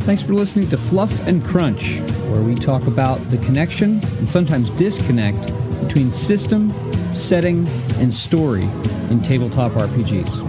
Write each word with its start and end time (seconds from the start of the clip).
Thanks 0.00 0.22
for 0.22 0.32
listening 0.32 0.68
to 0.70 0.78
Fluff 0.78 1.26
and 1.28 1.44
Crunch, 1.44 2.00
where 2.30 2.40
we 2.40 2.54
talk 2.54 2.86
about 2.86 3.16
the 3.30 3.36
connection 3.38 4.00
and 4.18 4.28
sometimes 4.28 4.70
disconnect 4.70 5.38
between 5.86 6.10
system, 6.10 6.70
setting, 7.12 7.66
and 7.98 8.12
story 8.12 8.64
in 9.10 9.20
tabletop 9.22 9.72
RPGs. 9.72 10.48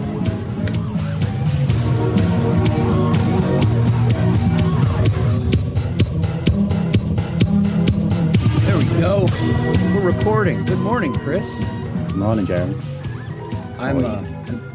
There 8.66 8.78
we 8.78 8.86
go. 9.00 9.28
We're 9.94 10.12
recording. 10.12 10.64
Good 10.66 10.80
morning, 10.80 11.14
Chris. 11.14 11.54
Good 12.08 12.16
morning, 12.16 12.46
Jeremy. 12.46 12.76
I'm 13.78 14.06
uh, 14.06 14.24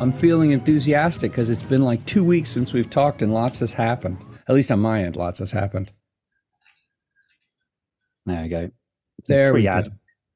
I'm 0.00 0.12
feeling 0.12 0.50
enthusiastic 0.52 1.32
because 1.32 1.48
it's 1.48 1.62
been 1.62 1.82
like 1.82 2.04
two 2.06 2.22
weeks 2.22 2.50
since 2.50 2.72
we've 2.72 2.90
talked 2.90 3.22
and 3.22 3.32
lots 3.32 3.60
has 3.60 3.72
happened. 3.72 4.18
At 4.48 4.54
least 4.54 4.70
on 4.70 4.80
my 4.80 5.02
end, 5.04 5.16
lots 5.16 5.38
has 5.40 5.50
happened. 5.50 5.90
There 8.26 8.42
we 8.42 8.48
go. 8.48 8.70
There 9.26 9.52
free 9.52 9.62
we 9.62 9.68
ad, 9.68 9.84
go. 9.86 9.90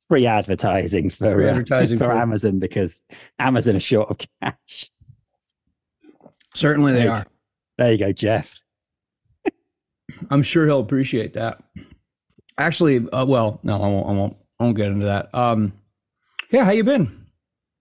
free 0.09 0.27
advertising 0.27 1.11
for 1.11 1.35
Free 1.35 1.47
uh, 1.47 1.51
advertising 1.51 1.99
for 1.99 2.05
for- 2.07 2.13
Amazon 2.13 2.59
because 2.59 3.03
Amazon 3.39 3.77
is 3.77 3.83
short 3.83 4.11
of 4.11 4.19
cash. 4.41 4.91
Certainly 6.55 6.93
they 6.95 7.01
Hey. 7.03 7.09
are. 7.09 7.27
There 7.79 7.93
you 7.93 7.99
go, 7.99 8.13
Jeff. 8.13 8.59
I'm 10.31 10.43
sure 10.43 10.67
he'll 10.67 10.81
appreciate 10.81 11.35
that. 11.35 11.63
Actually, 12.59 13.09
uh, 13.11 13.25
well, 13.25 13.59
no, 13.63 13.77
I 13.83 13.87
won't. 13.87 14.07
I 14.09 14.13
won't. 14.13 14.37
I 14.59 14.65
won't 14.65 14.77
get 14.77 14.89
into 14.89 15.07
that. 15.07 15.35
Um, 15.35 15.73
yeah, 16.51 16.65
how 16.65 16.73
you 16.73 16.85
been? 16.85 17.27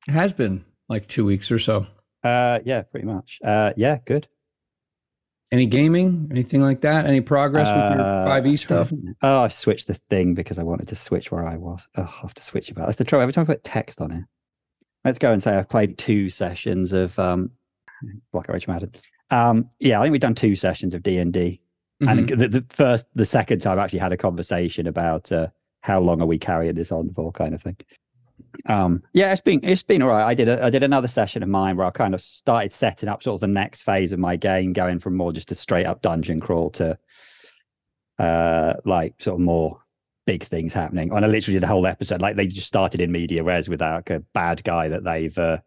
It 0.07 0.11
has 0.13 0.31
been 0.31 0.63
like 0.87 1.07
two 1.07 1.25
weeks 1.25 1.51
or 1.51 1.59
so. 1.59 1.85
Uh, 2.23 2.59
yeah, 2.63 2.83
pretty 2.83 3.05
much. 3.05 3.39
Uh, 3.43 3.73
yeah, 3.75 3.97
good. 4.05 4.27
Any 5.51 5.65
gaming? 5.65 6.27
Anything 6.29 6.61
like 6.61 6.81
that? 6.81 7.07
Any 7.07 7.21
progress 7.21 7.67
with 7.67 7.97
your 7.97 8.05
Uh, 8.05 8.25
5e 8.27 8.59
stuff? 8.59 8.91
Oh, 9.23 9.41
I 9.41 9.47
switched 9.47 9.87
the 9.87 9.95
thing 9.95 10.35
because 10.35 10.59
I 10.59 10.63
wanted 10.63 10.87
to 10.89 10.95
switch 10.95 11.31
where 11.31 11.47
I 11.47 11.57
was. 11.57 11.87
Oh, 11.97 12.03
I 12.03 12.21
have 12.21 12.35
to 12.35 12.43
switch 12.43 12.69
about. 12.69 12.85
That's 12.85 12.97
the 12.99 13.03
trouble. 13.03 13.23
Every 13.23 13.33
time 13.33 13.43
I 13.43 13.45
put 13.47 13.63
text 13.63 13.99
on 13.99 14.11
it, 14.11 14.23
let's 15.03 15.17
go 15.17 15.31
and 15.31 15.41
say 15.41 15.55
I've 15.55 15.67
played 15.69 15.97
two 15.97 16.29
sessions 16.29 16.93
of 16.93 17.17
um, 17.17 17.49
Block 18.31 18.47
Rich 18.47 18.67
Madden. 18.67 18.91
Um, 19.31 19.69
yeah, 19.79 19.99
I 19.99 20.03
think 20.03 20.11
we've 20.11 20.21
done 20.21 20.35
two 20.35 20.55
sessions 20.55 20.93
of 20.93 21.01
D 21.01 21.17
and 21.17 21.33
D. 21.33 21.61
And 22.01 22.29
the, 22.29 22.47
the 22.47 22.65
first, 22.69 23.07
the 23.15 23.25
second 23.25 23.59
time, 23.59 23.77
I 23.79 23.83
actually 23.83 23.99
had 23.99 24.13
a 24.13 24.17
conversation 24.17 24.87
about 24.87 25.31
uh, 25.31 25.47
how 25.81 25.99
long 25.99 26.21
are 26.21 26.25
we 26.27 26.37
carrying 26.37 26.75
this 26.75 26.91
on 26.93 27.11
for, 27.13 27.31
kind 27.31 27.53
of 27.53 27.61
thing. 27.61 27.75
Um, 28.65 29.03
yeah, 29.13 29.31
it's 29.31 29.41
been 29.41 29.59
it's 29.63 29.83
been 29.83 30.01
all 30.01 30.09
right. 30.09 30.25
I 30.25 30.33
did 30.33 30.47
a, 30.47 30.63
I 30.63 30.69
did 30.69 30.83
another 30.83 31.07
session 31.07 31.43
of 31.43 31.49
mine 31.49 31.77
where 31.77 31.87
I 31.87 31.91
kind 31.91 32.13
of 32.13 32.21
started 32.21 32.71
setting 32.71 33.09
up 33.09 33.23
sort 33.23 33.35
of 33.35 33.41
the 33.41 33.47
next 33.47 33.81
phase 33.81 34.11
of 34.11 34.19
my 34.19 34.35
game, 34.35 34.73
going 34.73 34.99
from 34.99 35.15
more 35.15 35.31
just 35.31 35.51
a 35.51 35.55
straight 35.55 35.85
up 35.85 36.01
dungeon 36.01 36.39
crawl 36.39 36.69
to 36.71 36.97
uh 38.17 38.73
like 38.85 39.15
sort 39.21 39.35
of 39.35 39.41
more 39.41 39.81
big 40.25 40.43
things 40.43 40.73
happening. 40.73 41.11
And 41.11 41.25
I 41.25 41.27
literally 41.27 41.55
did 41.55 41.63
a 41.63 41.67
whole 41.67 41.87
episode. 41.87 42.21
Like 42.21 42.35
they 42.35 42.47
just 42.47 42.67
started 42.67 43.01
in 43.01 43.11
media 43.11 43.43
res 43.43 43.69
with 43.69 43.81
like 43.81 44.09
a 44.09 44.19
bad 44.33 44.63
guy 44.63 44.89
that 44.89 45.03
they've 45.03 45.37
uh, 45.37 45.57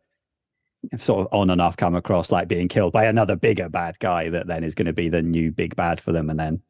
sort 0.97 1.21
of 1.21 1.33
on 1.33 1.51
and 1.51 1.61
off 1.61 1.77
come 1.77 1.95
across 1.95 2.33
like 2.33 2.49
being 2.49 2.69
killed 2.69 2.93
by 2.93 3.05
another 3.05 3.37
bigger 3.37 3.69
bad 3.69 3.99
guy 3.99 4.29
that 4.29 4.47
then 4.47 4.65
is 4.65 4.75
going 4.75 4.87
to 4.87 4.93
be 4.93 5.09
the 5.09 5.23
new 5.23 5.53
big 5.53 5.77
bad 5.77 6.01
for 6.01 6.13
them 6.13 6.29
and 6.29 6.39
then 6.39 6.63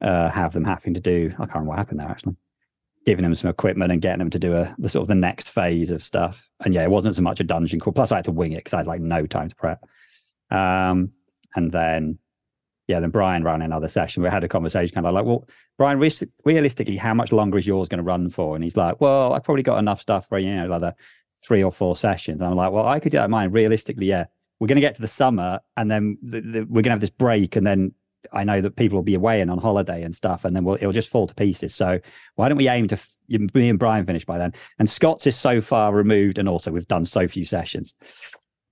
uh 0.00 0.28
have 0.28 0.52
them 0.52 0.64
having 0.64 0.94
to 0.94 1.00
do 1.00 1.30
I 1.34 1.46
can't 1.46 1.50
remember 1.50 1.70
what 1.70 1.78
happened 1.78 2.00
there 2.00 2.08
actually 2.08 2.36
giving 3.06 3.22
them 3.22 3.34
some 3.34 3.48
equipment 3.48 3.92
and 3.92 4.02
getting 4.02 4.18
them 4.18 4.30
to 4.30 4.38
do 4.38 4.54
a 4.54 4.74
the 4.78 4.88
sort 4.88 5.02
of 5.02 5.08
the 5.08 5.14
next 5.14 5.48
phase 5.48 5.90
of 5.90 6.02
stuff 6.02 6.48
and 6.64 6.74
yeah 6.74 6.82
it 6.82 6.90
wasn't 6.90 7.14
so 7.14 7.22
much 7.22 7.40
a 7.40 7.44
dungeon 7.44 7.80
crawl 7.80 7.92
plus 7.92 8.12
I 8.12 8.16
had 8.16 8.24
to 8.24 8.32
wing 8.32 8.52
it 8.52 8.56
because 8.56 8.74
I 8.74 8.78
had 8.78 8.86
like 8.86 9.00
no 9.00 9.26
time 9.26 9.48
to 9.48 9.56
prep 9.56 9.84
um 10.50 11.12
and 11.54 11.70
then 11.70 12.18
yeah 12.88 13.00
then 13.00 13.10
Brian 13.10 13.44
ran 13.44 13.62
another 13.62 13.88
session 13.88 14.22
we 14.22 14.28
had 14.28 14.44
a 14.44 14.48
conversation 14.48 14.94
kind 14.94 15.06
of 15.06 15.14
like 15.14 15.24
well 15.24 15.48
Brian 15.78 15.98
reas- 15.98 16.24
realistically 16.44 16.96
how 16.96 17.14
much 17.14 17.32
longer 17.32 17.58
is 17.58 17.66
yours 17.66 17.88
going 17.88 17.98
to 17.98 18.04
run 18.04 18.28
for 18.28 18.54
and 18.54 18.64
he's 18.64 18.76
like 18.76 19.00
well 19.00 19.32
I've 19.32 19.44
probably 19.44 19.62
got 19.62 19.78
enough 19.78 20.00
stuff 20.00 20.28
for 20.28 20.38
you 20.38 20.54
know 20.54 20.66
like 20.66 20.94
three 21.46 21.62
or 21.62 21.72
four 21.72 21.96
sessions. 21.96 22.40
And 22.40 22.50
I'm 22.50 22.56
like, 22.56 22.72
well, 22.72 22.86
I 22.86 23.00
could 23.00 23.12
do 23.12 23.18
that 23.18 23.30
mine. 23.30 23.50
Realistically, 23.50 24.06
yeah, 24.06 24.26
we're 24.58 24.66
going 24.66 24.76
to 24.76 24.80
get 24.80 24.94
to 24.96 25.02
the 25.02 25.08
summer 25.08 25.60
and 25.76 25.90
then 25.90 26.18
the, 26.22 26.40
the, 26.40 26.60
we're 26.64 26.82
going 26.82 26.84
to 26.84 26.90
have 26.90 27.00
this 27.00 27.10
break. 27.10 27.56
And 27.56 27.66
then 27.66 27.92
I 28.32 28.44
know 28.44 28.60
that 28.60 28.76
people 28.76 28.96
will 28.96 29.02
be 29.02 29.14
away 29.14 29.40
and 29.40 29.50
on 29.50 29.58
holiday 29.58 30.02
and 30.02 30.14
stuff. 30.14 30.44
And 30.44 30.54
then 30.54 30.64
we'll, 30.64 30.76
it'll 30.76 30.92
just 30.92 31.08
fall 31.08 31.26
to 31.26 31.34
pieces. 31.34 31.74
So 31.74 32.00
why 32.34 32.48
don't 32.48 32.58
we 32.58 32.68
aim 32.68 32.88
to, 32.88 32.98
me 33.28 33.68
and 33.68 33.78
Brian 33.78 34.04
finish 34.04 34.24
by 34.24 34.38
then? 34.38 34.52
And 34.78 34.88
Scott's 34.88 35.26
is 35.26 35.36
so 35.36 35.60
far 35.60 35.92
removed. 35.92 36.38
And 36.38 36.48
also, 36.48 36.70
we've 36.70 36.86
done 36.86 37.04
so 37.04 37.26
few 37.28 37.44
sessions. 37.44 37.94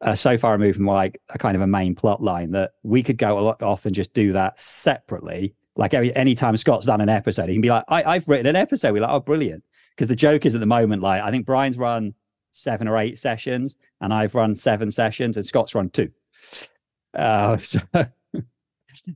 Uh, 0.00 0.14
so 0.14 0.36
far 0.36 0.52
removed 0.52 0.76
from 0.76 0.86
like 0.86 1.20
a 1.30 1.38
kind 1.38 1.56
of 1.56 1.62
a 1.62 1.66
main 1.66 1.94
plot 1.94 2.22
line 2.22 2.50
that 2.50 2.72
we 2.82 3.02
could 3.02 3.16
go 3.16 3.56
off 3.62 3.86
and 3.86 3.94
just 3.94 4.12
do 4.12 4.32
that 4.32 4.58
separately. 4.58 5.54
Like 5.76 5.94
every 5.94 6.14
anytime 6.14 6.56
Scott's 6.56 6.86
done 6.86 7.00
an 7.00 7.08
episode, 7.08 7.48
he 7.48 7.54
can 7.54 7.62
be 7.62 7.70
like, 7.70 7.84
I, 7.88 8.02
I've 8.02 8.28
written 8.28 8.46
an 8.46 8.56
episode. 8.56 8.92
We're 8.92 9.02
like, 9.02 9.10
oh, 9.10 9.20
brilliant. 9.20 9.64
Because 9.90 10.08
the 10.08 10.16
joke 10.16 10.44
is 10.44 10.54
at 10.54 10.60
the 10.60 10.66
moment, 10.66 11.02
like 11.02 11.22
I 11.22 11.30
think 11.30 11.46
Brian's 11.46 11.78
run 11.78 12.14
seven 12.52 12.86
or 12.88 12.98
eight 12.98 13.18
sessions, 13.18 13.76
and 14.00 14.12
I've 14.12 14.34
run 14.34 14.54
seven 14.54 14.90
sessions, 14.90 15.36
and 15.36 15.44
Scott's 15.44 15.74
run 15.74 15.90
two. 15.90 16.10
Uh, 17.12 17.56
so 17.58 17.80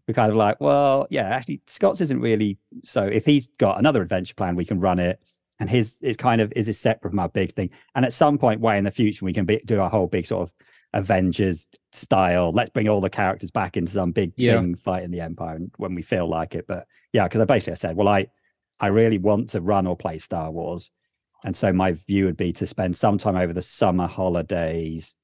we're 0.07 0.15
kind 0.15 0.31
of 0.31 0.37
like, 0.37 0.61
well, 0.61 1.07
yeah, 1.11 1.29
actually, 1.29 1.61
Scott's 1.67 2.01
isn't 2.01 2.21
really. 2.21 2.59
So 2.85 3.05
if 3.05 3.25
he's 3.25 3.49
got 3.59 3.79
another 3.79 4.03
adventure 4.03 4.35
plan, 4.35 4.57
we 4.57 4.65
can 4.65 4.81
run 4.81 4.99
it, 4.99 5.21
and 5.61 5.69
his 5.69 6.01
is 6.03 6.17
kind 6.17 6.41
of 6.41 6.53
is 6.57 6.69
is 6.69 6.79
separate 6.79 7.11
from 7.11 7.19
our 7.19 7.29
big 7.29 7.53
thing. 7.55 7.71
And 7.95 8.05
at 8.05 8.13
some 8.13 8.39
point, 8.39 8.61
way 8.61 8.79
in 8.79 8.85
the 8.85 8.91
future, 8.91 9.25
we 9.25 9.33
can 9.33 9.45
be, 9.45 9.61
do 9.65 9.81
our 9.81 9.91
whole 9.91 10.07
big 10.07 10.27
sort 10.27 10.43
of 10.43 10.53
Avengers 10.95 11.69
style. 11.93 12.53
Let's 12.53 12.71
bring 12.71 12.89
all 12.89 13.01
the 13.01 13.11
characters 13.11 13.51
back 13.51 13.77
into 13.77 13.93
some 13.93 14.13
big 14.13 14.33
Yeah. 14.37 14.61
thing, 14.61 14.75
fighting 14.77 15.11
the 15.11 15.21
Empire, 15.21 15.59
when 15.77 15.95
we 15.95 16.03
feel 16.03 16.27
like 16.29 16.55
it. 16.55 16.67
But 16.67 16.87
yeah, 17.13 17.25
because 17.25 17.41
I 17.41 17.45
basically 17.45 17.73
I 17.73 17.77
said, 17.77 17.97
well, 17.97 18.09
I 18.09 18.29
I 18.81 18.87
really 18.89 19.19
want 19.19 19.51
to 19.51 19.61
run 19.61 19.87
or 19.87 19.97
play 19.97 20.19
Star 20.19 20.51
Wars. 20.51 20.91
And 21.45 21.55
so 21.55 21.73
my 21.73 21.93
view 21.93 22.25
would 22.25 22.37
be 22.37 22.53
to 22.55 22.67
spend 22.67 22.97
some 22.97 23.17
time 23.19 23.37
over 23.37 23.53
the 23.53 23.63
summer 23.63 24.07
holidays 24.09 25.15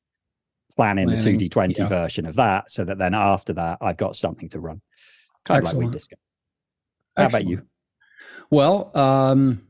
planning, 0.76 1.08
Planning, 1.08 1.38
the 1.38 1.48
2D20 1.48 1.78
yeah. 1.78 1.86
version 1.86 2.26
of 2.26 2.34
that 2.36 2.70
so 2.70 2.84
that 2.84 2.98
then 2.98 3.14
after 3.14 3.52
that 3.52 3.78
I've 3.80 3.96
got 3.96 4.16
something 4.16 4.48
to 4.50 4.60
run. 4.60 4.80
Kind 5.44 5.58
of 5.58 5.64
like 5.64 5.74
we 5.74 5.86
Excellent. 5.86 5.92
discussed. 5.92 6.20
How 7.16 7.26
about 7.26 7.46
you? 7.46 7.62
Well, 8.50 8.90
um, 8.96 9.62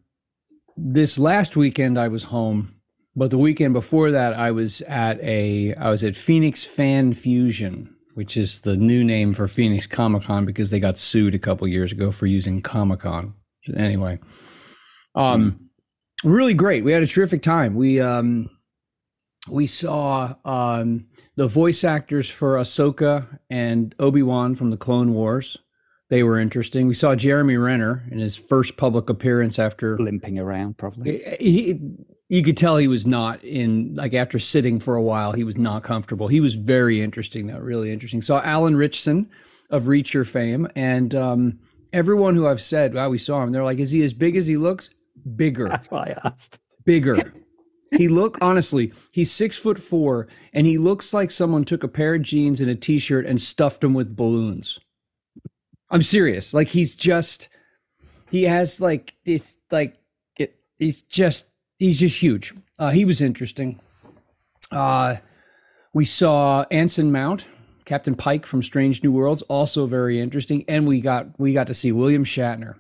this 0.77 1.19
last 1.19 1.57
weekend 1.57 1.99
I 1.99 2.09
was 2.09 2.25
home, 2.25 2.75
but 3.15 3.31
the 3.31 3.39
weekend 3.39 3.75
before 3.75 4.11
that 4.11 4.35
I 4.35 4.51
was 4.51 4.81
at 4.83 5.21
a 5.21 5.75
I 5.75 5.91
was 5.91 6.03
at 6.03 6.17
Phoenix 6.17 6.65
Fan 6.65 7.15
Fusion, 7.15 7.95
which 8.15 8.37
is 8.37 8.61
the 8.61 8.77
new 8.77 9.05
name 9.05 9.35
for 9.35 9.47
Phoenix 9.47 9.87
Comic 9.87 10.25
Con 10.25 10.45
because 10.45 10.71
they 10.71 10.81
got 10.81 10.99
sued 10.99 11.35
a 11.35 11.39
couple 11.39 11.69
years 11.69 11.93
ago 11.93 12.11
for 12.11 12.27
using 12.27 12.63
Comic 12.63 13.01
Con. 13.01 13.35
Anyway, 13.77 14.19
um, 15.15 15.71
really 16.23 16.55
great. 16.55 16.85
We 16.85 16.93
had 16.93 17.03
a 17.03 17.07
terrific 17.07 17.43
time. 17.43 17.75
We 17.75 18.01
um, 18.01 18.51
we 19.49 19.67
saw 19.67 20.35
um, 20.45 21.07
the 21.37 21.47
voice 21.47 21.85
actors 21.85 22.31
for 22.31 22.57
Ahsoka 22.57 23.39
and 23.51 23.95
Obi 23.99 24.23
Wan 24.23 24.55
from 24.55 24.71
the 24.71 24.77
Clone 24.77 25.13
Wars. 25.15 25.59
They 26.11 26.23
were 26.23 26.39
interesting. 26.39 26.87
We 26.87 26.95
saw 26.95 27.15
Jeremy 27.15 27.57
Renner 27.57 28.05
in 28.11 28.19
his 28.19 28.37
first 28.37 28.77
public 28.77 29.09
appearance 29.09 29.59
after 29.59 29.97
Limping 29.99 30.39
around 30.39 30.77
probably. 30.79 31.23
he, 31.41 31.81
you 32.29 32.43
could 32.43 32.57
tell 32.57 32.77
he 32.77 32.89
was 32.89 33.07
not 33.07 33.43
in 33.45 33.95
like 33.95 34.15
after 34.15 34.39
sitting 34.39 34.81
for 34.81 34.97
a 34.97 35.03
while 35.03 35.33
he 35.33 35.45
was 35.45 35.57
not 35.59 35.83
comfortable 35.83 36.27
he 36.29 36.41
was 36.41 36.55
very 36.55 37.01
interesting 37.03 37.47
though 37.47 37.59
really 37.59 37.93
interesting 37.93 38.23
saw 38.23 38.41
alan 38.43 38.77
ritchson 38.77 39.29
of 39.71 39.85
reacher 39.85 40.27
fame 40.27 40.67
and 40.75 41.15
um, 41.15 41.59
everyone 41.93 42.35
who 42.35 42.47
i've 42.47 42.63
said 42.63 42.95
wow 42.95 43.09
we 43.11 43.19
saw 43.19 43.43
him 43.43 43.53
they're 43.53 43.63
like 43.65 43.79
is 43.79 43.91
he 43.91 44.03
as 44.03 44.15
big 44.15 44.37
as 44.37 44.47
he 44.47 44.57
looks 44.57 44.91
bigger 45.37 45.69
That's 45.69 45.91
why 45.91 46.15
I 46.17 46.29
asked. 46.29 46.59
bigger 46.85 47.33
he 47.97 48.09
look 48.09 48.39
honestly 48.41 48.93
he's 49.13 49.31
six 49.31 49.57
foot 49.57 49.79
four 49.79 50.29
and 50.53 50.67
he 50.67 50.79
looks 50.79 51.13
like 51.13 51.31
someone 51.31 51.65
took 51.65 51.85
a 51.85 51.89
pair 51.89 52.15
of 52.15 52.23
jeans 52.23 52.61
and 52.61 52.71
a 52.71 52.75
t-shirt 52.75 53.27
and 53.27 53.41
stuffed 53.41 53.83
him 53.83 53.95
with 53.95 54.17
balloons. 54.17 54.79
I'm 55.91 56.03
serious. 56.03 56.55
Like 56.55 56.69
he's 56.69 56.95
just 56.95 57.49
he 58.31 58.45
has 58.45 58.81
like 58.81 59.15
this 59.25 59.57
like 59.71 59.97
it 60.39 60.57
he's 60.79 61.03
just 61.03 61.47
he's 61.79 62.01
just 62.01 62.21
huge. 62.21 62.55
Uh 62.79 62.91
he 62.91 63.05
was 63.05 63.21
interesting. 63.21 63.81
Uh 64.71 65.17
we 65.93 66.05
saw 66.05 66.65
anson 66.71 67.13
mount 67.13 67.47
captain 67.85 68.15
pike 68.15 68.47
from 68.47 68.63
strange 68.63 69.03
new 69.03 69.13
worlds 69.13 69.43
also 69.43 69.87
very 69.87 70.19
interesting 70.19 70.65
and 70.69 70.87
we 70.87 71.01
got 71.01 71.39
we 71.39 71.53
got 71.53 71.67
to 71.67 71.75
see 71.75 71.93
william 71.93 72.25
shatner. 72.25 72.75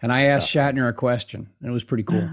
And 0.00 0.12
i 0.12 0.22
asked 0.22 0.48
shatner 0.48 0.88
a 0.88 0.92
question 0.92 1.48
and 1.60 1.68
it 1.68 1.72
was 1.72 1.84
pretty 1.84 2.04
cool. 2.04 2.30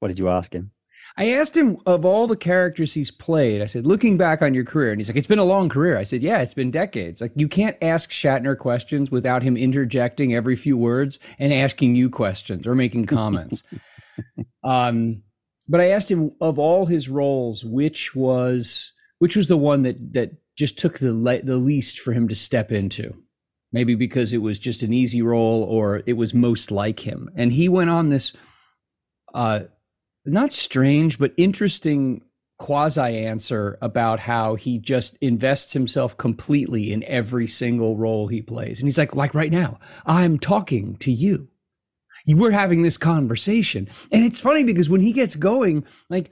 What 0.00 0.08
did 0.08 0.18
you 0.18 0.28
ask 0.28 0.52
him? 0.52 0.70
I 1.16 1.30
asked 1.30 1.56
him 1.56 1.78
of 1.86 2.04
all 2.04 2.26
the 2.26 2.36
characters 2.36 2.94
he's 2.94 3.10
played, 3.10 3.62
I 3.62 3.66
said, 3.66 3.86
looking 3.86 4.16
back 4.16 4.42
on 4.42 4.54
your 4.54 4.64
career, 4.64 4.92
and 4.92 5.00
he's 5.00 5.08
like, 5.08 5.16
it's 5.16 5.26
been 5.26 5.38
a 5.38 5.44
long 5.44 5.68
career. 5.68 5.96
I 5.98 6.02
said, 6.02 6.22
yeah, 6.22 6.40
it's 6.40 6.54
been 6.54 6.70
decades. 6.70 7.20
Like, 7.20 7.32
you 7.36 7.48
can't 7.48 7.76
ask 7.82 8.10
Shatner 8.10 8.56
questions 8.58 9.10
without 9.10 9.42
him 9.42 9.56
interjecting 9.56 10.34
every 10.34 10.56
few 10.56 10.76
words 10.76 11.18
and 11.38 11.52
asking 11.52 11.94
you 11.94 12.10
questions 12.10 12.66
or 12.66 12.74
making 12.74 13.06
comments. 13.06 13.62
um, 14.64 15.22
but 15.68 15.80
I 15.80 15.90
asked 15.90 16.10
him 16.10 16.32
of 16.40 16.58
all 16.58 16.86
his 16.86 17.08
roles, 17.08 17.64
which 17.64 18.14
was 18.14 18.92
which 19.18 19.34
was 19.36 19.48
the 19.48 19.56
one 19.56 19.82
that 19.82 20.12
that 20.14 20.32
just 20.56 20.78
took 20.78 20.98
the 20.98 21.12
le- 21.12 21.42
the 21.42 21.56
least 21.56 21.98
for 21.98 22.12
him 22.12 22.28
to 22.28 22.34
step 22.34 22.70
into. 22.72 23.14
maybe 23.72 23.94
because 23.94 24.32
it 24.32 24.38
was 24.38 24.58
just 24.58 24.82
an 24.82 24.92
easy 24.92 25.22
role 25.22 25.62
or 25.64 26.02
it 26.06 26.14
was 26.14 26.32
most 26.32 26.70
like 26.70 27.00
him. 27.00 27.28
And 27.36 27.52
he 27.52 27.68
went 27.68 27.90
on 27.90 28.08
this 28.10 28.32
uh 29.34 29.60
not 30.26 30.52
strange 30.52 31.18
but 31.18 31.32
interesting 31.36 32.22
quasi 32.58 33.00
answer 33.00 33.76
about 33.82 34.20
how 34.20 34.54
he 34.54 34.78
just 34.78 35.16
invests 35.20 35.72
himself 35.72 36.16
completely 36.16 36.92
in 36.92 37.04
every 37.04 37.46
single 37.46 37.96
role 37.96 38.28
he 38.28 38.40
plays. 38.40 38.80
And 38.80 38.86
he's 38.86 38.98
like 38.98 39.14
like 39.14 39.34
right 39.34 39.52
now, 39.52 39.78
I'm 40.06 40.38
talking 40.38 40.96
to 40.96 41.12
you. 41.12 41.48
You 42.24 42.36
were 42.36 42.50
having 42.50 42.82
this 42.82 42.96
conversation. 42.96 43.88
And 44.10 44.24
it's 44.24 44.40
funny 44.40 44.64
because 44.64 44.88
when 44.88 45.02
he 45.02 45.12
gets 45.12 45.36
going, 45.36 45.84
like 46.08 46.30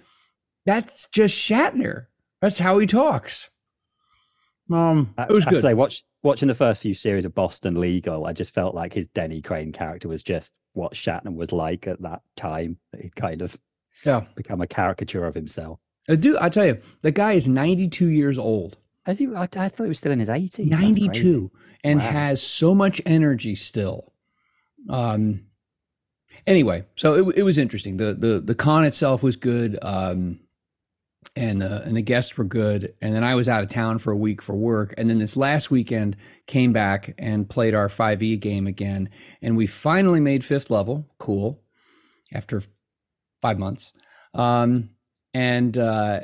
that's 0.64 1.06
just 1.12 1.36
Shatner. 1.38 2.06
That's 2.40 2.58
how 2.58 2.78
he 2.78 2.86
talks. 2.86 3.50
Um, 4.72 5.14
it 5.18 5.28
was 5.28 5.46
I, 5.46 5.50
good. 5.50 5.60
Say 5.60 5.74
watch, 5.74 6.04
watching 6.22 6.48
the 6.48 6.54
first 6.54 6.80
few 6.80 6.94
series 6.94 7.26
of 7.26 7.34
Boston 7.34 7.78
Legal, 7.78 8.26
I 8.26 8.32
just 8.32 8.54
felt 8.54 8.74
like 8.74 8.94
his 8.94 9.08
Denny 9.08 9.42
Crane 9.42 9.72
character 9.72 10.08
was 10.08 10.22
just 10.22 10.52
what 10.72 10.94
Shatner 10.94 11.34
was 11.34 11.52
like 11.52 11.86
at 11.86 12.00
that 12.02 12.22
time. 12.36 12.78
He'd 12.98 13.14
kind 13.14 13.42
of 13.42 13.56
yeah 14.04 14.22
become 14.34 14.60
a 14.60 14.66
caricature 14.66 15.24
of 15.24 15.34
himself. 15.34 15.78
I 16.08 16.16
do. 16.16 16.36
I 16.40 16.48
tell 16.50 16.66
you, 16.66 16.78
the 17.02 17.10
guy 17.12 17.32
is 17.32 17.48
92 17.48 18.06
years 18.08 18.38
old. 18.38 18.76
Has 19.06 19.18
he? 19.18 19.26
I, 19.34 19.42
I 19.42 19.46
thought 19.46 19.84
he 19.84 19.88
was 19.88 19.98
still 19.98 20.12
in 20.12 20.18
his 20.18 20.28
80s. 20.28 20.66
92 20.66 21.50
and 21.82 21.98
Wow. 22.00 22.06
has 22.10 22.42
so 22.42 22.74
much 22.74 23.00
energy 23.06 23.54
still. 23.54 24.12
Um. 24.88 25.46
Anyway, 26.46 26.84
so 26.96 27.14
it, 27.28 27.38
it 27.38 27.42
was 27.42 27.58
interesting. 27.58 27.96
the 27.96 28.14
the 28.14 28.40
The 28.40 28.54
con 28.54 28.84
itself 28.84 29.22
was 29.22 29.36
good. 29.36 29.78
Um, 29.82 30.40
and 31.36 31.62
uh, 31.62 31.80
and 31.84 31.96
the 31.96 32.02
guests 32.02 32.36
were 32.36 32.44
good. 32.44 32.94
And 33.00 33.14
then 33.14 33.24
I 33.24 33.34
was 33.34 33.48
out 33.48 33.62
of 33.62 33.68
town 33.68 33.98
for 33.98 34.10
a 34.12 34.16
week 34.16 34.42
for 34.42 34.54
work. 34.54 34.92
And 34.98 35.08
then 35.08 35.18
this 35.18 35.36
last 35.36 35.70
weekend 35.70 36.16
came 36.46 36.72
back 36.72 37.14
and 37.18 37.48
played 37.48 37.74
our 37.74 37.88
5e 37.88 38.38
game 38.40 38.66
again. 38.66 39.08
And 39.40 39.56
we 39.56 39.66
finally 39.66 40.20
made 40.20 40.44
fifth 40.44 40.70
level. 40.70 41.08
Cool. 41.18 41.62
After 42.32 42.62
five 43.44 43.58
months. 43.58 43.92
Um, 44.32 44.88
and 45.34 45.76
uh, 45.76 46.20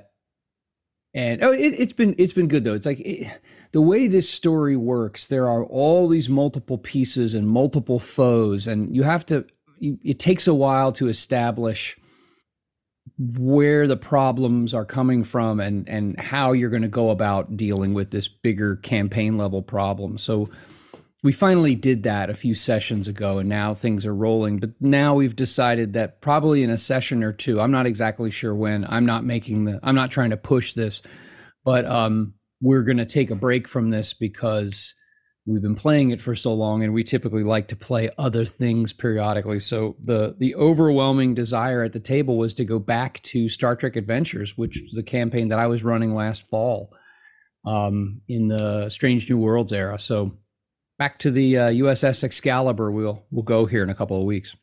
and 1.12 1.44
oh, 1.44 1.52
it, 1.52 1.74
it's 1.78 1.92
been 1.92 2.14
it's 2.18 2.32
been 2.32 2.48
good 2.48 2.64
though. 2.64 2.74
It's 2.74 2.86
like 2.86 3.00
it, 3.00 3.40
the 3.72 3.82
way 3.82 4.06
this 4.06 4.28
story 4.28 4.76
works. 4.76 5.26
There 5.26 5.48
are 5.48 5.64
all 5.64 6.08
these 6.08 6.30
multiple 6.30 6.78
pieces 6.78 7.34
and 7.34 7.46
multiple 7.46 7.98
foes, 7.98 8.66
and 8.66 8.94
you 8.96 9.02
have 9.02 9.26
to. 9.26 9.44
It 9.80 10.18
takes 10.18 10.46
a 10.46 10.54
while 10.54 10.92
to 10.92 11.08
establish 11.08 11.96
where 13.18 13.86
the 13.86 13.96
problems 13.96 14.72
are 14.72 14.84
coming 14.84 15.24
from 15.24 15.60
and 15.60 15.88
and 15.88 16.18
how 16.18 16.52
you're 16.52 16.70
going 16.70 16.82
to 16.82 16.88
go 16.88 17.10
about 17.10 17.56
dealing 17.56 17.92
with 17.92 18.10
this 18.12 18.28
bigger 18.28 18.76
campaign 18.76 19.36
level 19.36 19.62
problem. 19.62 20.16
So 20.16 20.48
we 21.22 21.32
finally 21.32 21.74
did 21.74 22.04
that 22.04 22.30
a 22.30 22.34
few 22.34 22.54
sessions 22.54 23.06
ago 23.06 23.38
and 23.38 23.48
now 23.48 23.74
things 23.74 24.06
are 24.06 24.14
rolling. 24.14 24.58
But 24.58 24.70
now 24.80 25.14
we've 25.14 25.36
decided 25.36 25.92
that 25.92 26.20
probably 26.20 26.62
in 26.62 26.70
a 26.70 26.78
session 26.78 27.22
or 27.22 27.32
two 27.32 27.60
i'm 27.60 27.70
not 27.70 27.86
exactly 27.86 28.30
sure 28.30 28.54
when 28.54 28.84
i'm 28.88 29.06
not 29.06 29.24
making 29.24 29.64
the 29.64 29.80
i'm 29.82 29.94
not 29.94 30.10
trying 30.10 30.30
to 30.30 30.36
push 30.36 30.72
this 30.74 31.02
but 31.64 31.86
um 31.86 32.34
we're 32.60 32.82
going 32.82 32.98
to 32.98 33.06
take 33.06 33.30
a 33.30 33.34
break 33.34 33.66
from 33.66 33.90
this 33.90 34.12
because 34.12 34.94
we've 35.46 35.62
been 35.62 35.74
playing 35.74 36.10
it 36.10 36.20
for 36.20 36.34
so 36.34 36.52
long 36.52 36.82
and 36.82 36.92
we 36.92 37.02
typically 37.02 37.42
like 37.42 37.68
to 37.68 37.76
play 37.76 38.10
other 38.18 38.44
things 38.44 38.92
periodically. 38.92 39.58
So 39.58 39.96
the 40.00 40.36
the 40.38 40.54
overwhelming 40.54 41.34
desire 41.34 41.82
at 41.82 41.92
the 41.92 42.00
table 42.00 42.36
was 42.36 42.54
to 42.54 42.64
go 42.64 42.78
back 42.78 43.22
to 43.24 43.48
star 43.48 43.76
trek 43.76 43.96
adventures 43.96 44.56
which 44.56 44.78
was 44.82 44.92
the 44.94 45.02
campaign 45.02 45.48
that 45.48 45.58
i 45.58 45.66
was 45.66 45.84
running 45.84 46.14
last 46.14 46.46
fall 46.48 46.92
um 47.66 48.20
in 48.28 48.48
the 48.48 48.88
strange 48.88 49.28
new 49.28 49.38
worlds 49.38 49.72
era. 49.72 49.98
So 49.98 50.38
back 51.00 51.18
to 51.18 51.30
the 51.30 51.56
uh, 51.56 51.70
USS 51.70 52.22
Excalibur. 52.22 52.90
We'll 52.90 53.24
we'll 53.32 53.42
go 53.42 53.64
here 53.64 53.82
in 53.82 53.88
a 53.90 53.94
couple 53.94 54.18
of 54.18 54.24
weeks. 54.24 54.54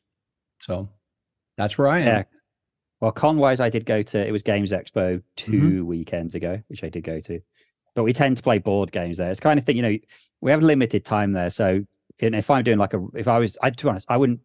So 0.62 0.88
that's 1.57 1.78
where 1.78 1.88
I 1.88 2.00
am. 2.00 2.06
Yeah. 2.06 2.24
Well, 3.01 3.12
con-wise, 3.12 3.60
I 3.60 3.69
did 3.69 3.86
go 3.86 4.01
to 4.04 4.28
it 4.28 4.31
was 4.31 4.44
Games 4.44 4.72
Expo 4.72 5.22
2 5.36 5.51
Mm-hmm. 5.51 5.86
weekends 5.86 6.36
ago, 6.36 6.62
which 6.68 6.84
I 6.84 6.89
did 6.89 7.04
go 7.04 7.19
to. 7.22 7.39
But 7.95 8.04
we 8.04 8.13
tend 8.13 8.38
to 8.38 8.44
play 8.44 8.60
board 8.60 8.92
games 8.92 9.18
there. 9.18 9.31
It's 9.31 9.39
kind 9.39 9.60
of 9.60 9.66
thing, 9.66 9.75
you 9.75 9.81
know, 9.81 9.98
we 10.42 10.51
have 10.51 10.62
limited 10.62 11.04
time 11.04 11.34
there. 11.34 11.50
So 11.50 11.84
know, 12.22 12.38
if 12.38 12.50
I'm 12.50 12.63
doing 12.63 12.78
like 12.78 12.94
a, 12.94 13.06
if 13.16 13.28
I 13.28 13.39
was, 13.39 13.57
I 13.62 13.72
to 13.72 13.86
be 13.86 13.89
honest, 13.89 14.06
I 14.10 14.18
wouldn't, 14.18 14.39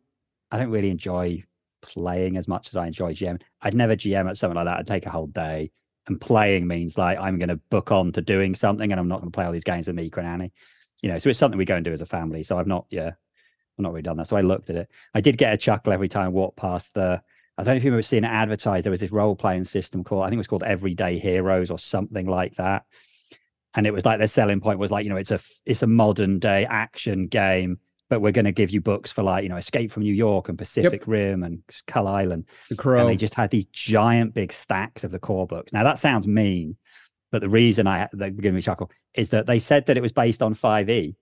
I 0.51 0.59
don't 0.59 0.71
really 0.71 0.91
enjoy 0.91 1.45
playing 1.83 2.39
as 2.39 2.49
much 2.49 2.69
as 2.69 2.77
I 2.77 2.87
enjoy 2.87 3.13
GM. 3.13 3.41
I'd 3.61 3.75
never 3.75 3.97
GM 3.97 4.29
at 4.29 4.37
something 4.39 4.57
like 4.57 4.65
that. 4.67 4.79
I'd 4.79 4.87
take 4.87 5.07
a 5.07 5.11
whole 5.11 5.27
day. 5.27 5.71
And 6.09 6.21
playing 6.21 6.67
means 6.67 6.99
like 6.99 7.19
I'm 7.19 7.39
going 7.39 7.49
to 7.51 7.61
book 7.71 7.93
on 7.93 8.11
to 8.13 8.21
doing 8.21 8.57
something, 8.57 8.91
and 8.91 8.99
I'm 9.01 9.07
not 9.07 9.21
going 9.21 9.31
to 9.31 9.35
play 9.35 9.45
all 9.45 9.53
these 9.53 9.63
games 9.63 9.87
with 9.87 9.95
Mika 9.95 10.19
and 10.19 10.29
Annie. 10.29 10.53
You 11.03 11.11
know, 11.11 11.19
so 11.19 11.29
it's 11.29 11.39
something 11.39 11.59
we 11.59 11.65
go 11.65 11.77
and 11.77 11.85
do 11.85 11.93
as 11.93 12.01
a 12.01 12.07
family. 12.07 12.43
So 12.43 12.59
I've 12.59 12.67
not, 12.67 12.87
yeah, 12.91 13.09
I've 13.09 13.83
not 13.83 13.93
really 13.93 14.03
done 14.03 14.17
that. 14.17 14.29
So 14.29 14.37
I 14.37 14.41
looked 14.41 14.71
at 14.71 14.77
it. 14.77 14.91
I 15.15 15.21
did 15.21 15.37
get 15.37 15.53
a 15.53 15.57
chuckle 15.57 15.93
every 15.93 16.09
time 16.09 16.27
I 16.27 16.29
walked 16.29 16.57
past 16.57 16.95
the. 16.95 17.21
I 17.59 17.65
don't 17.65 17.75
know 17.75 17.77
if 17.77 17.85
you 17.85 17.91
remember 17.91 18.03
seeing 18.03 18.25
it 18.25 18.29
advertised. 18.29 18.87
There 18.87 18.91
was 18.91 19.01
this 19.01 19.13
role 19.13 19.37
playing 19.37 19.65
system 19.65 20.05
called, 20.05 20.23
I 20.23 20.29
think 20.29 20.37
it 20.37 20.39
was 20.39 20.47
called 20.47 20.63
Everyday 20.63 21.19
Heroes 21.19 21.71
or 21.71 21.79
something 21.79 22.27
like 22.27 22.55
that. 22.55 22.85
And 23.75 23.87
it 23.87 23.93
was 23.93 24.07
like 24.07 24.19
their 24.19 24.27
selling 24.27 24.61
point 24.61 24.79
was 24.79 24.91
like, 24.91 25.05
you 25.05 25.11
know, 25.11 25.17
it's 25.17 25.31
a 25.31 25.41
it's 25.67 25.83
a 25.83 25.87
modern 25.87 26.39
day 26.39 26.67
action 26.67 27.27
game, 27.27 27.79
but 28.09 28.21
we're 28.21 28.33
going 28.33 28.47
to 28.47 28.53
give 28.53 28.71
you 28.71 28.81
books 28.81 29.11
for 29.11 29.23
like, 29.23 29.43
you 29.43 29.49
know, 29.49 29.57
Escape 29.57 29.91
from 29.91 30.03
New 30.03 30.15
York 30.15 30.49
and 30.49 30.59
Pacific 30.59 31.07
Rim 31.07 31.43
and 31.43 31.63
Skull 31.71 32.07
Island. 32.07 32.47
The 32.69 32.77
And 33.01 33.09
they 33.09 33.17
just 33.17 33.35
had 33.35 33.51
these 33.51 33.67
giant 33.67 34.35
big 34.35 34.53
stacks 34.53 35.05
of 35.05 35.11
the 35.11 35.19
core 35.19 35.47
books. 35.47 35.73
Now 35.73 35.85
that 35.85 35.99
sounds 35.99 36.27
mean, 36.27 36.77
but 37.33 37.41
the 37.41 37.49
reason 37.49 37.87
I 37.89 38.09
they're 38.13 38.31
giving 38.31 38.55
me 38.55 38.61
a 38.61 38.63
chuckle 38.63 38.91
is 39.15 39.31
that 39.31 39.47
they 39.47 39.59
said 39.59 39.87
that 39.87 39.97
it 39.97 40.01
was 40.03 40.13
based 40.13 40.43
on 40.43 40.55
5e. 40.55 41.17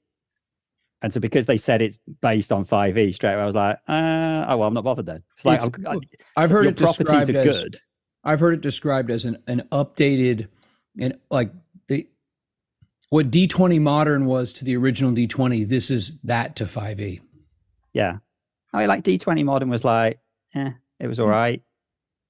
And 1.03 1.11
so 1.12 1.19
because 1.21 1.47
they 1.47 1.57
said 1.57 1.81
it's 1.81 1.99
based 2.21 2.53
on 2.53 2.67
5e 2.67 3.15
straight 3.15 3.33
away, 3.33 3.43
I 3.43 3.47
was 3.47 3.55
like, 3.55 3.77
uh, 3.89 4.45
oh 4.49 4.57
well, 4.59 4.69
I'm 4.69 4.75
not 4.75 4.85
bothered 4.85 5.07
then. 5.07 5.23
It's 5.37 5.45
like 5.47 5.62
It's- 5.65 5.87
I- 5.87 6.43
I've 6.43 6.49
so 6.49 6.55
heard 6.57 6.67
it 6.67 6.77
properties 6.77 7.07
described 7.07 7.31
are 7.31 7.39
as 7.51 7.62
good. 7.62 7.79
I've 8.23 8.41
heard 8.41 8.53
it 8.55 8.61
described 8.61 9.11
as 9.11 9.25
an 9.25 9.39
an 9.47 9.62
updated 9.73 10.49
and 11.01 11.17
like 11.31 11.53
the 11.89 12.07
what 13.09 13.31
D20 13.31 13.81
modern 13.81 14.27
was 14.27 14.53
to 14.55 14.65
the 14.65 14.77
original 14.77 15.12
D20. 15.12 15.67
This 15.67 15.91
is 15.91 16.19
that 16.25 16.57
to 16.57 16.65
E. 16.65 16.67
5e. 16.67 17.21
Yeah. 17.95 18.19
I 18.73 18.79
mean, 18.81 18.89
like 18.89 19.03
D20 19.03 19.45
Modern 19.45 19.69
was 19.69 19.85
like, 19.85 20.21
eh, 20.55 20.71
it 21.01 21.07
was 21.09 21.19
all 21.19 21.27
Mm. 21.27 21.31
right. 21.33 21.62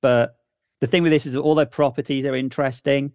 But 0.01 0.37
the 0.81 0.87
thing 0.87 1.03
with 1.03 1.13
this 1.13 1.27
is 1.27 1.37
all 1.37 1.55
their 1.55 1.67
properties 1.67 2.25
are 2.25 2.35
interesting, 2.35 3.13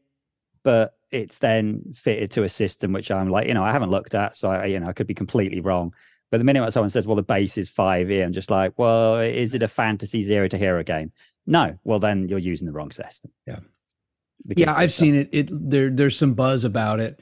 but 0.66 0.96
it's 1.12 1.38
then 1.38 1.84
fitted 1.94 2.32
to 2.32 2.44
a 2.44 2.50
system 2.50 2.92
which 2.92 3.12
I'm 3.12 3.30
like, 3.30 3.48
you 3.48 3.54
know, 3.54 3.64
I 3.64 3.72
haven't 3.72 3.92
looked 3.92 4.16
at. 4.16 4.36
So, 4.36 4.50
I, 4.50 4.66
you 4.66 4.80
know, 4.80 4.88
I 4.88 4.94
could 4.94 5.06
be 5.08 5.14
completely 5.14 5.62
wrong. 5.62 5.94
But 6.32 6.40
the 6.40 6.44
minute 6.44 6.74
someone 6.74 6.90
says, 6.90 7.06
well, 7.06 7.16
the 7.16 7.22
base 7.24 7.56
is 7.56 7.70
5e, 7.70 8.26
I'm 8.26 8.34
just 8.34 8.50
like, 8.50 8.74
well, 8.78 9.20
is 9.20 9.54
it 9.54 9.62
a 9.62 9.68
fantasy 9.68 10.24
zero 10.24 10.48
to 10.48 10.58
hero 10.58 10.84
game? 10.84 11.12
No. 11.46 11.78
Well, 11.84 12.00
then 12.00 12.28
you're 12.28 12.40
using 12.40 12.66
the 12.66 12.74
wrong 12.74 12.90
system. 12.90 13.32
Yeah. 13.46 13.60
Because 14.46 14.62
Yeah, 14.62 14.74
I've 14.76 14.92
seen 14.92 15.14
it. 15.16 15.30
It 15.32 15.50
there 15.52 15.90
there's 15.92 16.18
some 16.18 16.34
buzz 16.34 16.66
about 16.66 17.00
it, 17.00 17.22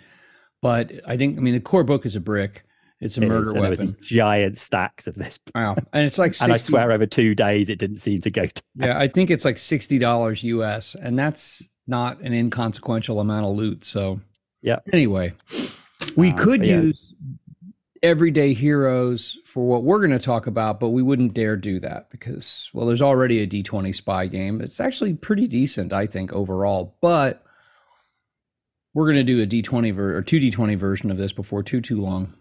but 0.61 0.91
I 1.05 1.17
think 1.17 1.37
I 1.37 1.41
mean 1.41 1.53
the 1.53 1.59
core 1.59 1.83
book 1.83 2.05
is 2.05 2.15
a 2.15 2.21
brick. 2.21 2.63
It's 3.01 3.17
a 3.17 3.21
it 3.21 3.25
is, 3.25 3.29
murder 3.29 3.51
and 3.51 3.63
there 3.63 3.69
was 3.69 3.79
weapon. 3.79 3.97
giant 4.01 4.57
stacks 4.57 5.05
of 5.05 5.15
this. 5.15 5.37
Wow, 5.53 5.75
and 5.91 6.05
it's 6.05 6.17
like 6.17 6.33
60, 6.33 6.43
And 6.45 6.53
I 6.53 6.57
swear 6.57 6.91
over 6.91 7.05
two 7.05 7.35
days, 7.35 7.69
it 7.69 7.77
didn't 7.77 7.97
seem 7.97 8.21
to 8.21 8.31
go 8.31 8.45
to 8.45 8.61
Yeah, 8.75 8.97
I 8.97 9.09
think 9.09 9.29
it's 9.29 9.45
like 9.45 9.57
sixty 9.57 9.99
dollars 9.99 10.43
US, 10.43 10.95
and 10.95 11.19
that's 11.19 11.61
not 11.87 12.19
an 12.21 12.33
inconsequential 12.33 13.19
amount 13.19 13.45
of 13.45 13.55
loot. 13.55 13.83
So, 13.85 14.21
Yeah. 14.61 14.79
Anyway, 14.93 15.33
we 16.15 16.29
Um, 16.31 16.37
could 16.37 16.65
yeah. 16.65 16.81
use 16.81 17.13
everyday 18.01 18.53
heroes 18.53 19.37
for 19.45 19.65
what 19.65 19.83
we're 19.83 19.99
going 19.99 20.11
to 20.11 20.19
talk 20.19 20.47
about, 20.47 20.79
but 20.79 20.89
we 20.89 21.01
wouldn't 21.01 21.33
dare 21.33 21.55
do 21.57 21.79
that 21.79 22.09
because, 22.09 22.69
well, 22.73 22.85
there's 22.85 23.01
already 23.01 23.39
a 23.39 23.47
D20 23.47 23.93
spy 23.93 24.27
game. 24.27 24.61
It's 24.61 24.79
actually 24.79 25.13
pretty 25.13 25.47
decent, 25.47 25.93
I 25.93 26.05
think, 26.05 26.31
overall. 26.33 26.95
But 27.01 27.43
we're 28.93 29.05
going 29.05 29.17
to 29.17 29.23
do 29.23 29.41
a 29.41 29.47
D20 29.47 29.91
ver- 29.93 30.17
or 30.17 30.21
two 30.21 30.39
D20 30.39 30.75
version 30.77 31.11
of 31.11 31.17
this 31.17 31.33
before 31.33 31.63
too 31.63 31.81
too 31.81 31.99
long. 32.01 32.33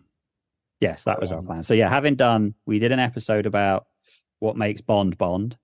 Yes, 0.80 1.04
that 1.04 1.20
was 1.20 1.30
our 1.32 1.42
plan. 1.42 1.62
So 1.62 1.74
yeah, 1.74 1.88
having 1.88 2.16
done, 2.16 2.54
we 2.66 2.78
did 2.80 2.90
an 2.92 2.98
episode 2.98 3.46
about 3.46 3.86
what 4.40 4.56
makes 4.56 4.80
Bond 4.80 5.16
Bond. 5.16 5.56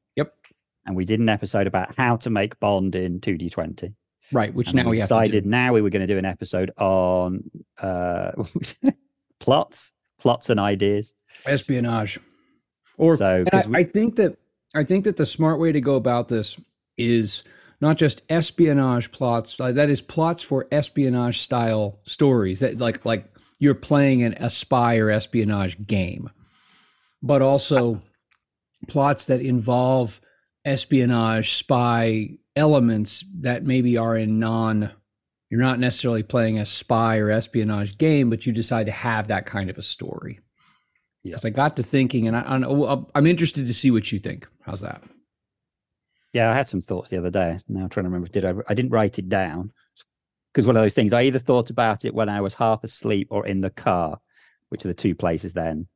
And 0.89 0.97
we 0.97 1.05
did 1.05 1.21
an 1.21 1.29
episode 1.29 1.67
about 1.67 1.95
how 1.97 2.17
to 2.17 2.31
make 2.31 2.59
Bond 2.61 2.95
in 2.97 3.21
2D20. 3.21 3.95
Right, 4.33 4.53
which 4.55 4.69
And 4.69 4.77
now 4.77 4.89
we 4.89 4.99
have 5.01 5.09
to 5.09 5.15
do. 5.15 5.21
decided 5.21 5.47
now 5.47 5.73
we 5.75 5.83
were 5.83 5.91
going 5.91 6.01
to 6.07 6.13
do 6.13 6.19
an 6.19 6.25
episode 6.25 6.71
on 6.79 7.51
uh, 7.81 8.33
plots, 9.41 9.93
plots 10.19 10.51
and 10.51 10.59
ideas. 10.59 11.15
espionage 11.47 12.19
or 12.97 13.17
So, 13.17 13.45
I, 13.53 13.67
we- 13.67 13.77
I 13.77 13.85
think 13.85 14.17
that 14.17 14.37
i 14.75 14.83
think 14.85 15.05
that 15.05 15.17
the 15.17 15.25
smart 15.25 15.59
way 15.61 15.73
to 15.73 15.81
go 15.81 15.95
about 15.95 16.29
this 16.29 16.59
is 16.99 17.43
not 17.81 17.97
just 17.97 18.23
espionage 18.29 19.11
plots 19.13 19.57
that 19.57 19.89
is 19.89 20.01
plots 20.03 20.43
for 20.43 20.67
espionage 20.73 21.39
style 21.39 22.01
stories 22.05 22.61
that 22.61 22.79
like 22.79 23.05
like 23.07 23.25
you're 23.61 23.75
playing 23.75 24.23
an 24.25 24.35
a 24.41 24.51
spy 24.51 24.99
or 24.99 25.11
espionage 25.11 25.87
game 25.87 26.29
but 27.23 27.41
also 27.41 28.03
plots 28.89 29.25
that 29.27 29.41
involve 29.41 30.21
espionage 30.65 31.55
spy 31.55 32.31
elements 32.57 33.25
that 33.41 33.65
maybe 33.65 33.97
are 33.97 34.17
in 34.17 34.39
non 34.39 34.91
You're 35.51 35.61
not 35.61 35.79
necessarily 35.79 36.23
playing 36.23 36.59
a 36.59 36.67
spy 36.67 37.19
or 37.19 37.31
espionage 37.31 37.99
game, 37.99 38.31
but 38.31 38.47
you 38.47 38.53
decide 38.53 38.87
to 38.87 38.93
have 38.93 39.29
that 39.29 39.47
kind 39.47 39.71
of 39.71 39.79
a 39.79 39.83
story. 39.83 40.41
Because 41.25 41.45
yeah. 41.45 41.49
I 41.49 41.51
got 41.51 41.77
to 41.77 41.83
thinking, 41.83 42.29
and 42.29 42.37
I, 42.37 42.99
I'm 43.15 43.27
interested 43.27 43.67
to 43.67 43.75
see 43.75 43.91
what 43.91 44.13
you 44.13 44.19
think. 44.19 44.49
How's 44.63 44.81
that? 44.83 45.03
Yeah, 46.33 46.51
I 46.51 46.55
had 46.55 46.69
some 46.69 46.81
thoughts 46.81 47.11
the 47.11 47.19
other 47.19 47.31
day. 47.31 47.59
Now 47.69 47.83
I'm 47.83 47.89
trying 47.89 48.05
to 48.05 48.11
remember. 48.11 48.29
Did 48.29 48.45
I? 48.45 48.55
I 48.69 48.75
didn't 48.75 48.93
write 48.93 49.19
it 49.19 49.29
down 49.29 49.73
because 50.53 50.67
one 50.67 50.77
of 50.77 50.83
those 50.83 50.95
things. 50.95 51.13
I 51.13 51.23
either 51.23 51.39
thought 51.39 51.71
about 51.71 52.05
it 52.05 52.15
when 52.15 52.29
I 52.29 52.41
was 52.41 52.55
half 52.55 52.85
asleep 52.85 53.29
or 53.31 53.47
in 53.47 53.61
the 53.61 53.71
car, 53.71 54.21
which 54.69 54.85
are 54.85 54.89
the 54.89 54.95
two 54.95 55.15
places 55.15 55.55
then 55.55 55.89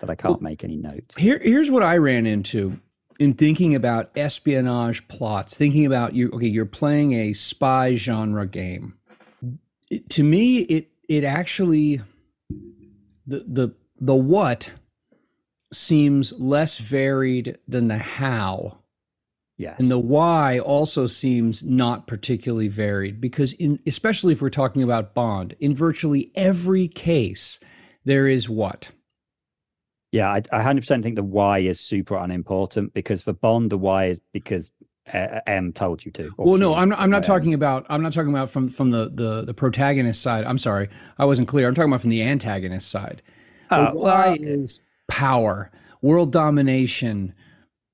that 0.00 0.10
I 0.10 0.14
can't 0.14 0.34
well, 0.34 0.50
make 0.50 0.64
any 0.64 0.76
notes. 0.76 1.16
Here, 1.16 1.38
here's 1.38 1.70
what 1.70 1.82
I 1.82 1.96
ran 1.96 2.26
into 2.26 2.78
in 3.18 3.34
thinking 3.34 3.74
about 3.74 4.10
espionage 4.16 5.06
plots. 5.08 5.54
Thinking 5.54 5.86
about 5.86 6.14
you. 6.14 6.30
Okay, 6.30 6.46
you're 6.46 6.66
playing 6.66 7.12
a 7.12 7.32
spy 7.32 7.94
genre 7.94 8.46
game. 8.46 8.94
It, 9.90 10.08
to 10.10 10.22
me, 10.22 10.58
it 10.60 10.90
it 11.08 11.24
actually 11.24 12.00
the 13.26 13.44
the 13.46 13.74
the 14.00 14.14
what 14.14 14.70
seems 15.72 16.32
less 16.38 16.78
varied 16.78 17.58
than 17.66 17.88
the 17.88 17.98
how 17.98 18.82
Yes. 19.62 19.78
And 19.78 19.90
the 19.90 19.98
why 19.98 20.58
also 20.58 21.06
seems 21.06 21.62
not 21.62 22.08
particularly 22.08 22.66
varied 22.66 23.20
because 23.20 23.52
in 23.52 23.78
especially 23.86 24.32
if 24.32 24.42
we're 24.42 24.50
talking 24.50 24.82
about 24.82 25.14
bond, 25.14 25.54
in 25.60 25.72
virtually 25.72 26.32
every 26.34 26.88
case 26.88 27.60
there 28.04 28.26
is 28.26 28.48
what? 28.48 28.90
Yeah, 30.12 30.30
I, 30.30 30.42
I 30.52 30.62
100% 30.62 31.02
think 31.02 31.16
the 31.16 31.22
why 31.22 31.58
is 31.58 31.80
super 31.80 32.16
unimportant 32.16 32.92
because 32.92 33.22
for 33.22 33.32
bond 33.32 33.70
the 33.70 33.78
why 33.78 34.06
is 34.06 34.20
because 34.32 34.70
uh, 35.12 35.40
M 35.46 35.72
told 35.72 36.04
you 36.04 36.12
to. 36.12 36.30
Well, 36.36 36.58
no, 36.58 36.74
I'm 36.74 36.90
not, 36.90 37.00
I'm 37.00 37.10
not 37.10 37.24
talking 37.24 37.54
about 37.54 37.86
I'm 37.88 38.02
not 38.02 38.12
talking 38.12 38.30
about 38.30 38.50
from 38.50 38.68
from 38.68 38.90
the 38.90 39.10
the 39.12 39.42
the 39.42 39.54
protagonist 39.54 40.22
side. 40.22 40.44
I'm 40.44 40.58
sorry, 40.58 40.88
I 41.18 41.24
wasn't 41.24 41.48
clear. 41.48 41.66
I'm 41.66 41.74
talking 41.74 41.90
about 41.90 42.02
from 42.02 42.10
the 42.10 42.22
antagonist 42.22 42.88
side. 42.88 43.22
The 43.70 43.76
uh, 43.76 43.92
why 43.92 44.28
well, 44.28 44.36
is 44.40 44.82
power, 45.08 45.72
world 46.02 46.30
domination. 46.30 47.34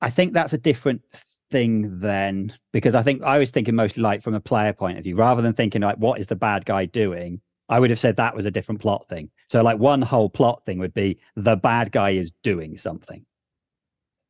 I 0.01 0.11
think 0.11 0.33
that's 0.33 0.53
a 0.53 0.59
different 0.59 1.03
thing 1.51 2.01
then 2.01 2.53
because 2.73 2.95
I 2.95 3.03
think 3.03 3.23
I 3.23 3.39
was 3.39 3.51
thinking 3.51 3.75
mostly 3.75 4.03
like 4.03 4.23
from 4.23 4.35
a 4.35 4.41
player 4.41 4.73
point 4.73 4.99
of 4.99 5.05
view 5.05 5.17
rather 5.17 5.41
than 5.41 5.55
thinking 5.55 5.81
like 5.83 5.97
what 5.97 6.21
is 6.21 6.27
the 6.27 6.37
bad 6.37 6.67
guy 6.67 6.85
doing. 6.85 7.41
I 7.71 7.81
would 7.81 7.91
have 7.91 7.99
said 7.99 8.17
that 8.17 8.35
was 8.35 8.47
a 8.47 8.51
different 8.51 8.81
plot 8.81 9.09
thing. 9.09 9.31
So 9.50 9.62
like 9.62 9.78
one 9.78 10.02
whole 10.02 10.28
plot 10.28 10.64
thing 10.64 10.78
would 10.78 10.95
be 10.95 11.19
the 11.37 11.57
bad 11.57 11.93
guy 11.93 12.11
is 12.11 12.31
doing 12.43 12.76
something. 12.76 13.25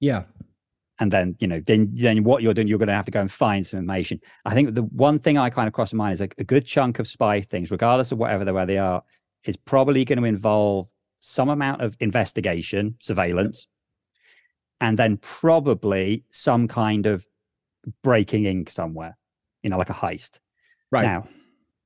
Yeah. 0.01 0.25
And 1.01 1.13
then, 1.13 1.37
you 1.39 1.47
know, 1.47 1.61
then 1.61 1.91
then 1.95 2.25
what 2.25 2.43
you're 2.43 2.55
doing, 2.55 2.67
you're 2.67 2.79
going 2.79 2.89
to 2.89 2.95
have 2.95 3.05
to 3.05 3.13
go 3.13 3.21
and 3.21 3.31
find 3.31 3.65
some 3.67 3.79
information. 3.79 4.21
I 4.45 4.55
think 4.55 4.75
the 4.75 4.83
one 4.83 5.19
thing 5.19 5.39
I 5.39 5.51
kind 5.51 5.69
of 5.69 5.75
cross 5.75 5.93
my 5.93 6.05
mind 6.05 6.15
is 6.15 6.21
like 6.21 6.35
a 6.39 6.45
good 6.45 6.67
chunk 6.67 6.99
of 6.99 7.07
spy 7.07 7.41
things, 7.41 7.71
regardless 7.71 8.11
of 8.11 8.19
whatever 8.19 8.45
the 8.45 8.53
where 8.53 8.67
they 8.67 8.79
are, 8.79 9.03
is 9.45 9.57
probably 9.57 10.05
going 10.05 10.19
to 10.19 10.25
involve 10.25 10.89
some 11.21 11.49
amount 11.49 11.83
of 11.83 11.97
investigation, 12.01 12.97
surveillance, 13.01 13.69
and 14.81 14.99
then 14.99 15.17
probably 15.19 16.25
some 16.31 16.69
kind 16.69 17.07
of 17.07 17.27
breaking 18.03 18.45
in 18.45 18.67
somewhere, 18.67 19.17
you 19.63 19.71
know, 19.71 19.79
like 19.79 19.91
a 19.91 19.95
heist. 19.95 20.39
Right. 20.91 21.05
Now, 21.05 21.29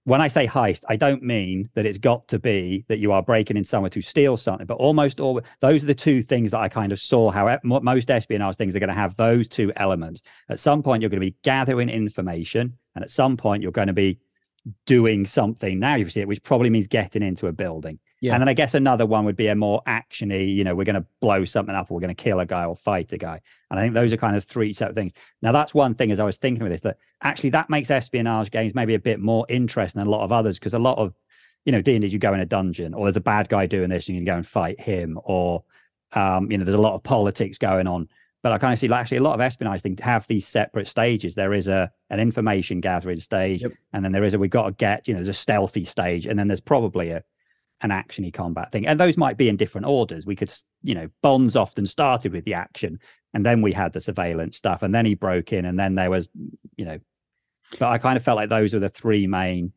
when 0.04 0.20
I 0.20 0.28
say 0.28 0.46
heist, 0.46 0.82
I 0.88 0.96
don't 0.96 1.22
mean 1.22 1.68
that 1.74 1.86
it's 1.86 1.98
got 1.98 2.26
to 2.28 2.38
be 2.38 2.84
that 2.88 2.98
you 2.98 3.12
are 3.12 3.22
breaking 3.22 3.56
in 3.56 3.64
somewhere 3.64 3.90
to 3.90 4.00
steal 4.00 4.36
something, 4.36 4.66
but 4.66 4.78
almost 4.78 5.20
all 5.20 5.40
those 5.60 5.84
are 5.84 5.86
the 5.86 5.94
two 5.94 6.22
things 6.22 6.50
that 6.50 6.60
I 6.60 6.68
kind 6.68 6.90
of 6.90 6.98
saw 6.98 7.30
how 7.30 7.58
most 7.62 8.10
espionage 8.10 8.56
things 8.56 8.74
are 8.74 8.80
going 8.80 8.88
to 8.88 8.94
have 8.94 9.16
those 9.16 9.48
two 9.48 9.72
elements. 9.76 10.22
At 10.48 10.58
some 10.58 10.82
point, 10.82 11.02
you're 11.02 11.10
going 11.10 11.20
to 11.20 11.26
be 11.26 11.36
gathering 11.42 11.88
information, 11.88 12.76
and 12.94 13.04
at 13.04 13.10
some 13.10 13.36
point, 13.36 13.62
you're 13.62 13.72
going 13.72 13.86
to 13.86 13.92
be 13.92 14.18
doing 14.86 15.26
something. 15.26 15.78
Now 15.78 15.96
you 15.96 16.08
see 16.08 16.20
it, 16.20 16.28
which 16.28 16.42
probably 16.42 16.70
means 16.70 16.86
getting 16.86 17.22
into 17.22 17.46
a 17.46 17.52
building. 17.52 17.98
Yeah. 18.20 18.34
And 18.34 18.40
then 18.40 18.48
I 18.48 18.54
guess 18.54 18.74
another 18.74 19.04
one 19.04 19.24
would 19.24 19.36
be 19.36 19.48
a 19.48 19.54
more 19.56 19.82
actiony, 19.86 20.54
you 20.54 20.62
know, 20.62 20.76
we're 20.76 20.84
going 20.84 20.94
to 20.94 21.06
blow 21.20 21.44
something 21.44 21.74
up 21.74 21.90
or 21.90 21.94
we're 21.94 22.00
going 22.00 22.14
to 22.14 22.22
kill 22.22 22.38
a 22.38 22.46
guy 22.46 22.64
or 22.64 22.76
fight 22.76 23.12
a 23.12 23.18
guy. 23.18 23.40
And 23.70 23.80
I 23.80 23.82
think 23.82 23.94
those 23.94 24.12
are 24.12 24.16
kind 24.16 24.36
of 24.36 24.44
three 24.44 24.72
separate 24.72 24.94
things. 24.94 25.12
Now, 25.42 25.50
that's 25.50 25.74
one 25.74 25.94
thing 25.94 26.12
as 26.12 26.20
I 26.20 26.24
was 26.24 26.36
thinking 26.36 26.62
of 26.62 26.70
this, 26.70 26.82
that 26.82 26.98
actually 27.22 27.50
that 27.50 27.68
makes 27.68 27.90
espionage 27.90 28.52
games 28.52 28.74
maybe 28.74 28.94
a 28.94 29.00
bit 29.00 29.18
more 29.18 29.44
interesting 29.48 29.98
than 29.98 30.06
a 30.06 30.10
lot 30.10 30.22
of 30.22 30.30
others 30.30 30.58
because 30.58 30.74
a 30.74 30.78
lot 30.78 30.98
of, 30.98 31.14
you 31.64 31.72
know, 31.72 31.82
D&D, 31.82 32.06
you 32.06 32.18
go 32.20 32.32
in 32.32 32.40
a 32.40 32.46
dungeon 32.46 32.94
or 32.94 33.06
there's 33.06 33.16
a 33.16 33.20
bad 33.20 33.48
guy 33.48 33.66
doing 33.66 33.88
this 33.88 34.06
and 34.08 34.16
you 34.16 34.20
can 34.20 34.26
go 34.26 34.36
and 34.36 34.46
fight 34.46 34.78
him 34.78 35.18
or, 35.24 35.64
um, 36.12 36.50
you 36.50 36.58
know, 36.58 36.64
there's 36.64 36.76
a 36.76 36.80
lot 36.80 36.94
of 36.94 37.02
politics 37.02 37.58
going 37.58 37.88
on. 37.88 38.08
But 38.42 38.52
I 38.52 38.58
kind 38.58 38.72
of 38.72 38.78
see 38.78 38.88
like, 38.88 39.02
actually 39.02 39.18
a 39.18 39.22
lot 39.22 39.34
of 39.34 39.40
espionage 39.40 39.82
things 39.82 40.00
have 40.00 40.26
these 40.26 40.46
separate 40.46 40.88
stages. 40.88 41.34
There 41.34 41.54
is 41.54 41.68
a 41.68 41.90
an 42.10 42.18
information 42.18 42.80
gathering 42.80 43.20
stage, 43.20 43.62
yep. 43.62 43.72
and 43.92 44.04
then 44.04 44.12
there 44.12 44.24
is 44.24 44.34
a 44.34 44.38
we've 44.38 44.50
got 44.50 44.66
to 44.66 44.72
get, 44.72 45.06
you 45.06 45.14
know, 45.14 45.18
there's 45.18 45.28
a 45.28 45.32
stealthy 45.32 45.84
stage, 45.84 46.26
and 46.26 46.38
then 46.38 46.48
there's 46.48 46.60
probably 46.60 47.10
a 47.10 47.22
an 47.82 47.90
actiony 47.90 48.32
combat 48.32 48.70
thing 48.70 48.86
and 48.86 48.98
those 48.98 49.16
might 49.16 49.36
be 49.36 49.48
in 49.48 49.56
different 49.56 49.86
orders 49.86 50.24
we 50.24 50.36
could 50.36 50.52
you 50.82 50.94
know 50.94 51.08
bonds 51.20 51.56
often 51.56 51.84
started 51.84 52.32
with 52.32 52.44
the 52.44 52.54
action 52.54 52.98
and 53.34 53.44
then 53.44 53.60
we 53.60 53.72
had 53.72 53.92
the 53.92 54.00
surveillance 54.00 54.56
stuff 54.56 54.82
and 54.82 54.94
then 54.94 55.04
he 55.04 55.14
broke 55.14 55.52
in 55.52 55.64
and 55.64 55.78
then 55.78 55.94
there 55.94 56.10
was 56.10 56.28
you 56.76 56.84
know 56.84 56.98
but 57.78 57.88
i 57.88 57.98
kind 57.98 58.16
of 58.16 58.22
felt 58.22 58.36
like 58.36 58.48
those 58.48 58.72
are 58.72 58.78
the 58.78 58.88
three 58.88 59.26
main 59.26 59.72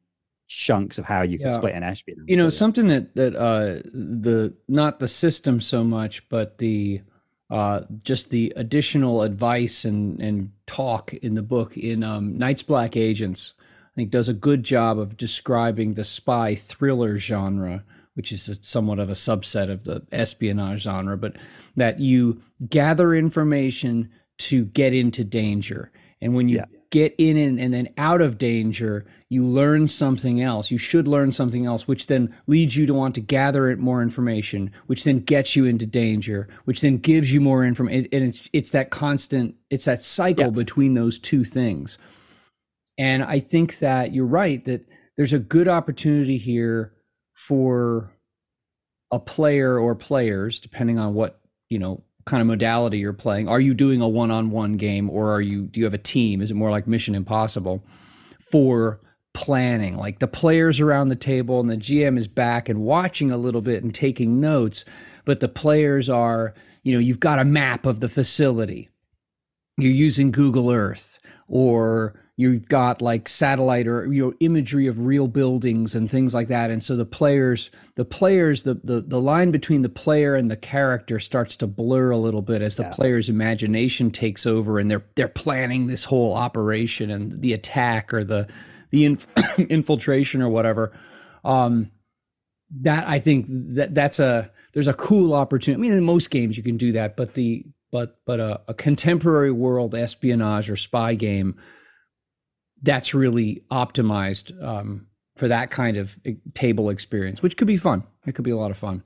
chunks 0.48 1.00
of 1.00 1.06
how 1.06 1.24
you 1.24 1.40
can 1.40 1.48
yeah. 1.48 1.54
split 1.56 1.74
an 1.74 1.82
espionage 1.82 2.26
you 2.28 2.38
know 2.38 2.52
something 2.52 2.88
that 2.88 3.16
that 3.16 3.36
uh 3.36 3.82
the 3.92 4.54
not 4.68 5.00
the 5.00 5.08
system 5.08 5.60
so 5.60 5.84
much 5.84 6.28
but 6.30 6.60
the 6.60 7.02
uh 7.50 7.82
just 8.04 8.30
the 8.30 8.52
additional 8.56 9.22
advice 9.22 9.86
and 9.86 10.20
and 10.22 10.52
talk 10.66 11.14
in 11.14 11.36
the 11.36 11.44
book 11.44 11.78
in 11.78 12.04
um 12.04 12.38
Night's 12.38 12.64
Black 12.64 12.96
Agents 12.96 13.54
I 13.60 13.96
think 13.96 14.10
does 14.10 14.28
a 14.28 14.34
good 14.34 14.64
job 14.64 15.00
of 15.00 15.18
describing 15.18 15.94
the 15.94 16.04
spy 16.04 16.56
thriller 16.56 17.18
genre 17.18 17.84
which 18.16 18.32
is 18.32 18.50
a, 18.50 18.56
somewhat 18.64 18.98
of 18.98 19.10
a 19.10 19.14
subset 19.14 19.70
of 19.70 19.84
the 19.84 20.02
espionage 20.12 20.82
genre, 20.82 21.16
but 21.16 21.36
that 21.76 22.00
you 22.00 22.42
gather 22.68 23.14
information 23.14 24.10
to 24.38 24.66
get 24.66 24.94
into 24.94 25.24
danger. 25.24 25.92
And 26.22 26.34
when 26.34 26.50
you 26.50 26.58
yeah. 26.58 26.75
Get 26.96 27.14
in 27.18 27.36
and, 27.36 27.60
and, 27.60 27.74
then 27.74 27.90
out 27.98 28.22
of 28.22 28.38
danger, 28.38 29.06
you 29.28 29.46
learn 29.46 29.86
something 29.86 30.42
else. 30.42 30.72
You 30.72 30.78
should 30.78 31.10
learn 31.10 31.34
something 31.34 31.66
else, 31.66 31.90
which 31.90 32.08
then 32.08 32.34
leads 32.48 32.78
you 32.78 32.86
to 32.86 32.94
want 32.94 33.16
to 33.16 33.22
gather 33.22 33.70
it 33.70 33.80
more 33.80 34.02
information, 34.02 34.72
which 34.88 35.04
then 35.04 35.20
gets 35.20 35.58
you 35.58 35.66
into 35.66 35.86
danger, 35.86 36.48
which 36.64 36.80
then 36.80 36.96
gives 36.96 37.34
you 37.34 37.42
more 37.42 37.66
information. 37.66 38.08
And 38.14 38.24
it's 38.24 38.50
it's 38.54 38.72
that 38.72 38.92
constant, 38.92 39.56
it's 39.70 39.84
that 39.84 40.04
cycle 40.04 40.46
yeah. 40.46 40.52
between 40.52 40.94
those 40.94 41.20
two 41.20 41.44
things. 41.44 41.98
And 42.98 43.26
I 43.26 43.42
think 43.42 43.80
that 43.80 44.14
you're 44.14 44.26
right 44.26 44.64
that 44.64 44.88
there's 45.18 45.34
a 45.34 45.40
good 45.40 45.68
opportunity 45.68 46.38
here 46.38 46.94
for 47.34 48.10
a 49.12 49.20
player 49.20 49.78
or 49.78 49.96
players, 49.96 50.62
depending 50.62 50.98
on 50.98 51.14
what, 51.14 51.42
you 51.68 51.78
know, 51.78 52.06
kind 52.26 52.42
of 52.42 52.48
modality 52.48 52.98
you're 52.98 53.14
playing. 53.14 53.48
Are 53.48 53.60
you 53.60 53.74
doing 53.74 54.02
a 54.02 54.08
one-on-one 54.08 54.78
game 54.78 55.10
or 55.10 55.32
are 55.32 55.42
you 55.42 55.64
do 55.64 55.80
you 55.80 55.86
have 55.86 55.94
a 55.94 56.00
team? 56.00 56.42
Is 56.42 56.52
it 56.52 56.56
more 56.56 56.72
like 56.72 56.88
Mission 56.88 57.16
Impossible 57.16 57.84
for 58.40 59.00
planning? 59.34 59.96
Like 59.96 60.20
the 60.20 60.28
players 60.28 60.80
around 60.80 61.10
the 61.10 61.16
table 61.16 61.60
and 61.60 61.70
the 61.70 61.78
GM 61.78 62.18
is 62.18 62.28
back 62.28 62.68
and 62.68 62.82
watching 62.82 63.32
a 63.32 63.38
little 63.38 63.62
bit 63.62 63.84
and 63.84 63.94
taking 63.94 64.40
notes, 64.40 64.86
but 65.24 65.40
the 65.40 65.48
players 65.48 66.10
are, 66.10 66.56
you 66.84 66.94
know, 66.94 67.00
you've 67.00 67.20
got 67.20 67.40
a 67.40 67.46
map 67.46 67.86
of 67.86 68.00
the 68.00 68.10
facility. 68.10 68.90
You're 69.78 69.92
using 69.92 70.32
Google 70.32 70.72
Earth 70.72 71.20
or 71.48 72.16
you've 72.38 72.68
got 72.68 73.02
like 73.02 73.30
satellite 73.30 73.88
or 73.88 74.12
you 74.12 74.26
know 74.26 74.34
imagery 74.40 74.88
of 74.88 75.00
real 75.00 75.28
buildings 75.28 75.96
and 75.96 76.12
things 76.12 76.34
like 76.34 76.50
that. 76.50 76.70
And 76.70 76.84
so 76.84 76.96
the 76.96 77.06
players 77.06 77.70
the 77.96 78.06
players 78.06 78.64
the 78.64 78.76
the, 78.84 79.02
the 79.02 79.22
line 79.22 79.52
between 79.52 79.82
the 79.82 79.90
player 79.90 80.36
and 80.36 80.52
the 80.52 80.58
character 80.58 81.20
starts 81.20 81.56
to 81.58 81.68
blur 81.68 82.12
a 82.12 82.18
little 82.18 82.42
bit 82.42 82.62
as 82.62 82.76
the 82.76 82.84
yeah. 82.84 82.94
player's 82.94 83.30
imagination 83.30 84.12
takes 84.12 84.46
over 84.46 84.80
and 84.80 84.92
they're 84.92 85.06
they're 85.16 85.28
planning 85.28 85.88
this 85.88 86.04
whole 86.04 86.34
operation 86.34 87.10
and 87.10 87.42
the 87.42 87.54
attack 87.54 88.14
or 88.14 88.24
the 88.24 88.48
the 88.92 89.06
inf- 89.06 89.28
infiltration 89.58 90.42
or 90.42 90.50
whatever. 90.50 90.92
Um 91.44 91.92
that 92.82 93.08
i 93.08 93.20
think 93.20 93.46
that 93.48 93.94
that's 93.94 94.20
a 94.20 94.52
there's 94.74 94.88
a 94.88 94.94
cool 94.94 95.34
opportunity. 95.34 95.80
I 95.80 95.82
mean 95.82 95.98
in 95.98 96.04
most 96.04 96.32
games 96.32 96.58
you 96.58 96.64
can 96.64 96.76
do 96.76 96.92
that 96.94 97.16
but 97.16 97.36
the 97.36 97.64
but 97.92 98.20
but 98.26 98.42
a, 98.42 98.60
a 98.68 98.74
contemporary 98.74 99.52
world 99.52 99.96
espionage 99.96 100.70
or 100.70 100.76
spy 100.76 101.14
game 101.14 101.56
that's 102.86 103.14
really 103.14 103.64
optimized 103.72 104.64
um, 104.64 105.08
for 105.36 105.48
that 105.48 105.72
kind 105.72 105.98
of 105.98 106.18
eh, 106.26 106.34
table 106.54 106.90
experience, 106.90 107.42
which 107.42 107.58
could 107.58 107.68
be 107.68 107.78
fun. 107.78 108.04
It 108.26 108.34
could 108.36 108.46
be 108.46 108.52
a 108.52 108.58
lot 108.58 108.72
of 108.72 108.78
fun. 108.78 109.04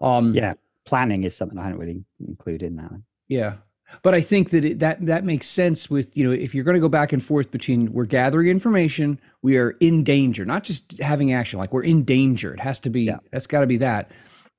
Um, 0.00 0.34
yeah, 0.34 0.54
planning 0.84 1.24
is 1.24 1.34
something 1.34 1.58
I 1.58 1.62
hadn't 1.62 1.78
really 1.78 2.04
included 2.26 2.66
in 2.66 2.76
that. 2.76 2.90
Yeah, 3.28 3.54
but 4.02 4.14
I 4.14 4.20
think 4.20 4.50
that 4.50 4.64
it, 4.64 4.78
that 4.80 5.04
that 5.06 5.24
makes 5.24 5.46
sense 5.46 5.88
with 5.88 6.16
you 6.16 6.24
know 6.24 6.32
if 6.32 6.54
you're 6.54 6.64
going 6.64 6.74
to 6.74 6.80
go 6.80 6.88
back 6.88 7.12
and 7.12 7.22
forth 7.22 7.50
between 7.50 7.92
we're 7.92 8.04
gathering 8.04 8.48
information, 8.48 9.20
we 9.42 9.56
are 9.56 9.70
in 9.80 10.04
danger, 10.04 10.44
not 10.44 10.64
just 10.64 10.98
having 10.98 11.32
action. 11.32 11.58
Like 11.58 11.72
we're 11.72 11.84
in 11.84 12.02
danger. 12.02 12.52
It 12.52 12.60
has 12.60 12.80
to 12.80 12.90
be. 12.90 13.02
Yeah. 13.02 13.18
That's 13.32 13.46
got 13.46 13.60
to 13.60 13.66
be 13.66 13.78
that. 13.78 14.10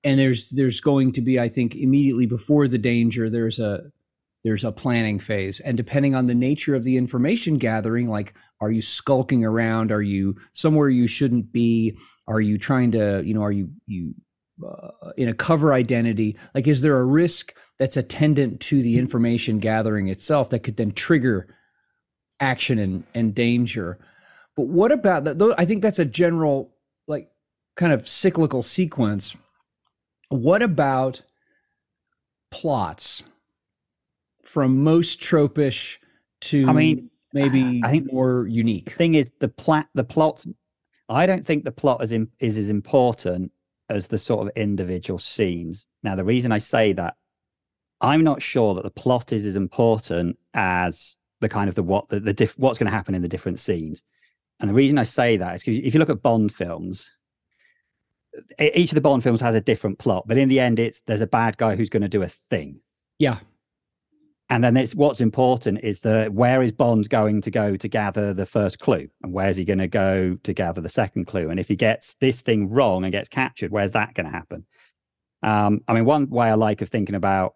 And 0.04 0.20
there's 0.20 0.50
there's 0.50 0.80
going 0.80 1.12
to 1.14 1.22
be 1.22 1.40
I 1.40 1.50
think 1.50 1.76
immediately 1.76 2.26
before 2.26 2.68
the 2.68 2.78
danger 2.78 3.30
there's 3.30 3.60
a 3.60 3.92
there's 4.48 4.64
a 4.64 4.72
planning 4.72 5.20
phase. 5.20 5.60
And 5.60 5.76
depending 5.76 6.16
on 6.16 6.28
the 6.28 6.34
nature 6.34 6.74
of 6.74 6.86
the 6.86 6.96
information 6.96 7.58
gathering, 7.58 8.08
like 8.08 8.34
are 8.62 8.72
you 8.72 8.82
skulking 8.82 9.44
around? 9.44 9.92
Are 9.92 10.02
you 10.02 10.38
somewhere 10.54 10.88
you 10.88 11.06
shouldn't 11.06 11.52
be? 11.52 11.98
Are 12.30 12.40
you 12.40 12.58
trying 12.58 12.92
to, 12.94 13.22
you 13.26 13.34
know, 13.34 13.44
are 13.44 13.52
you 13.52 13.70
you 13.86 14.16
uh, 14.66 15.12
in 15.18 15.28
a 15.28 15.34
cover 15.34 15.74
identity? 15.74 16.38
Like, 16.56 16.66
is 16.66 16.82
there 16.82 16.98
a 16.98 17.04
risk 17.04 17.54
that's 17.78 17.98
attendant 17.98 18.62
to 18.62 18.82
the 18.82 18.98
information 18.98 19.60
gathering 19.60 20.08
itself 20.08 20.50
that 20.52 20.60
could 20.60 20.78
then 20.78 20.94
trigger 20.94 21.54
action 22.40 22.80
and, 22.80 23.04
and 23.14 23.36
danger? 23.36 24.00
But 24.56 24.68
what 24.68 24.94
about 24.94 25.26
that? 25.26 25.40
though 25.40 25.54
I 25.58 25.66
think 25.66 25.82
that's 25.82 26.00
a 26.00 26.06
general, 26.06 26.74
like, 27.06 27.30
kind 27.76 27.92
of 27.92 28.08
cyclical 28.08 28.64
sequence. 28.64 29.36
What 30.30 30.62
about 30.62 31.22
plots 32.50 33.24
from 34.48 34.82
most 34.82 35.20
tropish 35.20 35.98
to 36.40 36.68
I 36.68 36.74
mean, 36.74 37.10
maybe 37.34 37.82
I 37.86 37.92
think 37.92 38.12
more 38.12 38.48
unique? 38.48 38.86
The 38.86 38.96
thing 38.96 39.16
is, 39.16 39.32
the 39.40 39.50
plot, 39.50 39.88
the 39.94 40.04
plot. 40.04 40.46
I 41.10 41.26
don't 41.26 41.46
think 41.46 41.64
the 41.64 41.72
plot 41.72 42.02
is 42.02 42.12
in, 42.14 42.30
is 42.40 42.58
as 42.58 42.70
important 42.70 43.52
as 43.90 44.08
the 44.08 44.18
sort 44.18 44.48
of 44.48 44.54
individual 44.56 45.20
scenes. 45.20 45.88
Now, 46.04 46.16
the 46.16 46.24
reason 46.24 46.52
I 46.52 46.60
say 46.60 46.94
that, 46.94 47.16
I'm 48.00 48.24
not 48.24 48.42
sure 48.42 48.74
that 48.76 48.84
the 48.84 48.92
plot 48.92 49.34
is 49.34 49.46
as 49.46 49.56
important 49.56 50.38
as 50.54 51.16
the 51.40 51.50
kind 51.50 51.70
of 51.70 51.76
the 51.76 51.84
what 51.84 52.08
the, 52.10 52.20
the 52.20 52.34
diff, 52.34 52.58
what's 52.58 52.80
going 52.80 52.90
to 52.90 52.96
happen 52.96 53.16
in 53.16 53.22
the 53.22 53.28
different 53.28 53.60
scenes. 53.60 54.04
And 54.60 54.70
the 54.70 54.74
reason 54.74 54.98
I 54.98 55.04
say 55.04 55.38
that 55.38 55.56
is 55.56 55.64
because 55.64 55.80
if 55.80 55.94
you 55.94 56.00
look 56.00 56.10
at 56.10 56.22
Bond 56.22 56.54
films, 56.54 57.10
each 58.60 58.92
of 58.92 58.96
the 58.96 59.02
Bond 59.02 59.24
films 59.24 59.42
has 59.42 59.56
a 59.56 59.62
different 59.62 60.00
plot, 60.00 60.26
but 60.28 60.38
in 60.38 60.50
the 60.50 60.60
end, 60.60 60.80
it's 60.80 61.02
there's 61.02 61.22
a 61.22 61.28
bad 61.28 61.58
guy 61.58 61.76
who's 61.76 61.90
going 61.90 62.02
to 62.02 62.10
do 62.10 62.24
a 62.24 62.28
thing. 62.28 62.80
Yeah. 63.20 63.40
And 64.50 64.64
then 64.64 64.78
it's 64.78 64.96
what's 64.96 65.20
important 65.20 65.84
is 65.84 66.00
the 66.00 66.28
where 66.32 66.62
is 66.62 66.72
Bond 66.72 67.10
going 67.10 67.42
to 67.42 67.52
go 67.52 67.76
to 67.76 67.88
gather 67.88 68.34
the 68.34 68.46
first 68.46 68.80
clue, 68.80 69.10
and 69.22 69.34
where's 69.34 69.58
he 69.58 69.66
going 69.66 69.80
to 69.80 69.88
go 69.88 70.38
to 70.44 70.54
gather 70.54 70.80
the 70.80 70.90
second 70.90 71.26
clue? 71.26 71.50
And 71.50 71.60
if 71.60 71.68
he 71.68 71.76
gets 71.76 72.16
this 72.22 72.42
thing 72.42 72.70
wrong 72.70 73.04
and 73.04 73.12
gets 73.12 73.28
captured, 73.28 73.72
where's 73.72 73.92
that 73.92 74.14
going 74.14 74.26
to 74.26 74.32
happen? 74.32 74.66
Um, 75.44 75.82
I 75.88 75.94
mean, 75.94 76.06
one 76.06 76.30
way 76.30 76.50
I 76.50 76.54
like 76.54 76.82
of 76.82 76.88
thinking 76.88 77.16
about 77.16 77.56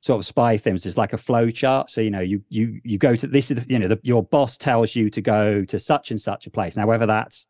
sort 0.00 0.18
of 0.18 0.26
spy 0.26 0.56
films 0.56 0.84
is 0.84 0.98
like 0.98 1.12
a 1.12 1.16
flow 1.18 1.48
chart. 1.50 1.90
So 1.90 2.00
you 2.00 2.10
know, 2.10 2.20
you 2.20 2.42
you 2.48 2.80
you 2.82 2.98
go 2.98 3.14
to 3.14 3.26
this 3.26 3.50
is 3.52 3.64
the, 3.64 3.72
you 3.72 3.78
know 3.78 3.88
the, 3.88 4.00
your 4.02 4.24
boss 4.24 4.56
tells 4.56 4.96
you 4.96 5.10
to 5.10 5.20
go 5.20 5.64
to 5.64 5.78
such 5.78 6.10
and 6.10 6.20
such 6.20 6.46
a 6.46 6.50
place. 6.50 6.76
Now, 6.76 6.88
whether 6.88 7.06
that's 7.06 7.46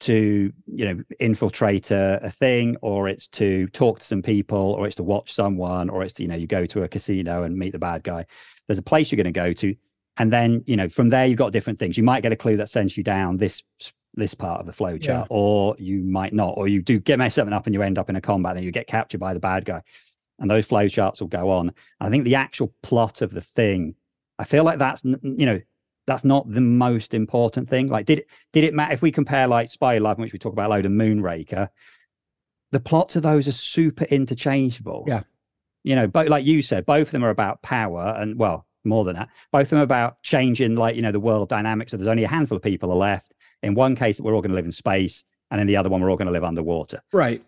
to 0.00 0.52
you 0.66 0.84
know 0.84 1.02
infiltrate 1.18 1.90
a, 1.90 2.18
a, 2.22 2.30
thing 2.30 2.76
or 2.80 3.08
it's 3.08 3.28
to 3.28 3.66
talk 3.68 3.98
to 4.00 4.06
some 4.06 4.22
people 4.22 4.72
or 4.72 4.86
it's 4.86 4.96
to 4.96 5.02
watch 5.02 5.32
someone 5.32 5.90
or 5.90 6.02
it's 6.02 6.14
to, 6.14 6.22
you 6.22 6.28
know 6.28 6.34
you 6.34 6.46
go 6.46 6.66
to 6.66 6.82
a 6.82 6.88
casino 6.88 7.42
and 7.42 7.56
meet 7.56 7.72
the 7.72 7.78
bad 7.78 8.02
guy. 8.02 8.24
There's 8.66 8.78
a 8.78 8.82
place 8.82 9.12
you're 9.12 9.16
going 9.22 9.32
to 9.32 9.40
go 9.40 9.52
to 9.52 9.74
and 10.16 10.32
then 10.32 10.64
you 10.66 10.76
know 10.76 10.88
from 10.88 11.10
there 11.10 11.26
you've 11.26 11.38
got 11.38 11.52
different 11.52 11.78
things. 11.78 11.96
You 11.96 12.04
might 12.04 12.22
get 12.22 12.32
a 12.32 12.36
clue 12.36 12.56
that 12.56 12.68
sends 12.68 12.96
you 12.96 13.04
down 13.04 13.36
this 13.36 13.62
this 14.14 14.34
part 14.34 14.60
of 14.60 14.66
the 14.66 14.72
flow 14.72 14.98
chart 14.98 15.28
yeah. 15.30 15.36
or 15.36 15.76
you 15.78 16.02
might 16.02 16.32
not 16.32 16.54
or 16.56 16.66
you 16.66 16.82
do 16.82 16.98
get 16.98 17.18
mess 17.18 17.34
something 17.34 17.54
up 17.54 17.66
and 17.66 17.74
you 17.74 17.82
end 17.82 17.98
up 17.98 18.10
in 18.10 18.16
a 18.16 18.20
combat 18.20 18.56
and 18.56 18.64
you 18.64 18.72
get 18.72 18.86
captured 18.86 19.20
by 19.20 19.32
the 19.34 19.40
bad 19.40 19.64
guy 19.64 19.82
and 20.40 20.50
those 20.50 20.66
flow 20.66 20.88
charts 20.88 21.20
will 21.20 21.28
go 21.28 21.50
on. 21.50 21.72
I 22.00 22.08
think 22.08 22.24
the 22.24 22.34
actual 22.34 22.74
plot 22.82 23.22
of 23.22 23.30
the 23.30 23.42
thing 23.42 23.94
i 24.38 24.44
feel 24.44 24.64
like 24.64 24.78
that's 24.78 25.04
you 25.04 25.46
know 25.46 25.60
that's 26.06 26.24
not 26.24 26.50
the 26.50 26.60
most 26.60 27.14
important 27.14 27.68
thing. 27.68 27.88
Like, 27.88 28.06
did 28.06 28.20
it 28.20 28.30
did 28.52 28.64
it 28.64 28.74
matter 28.74 28.92
if 28.92 29.02
we 29.02 29.12
compare 29.12 29.46
like 29.46 29.68
Spy 29.68 29.94
in 29.94 30.04
which 30.04 30.32
we 30.32 30.38
talk 30.38 30.52
about 30.52 30.66
a 30.66 30.74
load, 30.74 30.86
of 30.86 30.92
Moonraker? 30.92 31.68
The 32.72 32.80
plots 32.80 33.16
of 33.16 33.22
those 33.22 33.48
are 33.48 33.52
super 33.52 34.04
interchangeable. 34.04 35.04
Yeah, 35.06 35.22
you 35.82 35.96
know, 35.96 36.06
but 36.06 36.28
like 36.28 36.44
you 36.44 36.62
said, 36.62 36.86
both 36.86 37.08
of 37.08 37.12
them 37.12 37.24
are 37.24 37.30
about 37.30 37.62
power, 37.62 38.14
and 38.16 38.38
well, 38.38 38.66
more 38.84 39.04
than 39.04 39.16
that, 39.16 39.28
both 39.52 39.62
of 39.62 39.70
them 39.70 39.78
are 39.80 39.82
about 39.82 40.22
changing, 40.22 40.76
like 40.76 40.96
you 40.96 41.02
know, 41.02 41.12
the 41.12 41.20
world 41.20 41.48
dynamics. 41.48 41.90
So 41.90 41.96
there's 41.96 42.08
only 42.08 42.24
a 42.24 42.28
handful 42.28 42.56
of 42.56 42.62
people 42.62 42.90
are 42.90 42.96
left. 42.96 43.34
In 43.62 43.74
one 43.74 43.94
case, 43.94 44.16
that 44.16 44.22
we're 44.22 44.34
all 44.34 44.40
going 44.40 44.50
to 44.50 44.56
live 44.56 44.64
in 44.64 44.72
space, 44.72 45.24
and 45.50 45.60
in 45.60 45.66
the 45.66 45.76
other 45.76 45.90
one, 45.90 46.00
we're 46.00 46.10
all 46.10 46.16
going 46.16 46.26
to 46.26 46.32
live 46.32 46.44
underwater. 46.44 47.02
Right 47.12 47.42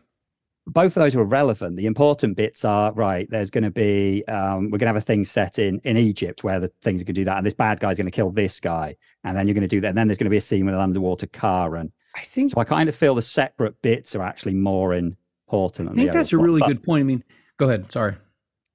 both 0.66 0.96
of 0.96 1.02
those 1.02 1.16
are 1.16 1.24
relevant. 1.24 1.76
The 1.76 1.86
important 1.86 2.36
bits 2.36 2.64
are 2.64 2.92
right. 2.92 3.28
There's 3.28 3.50
going 3.50 3.64
to 3.64 3.70
be 3.70 4.24
um, 4.28 4.70
we're 4.70 4.78
going 4.78 4.80
to 4.80 4.86
have 4.86 4.96
a 4.96 5.00
thing 5.00 5.24
set 5.24 5.58
in 5.58 5.80
in 5.84 5.96
Egypt 5.96 6.44
where 6.44 6.60
the 6.60 6.70
things 6.82 7.02
can 7.02 7.14
do 7.14 7.24
that, 7.24 7.36
and 7.36 7.46
this 7.46 7.54
bad 7.54 7.80
guy's 7.80 7.96
going 7.96 8.06
to 8.06 8.12
kill 8.12 8.30
this 8.30 8.60
guy, 8.60 8.96
and 9.24 9.36
then 9.36 9.46
you're 9.46 9.54
going 9.54 9.62
to 9.62 9.68
do 9.68 9.80
that. 9.80 9.88
And 9.88 9.98
then 9.98 10.08
there's 10.08 10.18
going 10.18 10.26
to 10.26 10.30
be 10.30 10.36
a 10.36 10.40
scene 10.40 10.64
with 10.66 10.74
an 10.74 10.80
underwater 10.80 11.26
car, 11.26 11.76
and 11.76 11.90
I 12.14 12.20
think 12.20 12.50
so. 12.50 12.60
I 12.60 12.64
kind 12.64 12.88
of 12.88 12.94
feel 12.94 13.14
the 13.14 13.22
separate 13.22 13.80
bits 13.82 14.14
are 14.14 14.22
actually 14.22 14.54
more 14.54 14.94
important. 14.94 15.90
I 15.90 15.92
think 15.94 16.12
that's 16.12 16.32
a 16.32 16.38
really 16.38 16.60
good 16.62 16.82
point. 16.82 17.00
I 17.00 17.04
mean, 17.04 17.24
go 17.56 17.68
ahead. 17.68 17.90
Sorry. 17.92 18.14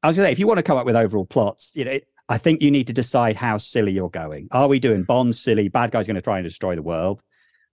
I 0.03 0.07
was 0.07 0.15
going 0.15 0.25
to 0.25 0.27
say, 0.27 0.31
if 0.31 0.39
you 0.39 0.47
want 0.47 0.57
to 0.57 0.63
come 0.63 0.77
up 0.77 0.85
with 0.85 0.95
overall 0.95 1.25
plots, 1.25 1.71
you 1.75 1.83
know, 1.83 1.99
I 2.29 2.37
think 2.37 2.61
you 2.61 2.69
need 2.69 2.87
to 2.87 2.93
decide 2.93 3.35
how 3.35 3.57
silly 3.57 3.91
you're 3.93 4.09
going. 4.09 4.47
Are 4.51 4.67
we 4.67 4.79
doing 4.79 5.03
Bond 5.03 5.35
silly? 5.35 5.69
Bad 5.69 5.91
guy's 5.91 6.07
going 6.07 6.15
to 6.15 6.21
try 6.21 6.37
and 6.37 6.45
destroy 6.45 6.75
the 6.75 6.81
world, 6.81 7.23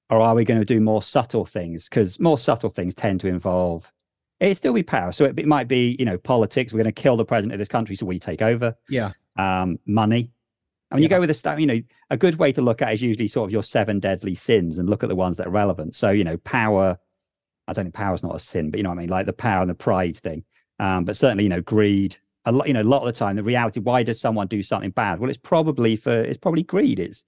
or 0.08 0.20
are 0.20 0.34
we 0.34 0.44
going 0.44 0.60
to 0.60 0.64
do 0.64 0.80
more 0.80 1.02
subtle 1.02 1.44
things? 1.44 1.88
Because 1.88 2.20
more 2.20 2.38
subtle 2.38 2.70
things 2.70 2.94
tend 2.94 3.20
to 3.20 3.28
involve 3.28 3.90
it'd 4.40 4.56
still 4.56 4.72
be 4.72 4.82
power. 4.82 5.12
So 5.12 5.24
it, 5.24 5.38
it 5.38 5.46
might 5.46 5.68
be, 5.68 5.96
you 5.98 6.04
know, 6.04 6.18
politics. 6.18 6.72
We're 6.72 6.82
going 6.82 6.92
to 6.92 7.02
kill 7.02 7.16
the 7.16 7.24
president 7.24 7.54
of 7.54 7.58
this 7.58 7.68
country, 7.68 7.96
so 7.96 8.06
we 8.06 8.18
take 8.18 8.42
over. 8.42 8.76
Yeah. 8.88 9.12
Um, 9.36 9.78
money. 9.86 10.30
I 10.90 10.96
mean, 10.96 11.02
yeah. 11.02 11.06
you 11.06 11.08
go 11.08 11.20
with 11.20 11.28
the 11.28 11.34
stuff. 11.34 11.58
You 11.58 11.66
know, 11.66 11.80
a 12.10 12.16
good 12.16 12.36
way 12.36 12.52
to 12.52 12.62
look 12.62 12.82
at 12.82 12.92
is 12.92 13.02
usually 13.02 13.26
sort 13.26 13.48
of 13.48 13.52
your 13.52 13.62
seven 13.62 14.00
deadly 14.00 14.34
sins 14.34 14.78
and 14.78 14.88
look 14.88 15.02
at 15.02 15.08
the 15.08 15.16
ones 15.16 15.36
that 15.38 15.46
are 15.46 15.50
relevant. 15.50 15.94
So 15.94 16.10
you 16.10 16.24
know, 16.24 16.36
power. 16.38 16.98
I 17.66 17.72
don't 17.72 17.86
think 17.86 17.94
power's 17.94 18.22
not 18.22 18.36
a 18.36 18.38
sin, 18.38 18.70
but 18.70 18.76
you 18.76 18.84
know 18.84 18.90
what 18.90 18.98
I 18.98 19.00
mean, 19.00 19.08
like 19.08 19.24
the 19.24 19.32
power 19.32 19.62
and 19.62 19.70
the 19.70 19.74
pride 19.74 20.18
thing. 20.18 20.44
Um, 20.78 21.04
but 21.04 21.16
certainly, 21.16 21.44
you 21.44 21.50
know, 21.50 21.62
greed. 21.62 22.16
A 22.44 22.52
lot, 22.52 22.68
you 22.68 22.74
know, 22.74 22.82
a 22.82 22.84
lot 22.84 23.00
of 23.00 23.06
the 23.06 23.12
time, 23.12 23.36
the 23.36 23.42
reality. 23.42 23.80
Why 23.80 24.02
does 24.02 24.20
someone 24.20 24.48
do 24.48 24.62
something 24.62 24.90
bad? 24.90 25.18
Well, 25.18 25.30
it's 25.30 25.38
probably 25.38 25.96
for 25.96 26.12
it's 26.12 26.36
probably 26.36 26.62
greed. 26.62 26.98
It's 26.98 27.24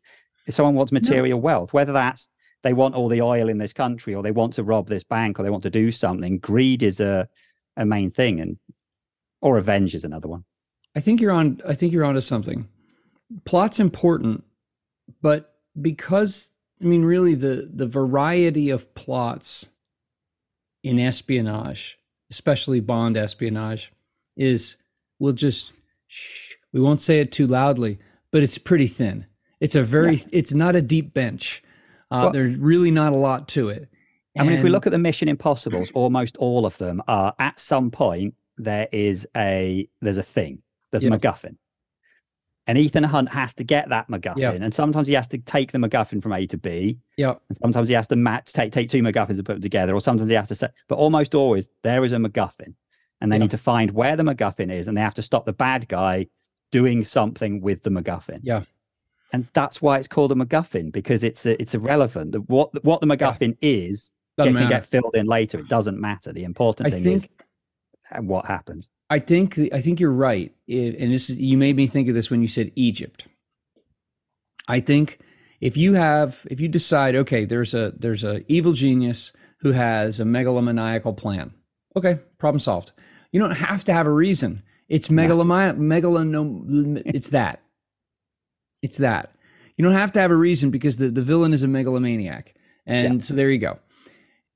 if 0.46 0.54
someone 0.54 0.74
wants 0.74 0.92
material 0.92 1.38
no. 1.38 1.42
wealth, 1.42 1.72
whether 1.72 1.92
that's 1.92 2.28
they 2.66 2.72
want 2.72 2.96
all 2.96 3.08
the 3.08 3.22
oil 3.22 3.48
in 3.48 3.58
this 3.58 3.72
country 3.72 4.12
or 4.12 4.24
they 4.24 4.32
want 4.32 4.52
to 4.54 4.64
rob 4.64 4.88
this 4.88 5.04
bank 5.04 5.38
or 5.38 5.44
they 5.44 5.50
want 5.50 5.62
to 5.62 5.70
do 5.70 5.92
something 5.92 6.38
greed 6.38 6.82
is 6.82 6.98
a 6.98 7.28
a 7.76 7.86
main 7.86 8.10
thing 8.10 8.40
and 8.40 8.58
or 9.40 9.54
revenge 9.54 9.94
is 9.94 10.02
another 10.02 10.26
one. 10.26 10.44
I 10.96 11.00
think 11.00 11.20
you're 11.20 11.30
on 11.30 11.60
i 11.66 11.74
think 11.74 11.92
you're 11.92 12.04
onto 12.04 12.20
something. 12.20 12.68
Plot's 13.44 13.78
important 13.78 14.42
but 15.22 15.54
because 15.80 16.50
i 16.82 16.84
mean 16.84 17.04
really 17.04 17.36
the 17.36 17.70
the 17.72 17.86
variety 17.86 18.70
of 18.70 18.92
plots 18.94 19.66
in 20.82 20.98
espionage 20.98 21.98
especially 22.30 22.80
bond 22.80 23.16
espionage 23.16 23.92
is 24.36 24.76
we'll 25.20 25.32
just 25.32 25.72
shh, 26.08 26.54
we 26.72 26.80
won't 26.80 27.00
say 27.00 27.20
it 27.20 27.30
too 27.30 27.46
loudly 27.46 27.98
but 28.32 28.42
it's 28.42 28.58
pretty 28.58 28.86
thin. 28.86 29.26
It's 29.60 29.74
a 29.74 29.82
very 29.82 30.16
yeah. 30.16 30.26
it's 30.32 30.52
not 30.52 30.74
a 30.74 30.82
deep 30.82 31.14
bench 31.14 31.62
uh, 32.10 32.20
well, 32.24 32.32
there's 32.32 32.56
really 32.56 32.90
not 32.90 33.12
a 33.12 33.16
lot 33.16 33.48
to 33.48 33.68
it. 33.68 33.88
I 34.38 34.42
mean, 34.42 34.52
if 34.52 34.62
we 34.62 34.68
look 34.68 34.86
at 34.86 34.92
the 34.92 34.98
Mission 34.98 35.28
Impossibles, 35.28 35.90
almost 35.94 36.36
all 36.36 36.66
of 36.66 36.76
them 36.78 37.02
are 37.08 37.34
at 37.38 37.58
some 37.58 37.90
point 37.90 38.34
there 38.58 38.88
is 38.92 39.26
a 39.36 39.88
there's 40.00 40.18
a 40.18 40.22
thing, 40.22 40.62
there's 40.90 41.04
yeah. 41.04 41.14
a 41.14 41.18
MacGuffin, 41.18 41.56
and 42.66 42.76
Ethan 42.76 43.04
Hunt 43.04 43.30
has 43.30 43.54
to 43.54 43.64
get 43.64 43.88
that 43.88 44.08
MacGuffin, 44.08 44.36
yeah. 44.38 44.52
and 44.52 44.74
sometimes 44.74 45.06
he 45.06 45.14
has 45.14 45.26
to 45.28 45.38
take 45.38 45.72
the 45.72 45.78
MacGuffin 45.78 46.22
from 46.22 46.32
A 46.32 46.46
to 46.48 46.58
B, 46.58 46.98
yeah, 47.16 47.34
and 47.48 47.56
sometimes 47.56 47.88
he 47.88 47.94
has 47.94 48.08
to 48.08 48.16
match 48.16 48.52
take 48.52 48.72
take 48.72 48.88
two 48.88 49.02
MacGuffins 49.02 49.38
and 49.38 49.46
put 49.46 49.54
them 49.54 49.62
together, 49.62 49.94
or 49.94 50.00
sometimes 50.00 50.28
he 50.28 50.34
has 50.34 50.48
to 50.48 50.54
say, 50.54 50.68
but 50.88 50.96
almost 50.96 51.34
always 51.34 51.68
there 51.82 52.04
is 52.04 52.12
a 52.12 52.16
MacGuffin, 52.16 52.74
and 53.20 53.32
they 53.32 53.36
yeah. 53.36 53.42
need 53.42 53.50
to 53.52 53.58
find 53.58 53.92
where 53.92 54.16
the 54.16 54.22
MacGuffin 54.22 54.70
is, 54.70 54.86
and 54.86 54.96
they 54.96 55.02
have 55.02 55.14
to 55.14 55.22
stop 55.22 55.46
the 55.46 55.52
bad 55.54 55.88
guy 55.88 56.26
doing 56.70 57.04
something 57.04 57.62
with 57.62 57.82
the 57.82 57.90
MacGuffin. 57.90 58.40
Yeah 58.42 58.64
and 59.32 59.46
that's 59.52 59.82
why 59.82 59.98
it's 59.98 60.08
called 60.08 60.32
a 60.32 60.34
MacGuffin 60.34 60.92
because 60.92 61.22
it's 61.22 61.44
a, 61.46 61.60
it's 61.60 61.74
irrelevant. 61.74 62.32
The, 62.32 62.40
what 62.40 62.70
what 62.84 63.00
the 63.00 63.06
MacGuffin 63.06 63.56
yeah. 63.60 63.70
is 63.70 64.12
get, 64.38 64.54
can 64.54 64.68
get 64.68 64.86
filled 64.86 65.14
in 65.14 65.26
later. 65.26 65.58
It 65.58 65.68
doesn't 65.68 66.00
matter. 66.00 66.32
The 66.32 66.44
important 66.44 66.86
I 66.86 66.90
thing 66.90 67.02
think, 67.02 67.16
is 67.16 67.28
uh, 68.12 68.22
what 68.22 68.46
happens. 68.46 68.88
I 69.10 69.18
think 69.18 69.58
I 69.72 69.80
think 69.80 70.00
you're 70.00 70.12
right, 70.12 70.54
it, 70.66 70.96
and 70.96 71.12
this 71.12 71.30
you 71.30 71.56
made 71.56 71.76
me 71.76 71.86
think 71.86 72.08
of 72.08 72.14
this 72.14 72.30
when 72.30 72.42
you 72.42 72.48
said 72.48 72.72
Egypt. 72.74 73.26
I 74.68 74.80
think 74.80 75.20
if 75.60 75.76
you 75.76 75.94
have 75.94 76.46
if 76.50 76.60
you 76.60 76.68
decide 76.68 77.14
okay, 77.16 77.44
there's 77.44 77.74
a 77.74 77.92
there's 77.96 78.24
a 78.24 78.40
evil 78.50 78.72
genius 78.72 79.32
who 79.60 79.72
has 79.72 80.20
a 80.20 80.24
megalomaniacal 80.24 81.16
plan. 81.16 81.52
Okay, 81.96 82.18
problem 82.38 82.60
solved. 82.60 82.92
You 83.32 83.40
don't 83.40 83.52
have 83.52 83.84
to 83.84 83.92
have 83.92 84.06
a 84.06 84.12
reason. 84.12 84.62
It's 84.88 85.08
megalomaniacal. 85.08 87.02
It's 87.06 87.30
that. 87.30 87.62
It's 88.82 88.98
that. 88.98 89.32
You 89.76 89.84
don't 89.84 89.94
have 89.94 90.12
to 90.12 90.20
have 90.20 90.30
a 90.30 90.36
reason 90.36 90.70
because 90.70 90.96
the, 90.96 91.10
the 91.10 91.22
villain 91.22 91.52
is 91.52 91.62
a 91.62 91.68
megalomaniac. 91.68 92.54
And 92.86 93.14
yeah. 93.14 93.26
so 93.26 93.34
there 93.34 93.50
you 93.50 93.58
go. 93.58 93.78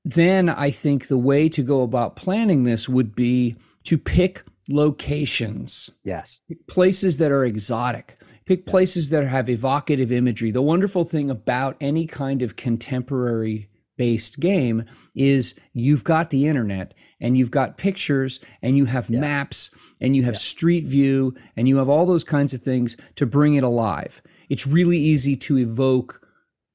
Then 0.03 0.49
I 0.49 0.71
think 0.71 1.07
the 1.07 1.17
way 1.17 1.47
to 1.49 1.61
go 1.61 1.83
about 1.83 2.15
planning 2.15 2.63
this 2.63 2.89
would 2.89 3.13
be 3.15 3.55
to 3.83 3.97
pick 3.97 4.43
locations. 4.67 5.89
Yes. 6.03 6.39
Places 6.67 7.17
that 7.17 7.31
are 7.31 7.45
exotic. 7.45 8.17
Pick 8.45 8.65
places 8.65 9.09
that 9.09 9.25
have 9.27 9.49
evocative 9.49 10.11
imagery. 10.11 10.49
The 10.51 10.61
wonderful 10.61 11.03
thing 11.03 11.29
about 11.29 11.77
any 11.79 12.07
kind 12.07 12.41
of 12.41 12.55
contemporary 12.55 13.69
based 13.97 14.39
game 14.39 14.85
is 15.15 15.53
you've 15.73 16.03
got 16.03 16.31
the 16.31 16.47
internet 16.47 16.93
and 17.19 17.37
you've 17.37 17.51
got 17.51 17.77
pictures 17.77 18.39
and 18.61 18.75
you 18.75 18.85
have 18.85 19.09
maps 19.11 19.69
and 20.01 20.15
you 20.15 20.23
have 20.23 20.37
street 20.37 20.85
view 20.85 21.33
and 21.55 21.67
you 21.69 21.77
have 21.77 21.87
all 21.87 22.05
those 22.05 22.23
kinds 22.23 22.53
of 22.53 22.61
things 22.61 22.97
to 23.15 23.25
bring 23.25 23.55
it 23.55 23.63
alive. 23.63 24.21
It's 24.49 24.67
really 24.67 24.97
easy 24.97 25.35
to 25.37 25.57
evoke 25.59 26.27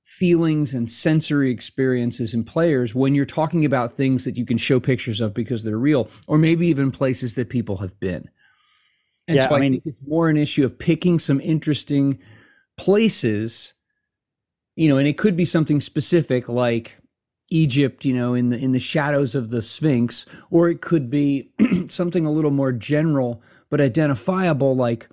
feelings 0.05 0.73
and 0.73 0.89
sensory 0.89 1.51
experiences 1.51 2.33
in 2.33 2.45
players 2.45 2.95
when 2.95 3.15
you're 3.15 3.27
talking 3.27 3.65
about 3.67 3.93
things 3.95 4.25
that 4.25 4.37
you 4.39 4.47
can 4.47 4.57
show 4.57 4.81
pictures 4.81 5.21
of 5.21 5.35
because 5.35 5.65
they're 5.65 5.77
real, 5.77 6.09
or 6.27 6.39
maybe 6.39 6.69
even 6.69 6.91
places 6.91 7.35
that 7.35 7.51
people 7.51 7.79
have 7.79 7.99
been. 8.01 8.31
And 9.29 9.37
Yeah, 9.37 9.49
so 9.49 9.55
I, 9.55 9.59
I 9.59 9.61
mean- 9.61 9.73
think 9.73 9.87
it's 9.87 10.09
more 10.09 10.31
an 10.31 10.37
issue 10.37 10.65
of 10.65 10.79
picking 10.79 11.19
some 11.19 11.41
interesting 11.41 12.19
places, 12.79 13.75
you 14.77 14.89
know, 14.89 14.97
and 14.97 15.09
it 15.09 15.19
could 15.19 15.37
be 15.37 15.45
something 15.45 15.81
specific 15.81 16.49
like 16.49 16.97
Egypt, 17.51 18.05
you 18.05 18.15
know, 18.15 18.35
in 18.35 18.51
the 18.51 18.59
in 18.59 18.73
the 18.73 18.79
shadows 18.79 19.35
of 19.35 19.51
the 19.51 19.63
Sphinx, 19.63 20.27
or 20.51 20.69
it 20.69 20.81
could 20.81 21.11
be 21.11 21.51
something 21.89 22.27
a 22.27 22.33
little 22.33 22.51
more 22.51 22.73
general 22.73 23.43
but 23.71 23.81
identifiable 23.81 24.77
like 24.77 25.09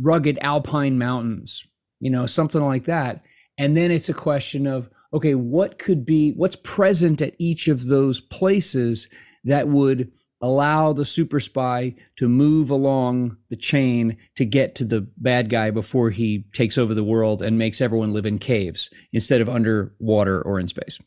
rugged 0.00 0.38
alpine 0.40 0.98
mountains, 0.98 1.64
you 2.00 2.10
know, 2.10 2.26
something 2.26 2.62
like 2.62 2.84
that. 2.84 3.22
And 3.58 3.76
then 3.76 3.90
it's 3.90 4.08
a 4.08 4.14
question 4.14 4.66
of 4.66 4.90
okay, 5.12 5.34
what 5.34 5.78
could 5.78 6.04
be 6.04 6.32
what's 6.32 6.56
present 6.56 7.22
at 7.22 7.34
each 7.38 7.68
of 7.68 7.86
those 7.86 8.20
places 8.20 9.08
that 9.44 9.68
would 9.68 10.10
allow 10.42 10.92
the 10.92 11.04
super 11.04 11.40
spy 11.40 11.94
to 12.16 12.28
move 12.28 12.68
along 12.68 13.36
the 13.48 13.56
chain 13.56 14.16
to 14.34 14.44
get 14.44 14.74
to 14.74 14.84
the 14.84 15.00
bad 15.16 15.48
guy 15.48 15.70
before 15.70 16.10
he 16.10 16.44
takes 16.52 16.76
over 16.76 16.94
the 16.94 17.04
world 17.04 17.40
and 17.40 17.56
makes 17.56 17.80
everyone 17.80 18.12
live 18.12 18.26
in 18.26 18.38
caves 18.38 18.90
instead 19.12 19.40
of 19.40 19.48
underwater 19.48 20.42
or 20.42 20.60
in 20.60 20.68
space. 20.68 20.98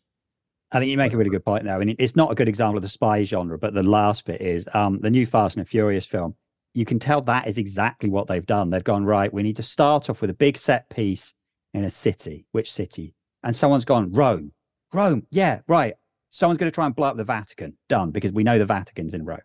I 0.72 0.80
think 0.80 0.92
you 0.92 0.98
make 0.98 1.14
a 1.14 1.18
really 1.18 1.32
good 1.32 1.46
point 1.46 1.64
there. 1.64 1.76
I 1.76 1.84
mean, 1.84 1.96
it's 1.98 2.16
not 2.16 2.32
a 2.32 2.36
good 2.36 2.48
example 2.48 2.78
of 2.78 2.84
the 2.84 2.90
spy 2.90 3.24
genre, 3.24 3.58
but 3.58 3.74
the 3.74 3.84
last 3.84 4.26
bit 4.26 4.42
is 4.42 4.68
um, 4.74 5.00
the 5.00 5.10
new 5.10 5.26
Fast 5.26 5.58
and 5.58 5.68
Furious 5.68 6.06
film. 6.06 6.36
You 6.76 6.86
can 6.86 7.00
tell 7.00 7.22
that 7.22 7.48
is 7.48 7.58
exactly 7.58 8.10
what 8.10 8.28
they've 8.28 8.46
done. 8.46 8.70
They've 8.70 8.84
gone, 8.84 9.04
right, 9.04 9.34
we 9.34 9.42
need 9.42 9.56
to 9.56 9.64
start 9.64 10.10
off 10.10 10.22
with 10.22 10.30
a 10.30 10.36
big 10.36 10.58
set 10.58 10.88
piece 10.90 11.34
in 11.74 11.84
a 11.84 11.90
city. 11.90 12.46
Which 12.52 12.72
city? 12.72 13.16
And 13.44 13.56
someone's 13.56 13.86
gone, 13.86 14.12
Rome. 14.12 14.52
Rome. 14.94 15.26
Yeah, 15.32 15.62
right. 15.68 15.96
Someone's 16.30 16.60
going 16.60 16.72
to 16.72 16.76
try 16.76 16.86
and 16.86 16.96
blow 16.96 17.08
up 17.08 17.18
the 17.18 17.24
Vatican. 17.24 17.76
Done, 17.88 18.12
because 18.12 18.32
we 18.32 18.44
know 18.44 18.60
the 18.60 18.66
Vatican's 18.66 19.16
in 19.16 19.26
Rome. 19.26 19.40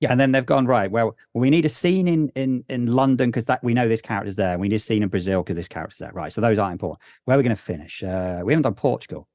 Yeah. 0.00 0.10
And 0.10 0.20
then 0.20 0.32
they've 0.32 0.44
gone, 0.44 0.66
right, 0.66 0.90
well, 0.90 1.14
well 1.32 1.40
we 1.40 1.50
need 1.50 1.64
a 1.64 1.70
scene 1.70 2.08
in 2.08 2.28
in, 2.30 2.64
in 2.68 2.86
London 2.86 3.30
because 3.30 3.46
that 3.46 3.62
we 3.62 3.72
know 3.72 3.88
this 3.88 4.02
character's 4.02 4.36
there. 4.36 4.58
We 4.58 4.68
need 4.68 4.76
a 4.76 4.80
scene 4.80 5.02
in 5.02 5.08
Brazil 5.08 5.42
because 5.42 5.56
this 5.56 5.68
character's 5.68 5.98
there. 5.98 6.12
Right. 6.12 6.32
So 6.32 6.40
those 6.40 6.58
aren't 6.58 6.72
important. 6.72 7.00
Where 7.24 7.36
are 7.36 7.38
we 7.38 7.44
going 7.44 7.56
to 7.56 7.62
finish? 7.62 8.02
Uh, 8.02 8.42
we 8.44 8.52
haven't 8.52 8.64
done 8.64 8.74
Portugal. 8.74 9.28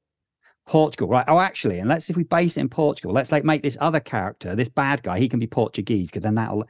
Portugal, 0.66 1.08
right? 1.08 1.24
Oh, 1.28 1.38
actually, 1.40 1.78
and 1.78 1.88
let's 1.88 2.08
if 2.08 2.16
we 2.16 2.24
base 2.24 2.56
it 2.56 2.60
in 2.60 2.68
Portugal, 2.68 3.12
let's 3.12 3.32
like 3.32 3.44
make 3.44 3.62
this 3.62 3.76
other 3.80 4.00
character, 4.00 4.54
this 4.54 4.68
bad 4.68 5.02
guy, 5.02 5.18
he 5.18 5.28
can 5.28 5.40
be 5.40 5.46
Portuguese 5.46 6.08
because 6.10 6.22
then 6.22 6.34
that'll. 6.36 6.64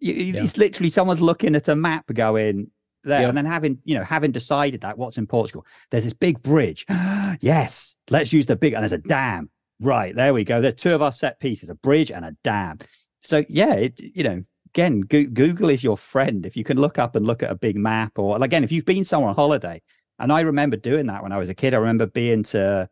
Yeah. 0.00 0.42
It's 0.42 0.56
literally 0.56 0.88
someone's 0.88 1.20
looking 1.20 1.54
at 1.54 1.68
a 1.68 1.76
map 1.76 2.06
going 2.12 2.70
there, 3.04 3.22
Yeah. 3.22 3.28
and 3.28 3.36
then 3.36 3.44
having 3.44 3.78
you 3.84 3.94
know 3.94 4.04
having 4.04 4.30
decided 4.32 4.80
that 4.82 4.96
what's 4.96 5.18
in 5.18 5.26
Portugal, 5.26 5.66
there's 5.90 6.04
this 6.04 6.12
big 6.12 6.42
bridge. 6.42 6.86
yes, 7.40 7.96
let's 8.08 8.32
use 8.32 8.46
the 8.46 8.56
big 8.56 8.72
and 8.74 8.82
there's 8.82 8.92
a 8.92 8.98
dam. 8.98 9.50
Right 9.80 10.14
there 10.14 10.34
we 10.34 10.44
go. 10.44 10.60
There's 10.60 10.74
two 10.74 10.94
of 10.94 11.02
our 11.02 11.12
set 11.12 11.40
pieces: 11.40 11.70
a 11.70 11.74
bridge 11.74 12.10
and 12.10 12.24
a 12.24 12.36
dam. 12.44 12.78
So 13.22 13.44
yeah, 13.48 13.74
it 13.74 14.00
you 14.00 14.22
know 14.22 14.42
again, 14.72 15.00
Goo- 15.00 15.26
Google 15.26 15.68
is 15.68 15.82
your 15.82 15.96
friend. 15.96 16.46
If 16.46 16.56
you 16.56 16.64
can 16.64 16.80
look 16.80 16.98
up 16.98 17.16
and 17.16 17.26
look 17.26 17.42
at 17.42 17.50
a 17.50 17.56
big 17.56 17.76
map, 17.76 18.18
or 18.18 18.42
again, 18.42 18.62
if 18.62 18.70
you've 18.72 18.84
been 18.84 19.04
somewhere 19.04 19.30
on 19.30 19.34
holiday, 19.34 19.82
and 20.18 20.32
I 20.32 20.40
remember 20.40 20.76
doing 20.76 21.06
that 21.06 21.22
when 21.22 21.32
I 21.32 21.38
was 21.38 21.48
a 21.48 21.54
kid. 21.54 21.74
I 21.74 21.78
remember 21.78 22.06
being 22.06 22.42
to 22.44 22.88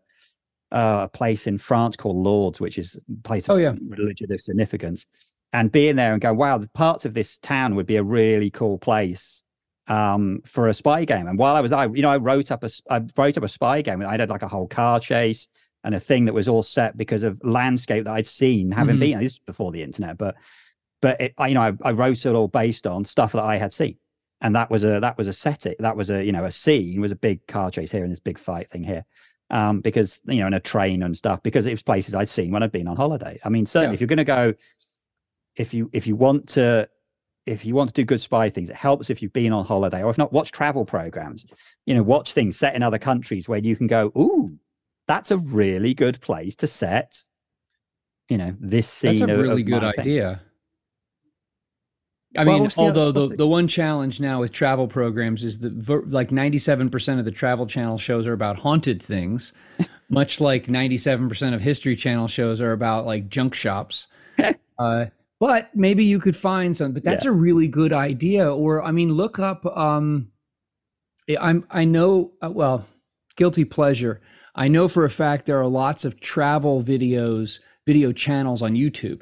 uh, 0.73 1.01
a 1.05 1.09
place 1.09 1.47
in 1.47 1.59
France 1.59 1.97
called 1.97 2.17
Lourdes, 2.17 2.61
which 2.61 2.79
is 2.79 2.97
a 2.97 3.23
place 3.29 3.45
of 3.49 3.53
Oh, 3.55 3.57
yeah. 3.57 3.75
religious 3.89 4.45
significance, 4.45 5.07
and 5.53 5.73
being 5.73 5.97
there 5.97 6.13
and 6.13 6.21
go, 6.21 6.33
wow, 6.35 6.59
the 6.59 6.69
parts 6.71 7.05
of 7.05 7.15
this 7.15 7.39
town 7.39 7.75
would 7.75 7.87
be 7.87 7.97
a 7.97 8.03
really 8.03 8.51
cool 8.51 8.79
place 8.79 9.43
um, 9.87 10.41
for 10.45 10.69
a 10.69 10.75
spy 10.75 11.05
game. 11.05 11.27
And 11.27 11.39
while 11.39 11.57
I 11.57 11.61
was, 11.61 11.73
I 11.73 11.87
you 11.87 12.03
know, 12.03 12.11
I 12.11 12.19
wrote 12.19 12.51
up 12.51 12.63
a, 12.65 12.69
I 12.91 13.01
wrote 13.17 13.39
up 13.39 13.45
a 13.45 13.49
spy 13.49 13.81
game. 13.83 14.03
I 14.03 14.17
had 14.17 14.29
like 14.29 14.43
a 14.43 14.49
whole 14.49 14.69
car 14.69 15.01
chase 15.01 15.49
and 15.85 15.95
a 15.95 16.01
thing 16.01 16.27
that 16.27 16.35
was 16.35 16.49
all 16.49 16.63
set 16.63 16.97
because 16.97 17.23
of 17.23 17.41
landscape 17.43 18.05
that 18.05 18.13
I'd 18.13 18.27
seen, 18.27 18.71
having 18.71 18.97
Mhm. 18.97 19.01
been. 19.01 19.21
This 19.21 19.33
is 19.35 19.39
before 19.39 19.73
the 19.73 19.83
internet, 19.83 20.19
but 20.19 20.35
but 21.01 21.21
it, 21.21 21.35
I, 21.39 21.49
you 21.49 21.55
know, 21.55 21.63
I, 21.63 21.73
I 21.83 21.93
wrote 21.93 22.27
it 22.27 22.35
all 22.35 22.49
based 22.49 22.87
on 22.87 23.05
stuff 23.05 23.33
that 23.33 23.45
I 23.45 23.57
had 23.57 23.73
seen 23.73 23.97
and 24.41 24.55
that 24.55 24.71
was 24.71 24.85
a 24.85 25.01
that 25.01 25.17
was 25.19 25.27
a 25.29 25.33
setting 25.33 25.75
that 25.81 25.97
was 25.97 26.11
a 26.11 26.25
you 26.25 26.31
know 26.31 26.45
a 26.45 26.51
scene 26.51 27.01
was 27.01 27.11
a 27.11 27.17
big 27.17 27.45
car 27.49 27.71
chase 27.73 27.91
here 27.91 28.03
and 28.05 28.13
this 28.13 28.21
big 28.21 28.39
fight 28.39 28.71
thing 28.71 28.85
here 28.85 29.05
um 29.51 29.81
because 29.81 30.21
you 30.27 30.41
know 30.41 30.47
in 30.47 30.55
a 30.55 30.61
train 30.61 31.03
and 31.03 31.17
stuff 31.17 31.43
because 31.43 31.67
it 31.67 31.71
was 31.73 31.83
places 31.83 32.15
i'd 32.15 32.29
seen 32.29 32.51
when 32.51 32.63
i'd 32.63 32.73
been 32.73 32.87
on 32.89 32.97
holiday 32.97 33.39
i 33.45 33.49
mean 33.49 33.65
certainly 33.67 33.93
Yeah. 33.93 33.95
if 33.95 34.01
you're 34.01 34.09
going 34.09 34.19
to 34.19 34.25
go 34.25 34.55
if 35.57 35.73
you 35.75 35.89
if 35.93 36.07
you 36.07 36.17
want 36.17 36.49
to 36.51 36.89
if 37.47 37.65
you 37.65 37.75
want 37.75 37.89
to 37.89 37.95
do 37.95 38.05
good 38.05 38.21
spy 38.21 38.51
things 38.51 38.69
it 38.69 38.77
helps 38.77 39.09
if 39.11 39.23
you've 39.23 39.33
been 39.33 39.53
on 39.53 39.65
holiday 39.65 40.03
or 40.03 40.11
if 40.11 40.19
not 40.19 40.33
watch 40.33 40.53
travel 40.53 40.85
programs 40.85 41.47
you 41.87 41.95
know 41.95 42.03
watch 42.03 42.33
things 42.33 42.59
set 42.59 42.75
in 42.75 42.83
other 42.83 42.99
countries 42.99 43.49
where 43.49 43.59
you 43.59 43.75
can 43.75 43.87
go 43.87 44.13
ooh 44.19 44.49
that's 45.07 45.31
a 45.31 45.39
really 45.39 45.95
good 45.95 46.21
place 46.21 46.55
to 46.57 46.67
set 46.67 47.25
you 48.29 48.37
know 48.37 48.55
this 48.61 48.87
scene 48.89 49.15
That's 49.15 49.31
a 49.31 49.33
of- 49.35 49.41
really 49.41 49.63
of 49.63 49.67
good 49.69 49.85
idea. 49.85 50.37
thing. 50.37 50.48
I 52.37 52.45
Well, 52.45 52.61
mean, 52.61 52.71
although 52.77 53.11
the, 53.11 53.29
the- 53.29 53.37
the 53.37 53.47
one 53.47 53.69
challenge 53.69 54.21
now 54.21 54.41
with 54.41 54.53
travel 54.53 54.87
programs 54.87 55.43
is 55.43 55.61
that 55.61 55.73
ver- 55.73 56.03
like 56.07 56.29
97% 56.31 57.19
of 57.19 57.25
the 57.25 57.31
travel 57.31 57.67
channel 57.67 57.97
shows 57.99 58.27
are 58.27 58.33
about 58.35 58.59
haunted 58.61 59.03
things, 59.03 59.53
much 60.11 60.41
like 60.41 60.67
97% 60.67 61.55
of 61.55 61.61
history 61.63 61.97
channel 61.97 62.29
shows 62.29 62.61
are 62.61 62.73
about 62.73 63.07
like 63.07 63.29
junk 63.29 63.55
shops. 63.55 64.09
uh, 64.79 65.07
but 65.41 65.71
maybe 65.75 66.05
you 66.05 66.19
could 66.19 66.37
find 66.37 66.77
some, 66.77 66.93
but 66.93 67.03
that's 67.05 67.25
a 67.25 67.33
really 67.33 67.69
good 67.69 67.93
idea. 67.93 68.53
Or, 68.53 68.83
I 68.83 68.91
mean, 68.91 69.13
look 69.15 69.39
up, 69.39 69.65
um, 69.77 70.31
I- 71.31 71.37
I'm, 71.41 71.65
I 71.71 71.85
know, 71.85 72.33
uh, 72.43 72.51
well, 72.51 72.87
guilty 73.37 73.65
pleasure. 73.65 74.21
I 74.55 74.69
know 74.69 74.89
for 74.89 75.05
a 75.05 75.11
fact 75.11 75.47
there 75.47 75.61
are 75.61 75.67
lots 75.69 76.05
of 76.05 76.21
travel 76.21 76.83
videos, 76.83 77.61
video 77.87 78.13
channels 78.13 78.61
on 78.63 78.75
YouTube. 78.75 79.21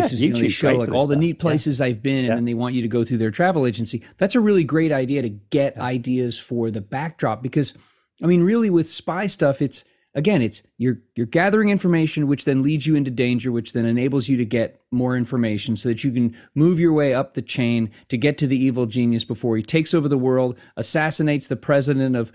Places 0.00 0.22
you 0.22 0.32
know, 0.32 0.38
they 0.40 0.48
show 0.48 0.74
like 0.76 0.90
all 0.90 1.06
the 1.06 1.16
neat 1.16 1.36
Yeah. 1.36 1.42
places 1.42 1.80
I've 1.80 2.02
been, 2.02 2.20
and 2.24 2.28
Yeah. 2.28 2.34
then 2.36 2.44
they 2.46 2.54
want 2.54 2.74
you 2.74 2.82
to 2.82 2.88
go 2.88 3.04
through 3.04 3.18
their 3.18 3.30
travel 3.30 3.66
agency. 3.66 4.02
That's 4.18 4.34
a 4.34 4.40
really 4.40 4.64
great 4.64 4.90
idea 4.92 5.22
to 5.22 5.28
get 5.28 5.76
ideas 5.78 6.38
for 6.38 6.70
the 6.70 6.80
backdrop 6.80 7.42
because, 7.42 7.74
I 8.22 8.26
mean, 8.26 8.42
really 8.42 8.70
with 8.70 8.88
spy 8.88 9.26
stuff, 9.26 9.60
it's 9.60 9.84
again, 10.14 10.42
it's 10.42 10.62
you're 10.78 10.98
you're 11.16 11.26
gathering 11.26 11.68
information, 11.70 12.26
which 12.26 12.44
then 12.44 12.62
leads 12.62 12.86
you 12.86 12.94
into 12.94 13.10
danger, 13.10 13.52
which 13.52 13.72
then 13.72 13.84
enables 13.86 14.28
you 14.28 14.36
to 14.38 14.44
get 14.44 14.80
more 14.90 15.16
information, 15.16 15.76
so 15.76 15.88
that 15.90 16.04
you 16.04 16.10
can 16.10 16.34
move 16.54 16.78
your 16.80 16.92
way 16.92 17.12
up 17.14 17.34
the 17.34 17.42
chain 17.42 17.90
to 18.08 18.16
get 18.18 18.36
to 18.38 18.46
the 18.46 18.56
evil 18.58 18.86
genius 18.86 19.24
before 19.24 19.56
he 19.56 19.62
takes 19.62 19.92
over 19.94 20.08
the 20.08 20.18
world, 20.18 20.56
assassinates 20.76 21.46
the 21.46 21.56
president 21.56 22.16
of 22.16 22.32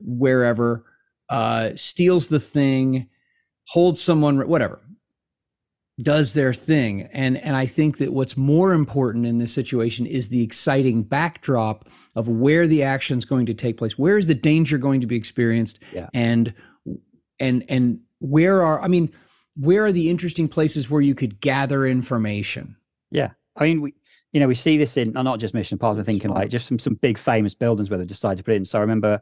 wherever, 0.00 0.84
uh, 1.28 1.70
steals 1.76 2.28
the 2.28 2.40
thing, 2.40 3.08
holds 3.68 4.00
someone, 4.00 4.38
whatever 4.48 4.80
does 6.02 6.32
their 6.32 6.52
thing 6.54 7.02
and 7.12 7.36
and 7.38 7.56
i 7.56 7.66
think 7.66 7.98
that 7.98 8.12
what's 8.12 8.36
more 8.36 8.72
important 8.72 9.26
in 9.26 9.38
this 9.38 9.52
situation 9.52 10.06
is 10.06 10.28
the 10.28 10.42
exciting 10.42 11.02
backdrop 11.02 11.88
of 12.16 12.28
where 12.28 12.66
the 12.66 12.82
action 12.82 13.18
is 13.18 13.24
going 13.24 13.46
to 13.46 13.54
take 13.54 13.76
place 13.76 13.98
where 13.98 14.16
is 14.18 14.26
the 14.26 14.34
danger 14.34 14.78
going 14.78 15.00
to 15.00 15.06
be 15.06 15.16
experienced 15.16 15.78
Yeah. 15.92 16.08
and 16.14 16.54
and 17.38 17.64
and 17.68 18.00
where 18.20 18.62
are 18.62 18.80
i 18.82 18.88
mean 18.88 19.10
where 19.56 19.84
are 19.84 19.92
the 19.92 20.08
interesting 20.10 20.48
places 20.48 20.88
where 20.90 21.00
you 21.02 21.14
could 21.14 21.40
gather 21.40 21.86
information 21.86 22.76
Yeah, 23.10 23.30
I 23.56 23.64
mean, 23.64 23.80
we 23.82 23.94
you 24.32 24.38
know 24.40 24.46
we 24.46 24.54
see 24.54 24.76
this 24.78 24.96
in 24.96 25.12
not 25.12 25.40
just 25.40 25.54
Mission 25.54 25.74
Impossible. 25.74 26.00
I'm 26.00 26.04
thinking 26.06 26.30
like 26.30 26.50
just 26.50 26.66
some 26.68 26.78
some 26.78 26.94
big 26.94 27.18
famous 27.18 27.52
buildings 27.54 27.90
where 27.90 27.98
they 27.98 28.04
decided 28.06 28.38
to 28.38 28.44
put 28.44 28.52
it 28.52 28.58
in. 28.58 28.64
So 28.64 28.78
I 28.78 28.82
remember 28.82 29.20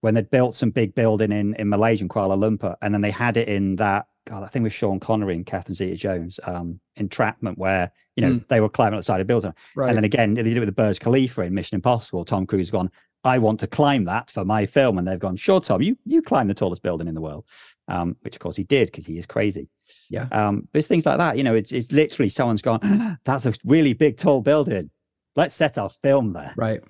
when 0.00 0.14
they'd 0.14 0.30
built 0.30 0.54
some 0.54 0.70
big 0.70 0.94
building 0.94 1.32
in 1.32 1.54
in 1.54 1.68
Malaysia, 1.68 2.02
in 2.04 2.08
Kuala 2.08 2.36
Lumpur, 2.38 2.76
and 2.80 2.94
then 2.94 3.00
they 3.00 3.10
had 3.10 3.36
it 3.36 3.48
in 3.48 3.76
that 3.76 4.06
God, 4.26 4.42
I 4.42 4.46
think 4.46 4.62
with 4.62 4.72
Sean 4.72 5.00
Connery 5.00 5.34
and 5.34 5.44
Catherine 5.44 5.74
Zeta-Jones, 5.74 6.40
um, 6.44 6.80
Entrapment, 6.96 7.58
where 7.58 7.92
you 8.16 8.26
know 8.26 8.40
they 8.48 8.60
were 8.60 8.68
climbing 8.68 8.94
up 8.94 9.00
the 9.00 9.04
side 9.04 9.20
of 9.20 9.26
the 9.26 9.30
building, 9.30 9.52
right 9.74 9.88
and 9.88 9.96
then 9.96 10.04
again 10.04 10.34
they 10.34 10.42
did 10.42 10.56
it 10.56 10.60
with 10.60 10.68
the 10.68 10.72
Burj 10.72 11.00
Khalifa 11.00 11.42
in 11.42 11.54
Mission 11.54 11.74
Impossible. 11.74 12.24
Tom 12.24 12.46
Cruise 12.46 12.66
has 12.66 12.70
gone, 12.70 12.90
I 13.24 13.38
want 13.38 13.60
to 13.60 13.66
climb 13.66 14.04
that 14.04 14.30
for 14.30 14.44
my 14.44 14.66
film, 14.66 14.98
and 14.98 15.06
they've 15.06 15.18
gone, 15.18 15.36
sure, 15.36 15.60
Tom, 15.60 15.82
you 15.82 15.96
you 16.04 16.22
climb 16.22 16.46
the 16.46 16.54
tallest 16.54 16.82
building 16.82 17.08
in 17.08 17.14
the 17.14 17.20
world, 17.20 17.44
um, 17.88 18.16
which 18.20 18.36
of 18.36 18.40
course 18.40 18.56
he 18.56 18.64
did 18.64 18.86
because 18.86 19.06
he 19.06 19.18
is 19.18 19.26
crazy. 19.26 19.68
Yeah. 20.08 20.28
Um, 20.32 20.68
it's 20.74 20.86
things 20.86 21.06
like 21.06 21.18
that. 21.18 21.36
You 21.36 21.44
know, 21.44 21.54
it's 21.54 21.72
it's 21.72 21.92
literally 21.92 22.28
someone's 22.28 22.62
gone. 22.62 23.18
That's 23.24 23.46
a 23.46 23.54
really 23.64 23.92
big, 23.92 24.16
tall 24.16 24.40
building. 24.40 24.90
Let's 25.36 25.54
set 25.54 25.78
our 25.78 25.90
film 25.90 26.32
there. 26.32 26.54
right 26.56 26.82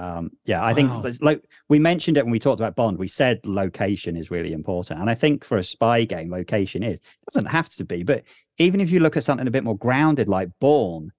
Um, 0.00 0.30
yeah, 0.46 0.64
I 0.64 0.72
Wow. 0.72 1.02
think 1.02 1.22
like 1.22 1.44
we 1.68 1.78
mentioned 1.78 2.16
it 2.16 2.24
when 2.24 2.32
we 2.32 2.38
talked 2.38 2.58
about 2.60 2.74
Bond. 2.74 2.96
We 2.98 3.06
said 3.08 3.40
location 3.44 4.16
is 4.16 4.30
really 4.30 4.52
important, 4.52 4.98
and 5.00 5.10
I 5.10 5.14
think 5.14 5.44
for 5.44 5.58
a 5.58 5.62
spy 5.64 6.04
game, 6.04 6.30
location 6.30 6.82
is 6.82 7.00
it 7.00 7.04
doesn't 7.34 7.46
have 7.50 7.68
to 7.70 7.84
be, 7.84 8.02
but 8.02 8.22
even 8.56 8.80
if 8.80 8.90
you 8.90 9.00
look 9.00 9.16
at 9.18 9.24
something 9.24 9.46
a 9.46 9.50
bit 9.50 9.64
more 9.64 9.76
grounded, 9.76 10.26
like 10.28 10.48
Bourne, 10.60 11.12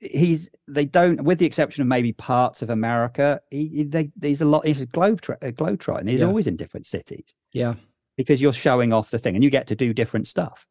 he's 0.00 0.48
they 0.68 0.84
don't, 0.84 1.24
with 1.24 1.38
the 1.38 1.46
exception 1.46 1.82
of 1.82 1.88
maybe 1.88 2.12
parts 2.12 2.62
of 2.62 2.70
America, 2.70 3.40
he, 3.50 3.68
he- 3.68 3.84
they, 3.84 4.10
he's 4.20 4.40
a 4.42 4.44
lot. 4.44 4.66
He's 4.66 4.82
a 4.82 4.86
globe 4.86 5.20
a 5.40 5.50
globetrotting. 5.52 6.08
He's 6.08 6.20
Yeah. 6.20 6.26
always 6.26 6.46
in 6.46 6.56
different 6.56 6.86
cities 6.86 7.34
yeah 7.52 7.74
because 8.18 8.42
you're 8.42 8.52
showing 8.52 8.92
off 8.92 9.10
the 9.10 9.18
thing, 9.18 9.34
and 9.34 9.42
you 9.42 9.50
get 9.50 9.66
to 9.68 9.74
do 9.74 9.94
different 9.94 10.26
stuff. 10.28 10.66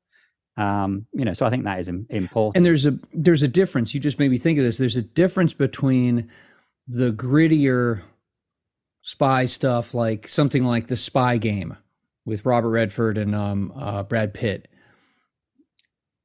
Um, 0.57 1.07
you 1.13 1.25
know, 1.25 1.33
so 1.33 1.45
I 1.45 1.49
think 1.49 1.63
that 1.63 1.79
is 1.79 1.87
important. 1.87 2.57
And 2.57 2.65
there's 2.65 2.85
a 2.85 2.93
there's 3.13 3.41
a 3.41 3.47
difference. 3.47 3.93
You 3.95 3.99
just 3.99 4.19
made 4.19 4.29
me 4.29 4.37
think 4.37 4.59
of 4.59 4.65
this. 4.65 4.77
There's 4.77 4.97
a 4.97 5.01
difference 5.01 5.53
between 5.53 6.29
the 6.87 7.11
grittier 7.11 8.01
spy 9.01 9.45
stuff, 9.45 9.93
like 9.93 10.27
something 10.27 10.63
like 10.63 10.87
the 10.87 10.95
Spy 10.95 11.37
Game 11.37 11.77
with 12.25 12.45
Robert 12.45 12.69
Redford 12.69 13.17
and 13.17 13.33
um, 13.33 13.71
uh, 13.75 14.03
Brad 14.03 14.33
Pitt. 14.33 14.67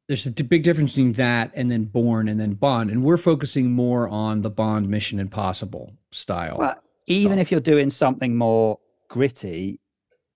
There's 0.08 0.26
a 0.26 0.30
big 0.30 0.62
difference 0.62 0.92
between 0.92 1.14
that 1.14 1.50
and 1.54 1.70
then 1.70 1.84
Bourne 1.84 2.28
and 2.28 2.38
then 2.38 2.54
Bond, 2.54 2.90
and 2.90 3.02
we're 3.02 3.16
focusing 3.16 3.72
more 3.72 4.08
on 4.08 4.42
the 4.42 4.50
Bond 4.50 4.88
Mission 4.88 5.18
Impossible 5.18 5.94
style. 6.12 6.58
But 6.58 6.80
even 7.06 7.32
stuff. 7.32 7.40
if 7.40 7.50
you're 7.50 7.60
doing 7.60 7.90
something 7.90 8.36
more 8.36 8.78
gritty, 9.08 9.80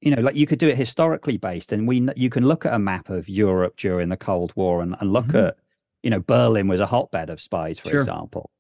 you 0.01 0.15
know, 0.15 0.23
like 0.23 0.35
you 0.35 0.47
could 0.47 0.59
do 0.59 0.69
it 0.69 0.77
historically 0.77 1.37
based, 1.37 1.71
and 1.73 1.87
we 1.87 2.09
you 2.17 2.31
can 2.31 2.47
look 2.47 2.67
at 2.67 2.73
a 2.75 2.81
map 2.81 3.11
of 3.11 3.29
Europe 3.29 3.77
during 3.77 4.09
the 4.09 4.17
Cold 4.17 4.53
War 4.57 4.83
and, 4.83 4.97
and 5.01 5.13
look 5.13 5.27
Mhm. 5.29 5.49
at, 5.49 5.57
you 6.03 6.11
know, 6.11 6.21
Berlin 6.21 6.67
was 6.67 6.81
a 6.81 6.87
hotbed 6.87 7.31
of 7.31 7.41
spies, 7.41 7.79
for 7.79 7.91
Sure. 7.91 7.99
example, 8.01 8.51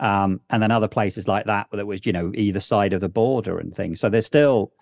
um, 0.00 0.40
and 0.50 0.62
then 0.62 0.70
other 0.70 0.88
places 0.88 1.28
like 1.28 1.46
that 1.46 1.68
that 1.72 1.86
was, 1.86 2.04
you 2.06 2.12
know, 2.12 2.32
either 2.34 2.60
side 2.60 2.92
of 2.92 3.00
the 3.00 3.08
border 3.08 3.58
and 3.58 3.74
things. 3.74 4.00
So 4.00 4.08
there's 4.08 4.26
still, 4.26 4.72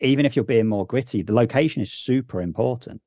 even 0.00 0.26
if 0.26 0.34
you're 0.36 0.44
being 0.44 0.66
more 0.66 0.86
gritty, 0.86 1.22
the 1.22 1.34
location 1.34 1.82
is 1.82 1.92
super 1.92 2.40
important. 2.40 3.00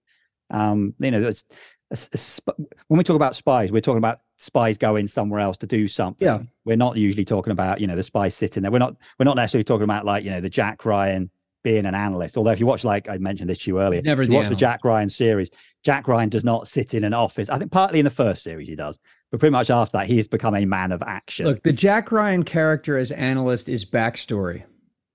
Um, 0.50 0.93
you 1.00 1.12
know, 1.12 1.22
it's, 1.24 1.43
it's- 1.91 2.10
it's 2.12 2.39
when 2.88 2.98
we 2.98 3.04
talk 3.04 3.15
about 3.15 3.36
spies, 3.36 3.72
we're 3.72 3.82
talking 3.82 4.00
about 4.00 4.19
spies 4.38 4.78
going 4.80 5.08
somewhere 5.08 5.39
else 5.39 5.58
to 5.60 5.67
do 5.67 5.88
something. 5.88 6.26
Yeah. 6.28 6.39
We're 6.65 6.76
not 6.78 6.98
usually 6.98 7.24
talking 7.26 7.52
about, 7.52 7.80
you 7.80 7.86
know, 7.88 7.96
the 7.96 8.02
spies 8.04 8.36
sitting 8.36 8.63
there. 8.63 8.72
We're 8.72 8.80
not 8.80 8.96
we're 9.19 9.26
not 9.26 9.36
necessarily 9.36 9.63
talking 9.63 9.84
about 9.84 10.04
like, 10.06 10.24
you 10.24 10.32
know, 10.32 10.41
the 10.41 10.50
Jack 10.50 10.86
Ryan 10.86 11.30
being 11.63 11.86
an 11.86 11.93
analyst. 11.93 12.36
Although 12.36 12.50
if 12.52 12.60
you 12.60 12.65
watch, 12.65 12.84
like 12.84 13.08
I 13.10 13.17
mentioned 13.19 13.48
this 13.50 13.60
to 13.60 13.69
you 13.72 13.80
earlier, 13.80 14.02
Never 14.02 14.24
if 14.24 14.28
the 14.30 14.34
you 14.34 14.39
watch 14.39 14.50
the. 14.50 14.56
Jack 14.56 14.84
Ryan 14.84 15.08
series, 15.08 15.50
Jack 15.84 16.08
Ryan 16.08 16.30
does 16.30 16.43
not 16.43 16.67
sit 16.67 16.93
in 16.96 17.04
an 17.04 17.13
office. 17.13 17.48
I 17.50 17.60
think 17.60 17.72
partly 17.72 18.00
in 18.00 18.06
the 18.06 18.12
first 18.12 18.41
series 18.43 18.67
he 18.67 18.76
does, 18.76 18.98
but 19.34 19.39
pretty 19.39 19.52
much 19.52 19.72
after 19.72 19.98
that, 19.98 20.06
he 20.06 20.17
has 20.17 20.28
become 20.28 20.54
a 20.56 20.63
man 20.63 20.91
of 20.91 21.02
action. 21.02 21.48
Look, 21.48 21.63
the 21.63 21.74
Jack 21.74 22.12
Ryan 22.12 22.43
character 22.43 23.00
as 23.00 23.10
analyst 23.10 23.67
is 23.67 23.84
backstory. 23.84 24.62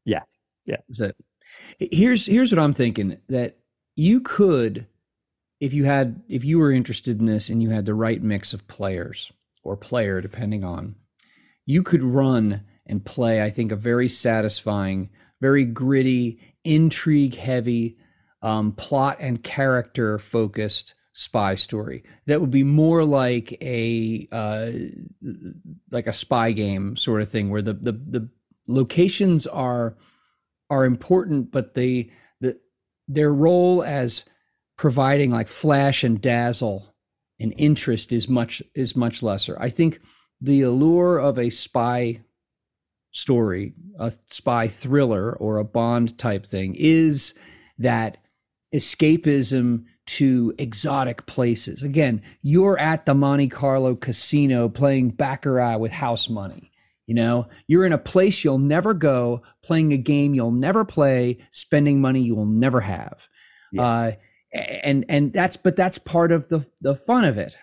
yes. 0.05 0.41
Yeah. 0.67 0.79
Is 0.89 1.01
it? 1.01 1.17
Here's 1.79 2.27
here's 2.27 2.51
what 2.51 2.59
I'm 2.59 2.75
thinking 2.75 3.19
that 3.29 3.59
you 3.95 4.21
could, 4.21 4.89
if 5.61 5.73
you 5.73 5.85
had 5.85 6.21
if 6.29 6.43
you 6.43 6.59
were 6.59 6.73
interested 6.73 7.21
in 7.21 7.27
this 7.27 7.49
and 7.49 7.63
you 7.63 7.71
had 7.71 7.85
the 7.85 7.95
right 7.95 8.21
mix 8.21 8.53
of 8.53 8.67
players 8.67 9.31
or 9.63 9.77
player 9.77 10.21
depending 10.21 10.65
on, 10.65 10.97
you 11.65 11.85
could 11.85 12.03
run 12.03 12.65
and 12.87 13.05
play. 13.05 13.41
I 13.41 13.51
think 13.51 13.71
a 13.71 13.77
very 13.77 14.09
satisfying, 14.09 15.11
very 15.41 15.65
gritty, 15.65 16.41
intrigue 16.65 17.37
heavy, 17.37 17.99
um, 18.43 18.73
plot 18.73 19.19
and 19.21 19.45
character 19.45 20.19
focused 20.19 20.95
spy 21.19 21.57
story 21.57 22.05
that 22.27 22.41
would 22.41 22.51
be 22.53 22.63
more 22.63 23.05
like 23.05 23.59
a 23.61 24.29
uh, 24.31 24.71
like 25.91 26.07
a 26.07 26.13
spy 26.13 26.53
game 26.53 26.97
sort 26.97 27.21
of 27.21 27.29
thing 27.29 27.51
where 27.51 27.61
the 27.61 27.73
the 27.73 27.91
the 27.91 28.29
locations 28.69 29.45
are 29.45 29.97
are 30.71 30.85
important, 30.85 31.51
but 31.51 31.75
they 31.75 32.13
the 32.41 32.61
their 33.09 33.33
role 33.33 33.83
as 33.83 34.23
providing 34.77 35.33
like 35.33 35.49
flash 35.49 36.05
and 36.05 36.21
dazzle 36.21 36.95
and 37.41 37.53
interest 37.57 38.13
is 38.13 38.29
much 38.29 38.63
is 38.77 38.95
much 38.95 39.21
lesser. 39.21 39.57
I 39.61 39.71
think 39.71 39.99
the 40.41 40.63
allure 40.63 41.19
of 41.19 41.37
a 41.37 41.51
spy 41.51 42.21
story, 43.11 43.75
a 43.99 44.13
spy 44.31 44.69
thriller 44.69 45.33
or 45.33 45.57
a 45.57 45.65
Bond 45.65 46.17
type 46.17 46.47
thing 46.47 46.77
is 46.79 47.35
that 47.79 48.19
escapism 48.73 49.85
to 50.09 50.55
exotic 50.59 51.27
places. 51.27 51.83
Again, 51.83 52.23
you're 52.41 52.79
at 52.79 53.05
the 53.05 53.15
Monte 53.15 53.49
Carlo 53.49 53.95
casino 53.95 54.69
playing 54.69 55.11
baccarat 55.11 55.77
with 55.77 55.93
house 55.93 56.29
money. 56.31 56.73
You 57.07 57.15
know, 57.15 57.49
you're 57.67 57.87
in 57.87 57.93
a 57.93 57.99
place 57.99 58.43
you'll 58.43 58.59
never 58.59 58.95
go, 58.95 59.43
playing 59.63 59.93
a 59.93 59.99
game 59.99 60.35
you'll 60.35 60.51
never 60.51 60.85
play, 60.85 61.39
spending 61.51 62.01
money 62.01 62.21
you 62.21 62.35
will 62.35 62.47
never 62.47 62.81
have. 62.81 63.29
Yes. 63.73 63.83
Uh, 63.83 64.13
and 64.53 65.05
and 65.09 65.33
that's 65.33 65.57
but 65.57 65.77
that's 65.77 65.99
part 65.99 66.33
of 66.33 66.49
the 66.49 66.67
the 66.81 66.95
fun 66.95 67.25
of 67.25 67.37
it. 67.37 67.57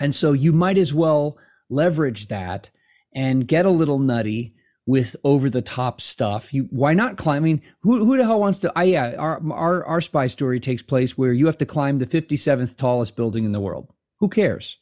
And 0.00 0.14
so 0.14 0.32
you 0.32 0.52
might 0.52 0.78
as 0.78 0.92
well 0.92 1.38
leverage 1.70 2.28
that 2.28 2.70
and 3.14 3.46
get 3.46 3.66
a 3.66 3.70
little 3.70 3.98
nutty 4.00 4.54
with 4.86 5.16
over 5.24 5.48
the 5.48 5.62
top 5.62 6.00
stuff. 6.00 6.52
You 6.52 6.68
why 6.70 6.94
not 6.94 7.16
climb? 7.16 7.42
I 7.42 7.44
mean, 7.44 7.62
who 7.82 8.04
who 8.04 8.16
the 8.16 8.24
hell 8.24 8.40
wants 8.40 8.58
to? 8.60 8.72
I 8.74 8.84
yeah, 8.84 9.14
our 9.18 9.40
our 9.52 9.84
our 9.84 10.00
spy 10.00 10.26
story 10.26 10.60
takes 10.60 10.82
place 10.82 11.16
where 11.16 11.32
you 11.32 11.46
have 11.46 11.58
to 11.58 11.66
climb 11.66 11.98
the 11.98 12.06
57th 12.06 12.76
tallest 12.76 13.16
building 13.16 13.44
in 13.44 13.52
the 13.52 13.60
world. 13.60 13.92
Who 14.20 14.28
cares? 14.28 14.78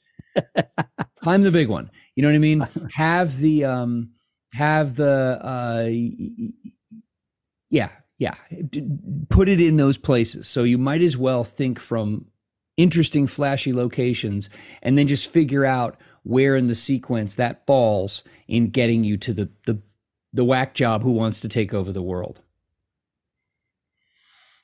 climb 1.20 1.42
the 1.42 1.50
big 1.50 1.68
one. 1.68 1.90
You 2.14 2.22
know 2.22 2.28
what 2.28 2.36
I 2.36 2.38
mean? 2.38 2.68
Have 2.92 3.38
the 3.38 3.64
um 3.64 4.10
have 4.52 4.96
the 4.96 5.38
uh 5.42 5.88
yeah, 7.70 7.90
yeah. 8.18 8.34
Put 9.28 9.48
it 9.48 9.60
in 9.60 9.76
those 9.76 9.98
places. 9.98 10.48
So 10.48 10.64
you 10.64 10.78
might 10.78 11.02
as 11.02 11.16
well 11.16 11.44
think 11.44 11.78
from 11.78 12.26
interesting 12.76 13.26
flashy 13.26 13.72
locations 13.72 14.48
and 14.82 14.96
then 14.96 15.06
just 15.06 15.30
figure 15.30 15.66
out 15.66 15.98
where 16.22 16.56
in 16.56 16.66
the 16.66 16.74
sequence 16.74 17.34
that 17.34 17.66
falls 17.66 18.22
in 18.48 18.70
getting 18.70 19.04
you 19.04 19.16
to 19.18 19.32
the 19.32 19.50
the 19.66 19.80
the 20.32 20.44
whack 20.44 20.74
job 20.74 21.02
who 21.02 21.12
wants 21.12 21.40
to 21.40 21.48
take 21.48 21.74
over 21.74 21.92
the 21.92 22.02
world. 22.02 22.40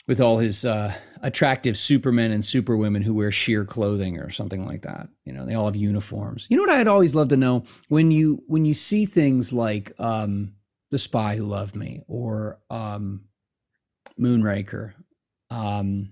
With 0.07 0.21
all 0.21 0.39
his 0.39 0.65
uh, 0.65 0.95
attractive 1.23 1.77
supermen 1.77 2.31
and 2.31 2.45
superwomen 2.45 3.03
who 3.03 3.15
wear 3.15 3.33
sheer 3.33 3.65
clothing 3.65 4.19
or 4.19 4.31
something 4.31 4.65
like 4.65 4.83
that. 4.83 5.09
You 5.25 5.33
know 5.33 5.45
they 5.45 5.55
all 5.55 5.67
have 5.67 5.75
uniforms. 5.75 6.47
You 6.49 6.57
know 6.57 6.63
what 6.63 6.79
i'd 6.79 6.89
always 6.89 7.15
love 7.15 7.29
to 7.29 7.37
know? 7.37 7.65
When 7.89 8.11
you 8.11 8.43
when 8.47 8.65
you 8.65 8.75
see 8.75 9.05
things 9.05 9.53
like 9.53 9.93
um 9.99 10.53
the 10.91 10.99
spy 10.99 11.37
who 11.37 11.45
loved 11.45 11.75
me 11.75 12.03
or 12.07 12.61
um 12.71 13.25
moonraker 14.19 14.95
um 15.51 16.11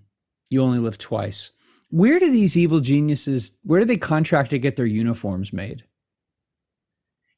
you 0.50 0.62
only 0.62 0.78
live 0.78 0.98
twice 0.98 1.50
where 1.90 2.18
do 2.18 2.30
these 2.30 2.56
evil 2.56 2.80
geniuses 2.80 3.52
where 3.62 3.80
do 3.80 3.86
they 3.86 3.96
contract 3.96 4.50
to 4.50 4.58
get 4.58 4.76
their 4.76 4.86
uniforms 4.86 5.52
made 5.52 5.84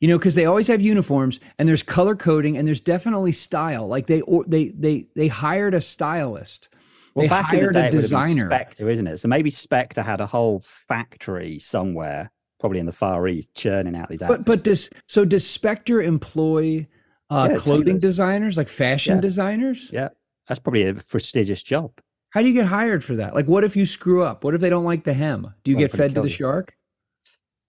you 0.01 0.09
know 0.09 0.19
because 0.19 0.35
they 0.35 0.45
always 0.45 0.67
have 0.69 0.81
uniforms 0.83 1.41
and 1.59 1.69
there's 1.69 1.83
color 1.83 2.15
coding 2.17 2.57
and 2.57 2.67
there's 2.67 2.81
definitely 2.81 3.33
style 3.33 3.87
like 3.89 4.07
they 4.07 4.21
or 4.23 4.45
they 4.47 4.69
they 4.71 5.07
they 5.15 5.29
hired 5.29 5.75
a 5.75 5.81
stylist 5.81 6.69
Well, 7.15 7.23
they 7.23 7.29
back 7.29 7.53
in 7.53 7.61
the 7.61 7.67
hired 7.67 7.73
day, 7.75 7.87
a 7.87 7.89
it 7.89 7.95
would 7.95 8.03
have 8.05 8.11
been 8.11 8.21
designer 8.21 8.47
Spectre, 8.49 8.91
isn't 8.91 9.07
it? 9.07 9.19
So 9.19 9.29
maybe 9.29 9.51
Spectre 9.51 10.03
had 10.03 10.21
a 10.21 10.27
whole 10.27 10.61
factory 10.61 11.59
somewhere, 11.59 12.31
probably 12.61 12.79
in 12.79 12.87
the 12.87 12.93
Far 12.93 13.27
East, 13.29 13.55
churning 13.55 13.97
out 13.97 14.09
these 14.09 14.21
but 14.21 14.29
outfits. 14.41 14.47
but 14.47 14.65
does 14.65 14.91
so 15.07 15.25
does 15.25 15.47
spectre 15.49 16.03
employ 16.03 16.87
uh 17.31 17.49
Yeah, 17.49 17.57
clothing 17.57 17.99
designers 17.99 18.57
like 18.57 18.69
fashion 18.69 19.17
Yeah. 19.17 19.21
designers 19.21 19.91
yeah, 19.93 20.09
that's 20.49 20.61
probably 20.61 20.87
a 20.87 20.95
prestigious 20.95 21.63
job. 21.63 21.93
how 22.31 22.43
do 22.43 22.49
you 22.49 22.55
get 22.55 22.67
hired 22.67 23.03
for 23.03 23.17
that 23.17 23.35
like 23.35 23.47
what 23.47 23.65
if 23.65 23.77
you 23.77 23.87
screw 23.87 24.23
up 24.23 24.45
what 24.45 24.55
if 24.55 24.61
they 24.61 24.71
don't 24.71 24.85
like 24.85 25.05
the 25.05 25.15
hem 25.15 25.55
do 25.65 25.71
you 25.71 25.77
Well, 25.77 25.85
get 25.85 25.93
fed 25.93 26.15
to 26.15 26.21
the 26.21 26.29
you. 26.29 26.35
shark 26.35 26.76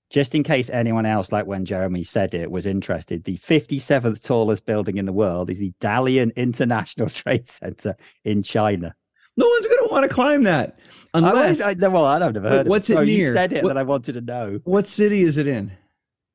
Just 0.09 0.33
in 0.35 0.43
case 0.43 0.69
anyone 0.69 1.05
else, 1.05 1.31
like 1.33 1.45
when 1.47 1.65
Jeremy 1.65 2.01
said 2.03 2.33
it, 2.33 2.49
was 2.49 2.65
interested, 2.65 3.25
the 3.25 3.37
57th 3.37 4.23
tallest 4.25 4.65
building 4.65 4.97
in 4.97 5.05
the 5.05 5.11
world 5.13 5.49
is 5.49 5.59
the 5.59 5.73
Dalian 5.81 6.33
International 6.37 7.09
Trade 7.21 7.47
Center 7.47 7.93
in 8.23 8.41
China. 8.41 8.95
no 9.35 9.47
one's 9.47 9.67
gonna 9.67 9.91
want 9.91 10.03
to 10.07 10.09
climb 10.13 10.43
that 10.43 10.79
I, 11.13 11.17
unless 11.19 11.61
always, 11.61 11.83
I, 11.83 11.87
well, 11.89 12.05
I've 12.05 12.33
never 12.33 12.49
heard 12.49 12.61
of 12.61 12.67
what's 12.67 12.89
it. 12.89 12.93
it 12.93 12.95
So 12.95 13.01
you 13.01 13.33
said 13.33 13.51
it, 13.53 13.63
What- 13.63 13.69
that 13.73 13.77
I 13.77 13.83
wanted 13.83 14.13
to 14.13 14.21
know. 14.21 14.59
what 14.63 14.87
city 14.87 15.23
is 15.23 15.35
it 15.37 15.45
in 15.47 15.71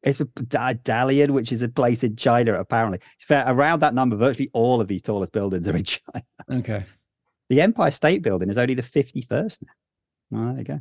It's 0.02 0.20
a 0.20 0.26
Da- 0.26 0.74
Dalian, 0.74 1.30
which 1.30 1.50
is 1.50 1.62
a 1.62 1.68
place 1.68 2.04
in 2.04 2.16
China, 2.16 2.60
apparently. 2.60 2.98
To 2.98 3.26
Fair, 3.26 3.44
around 3.46 3.80
that 3.80 3.94
number, 3.94 4.16
virtually 4.16 4.50
all 4.52 4.80
of 4.82 4.88
these 4.88 5.00
tallest 5.02 5.32
buildings 5.32 5.66
are 5.66 5.76
in 5.76 5.84
China. 5.94 6.24
okay 6.50 6.84
The 7.48 7.62
Empire 7.62 7.90
State 7.90 8.22
Building 8.22 8.50
is 8.50 8.58
only 8.58 8.74
the 8.74 8.82
51st 8.82 9.58
now. 9.62 9.72
Well, 10.30 10.48
there 10.50 10.58
you 10.58 10.64
go. 10.64 10.80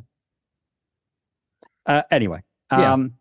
Uh, 1.86 2.02
anyway, 2.10 2.42
Yeah. 2.80 2.92
um, 2.92 3.14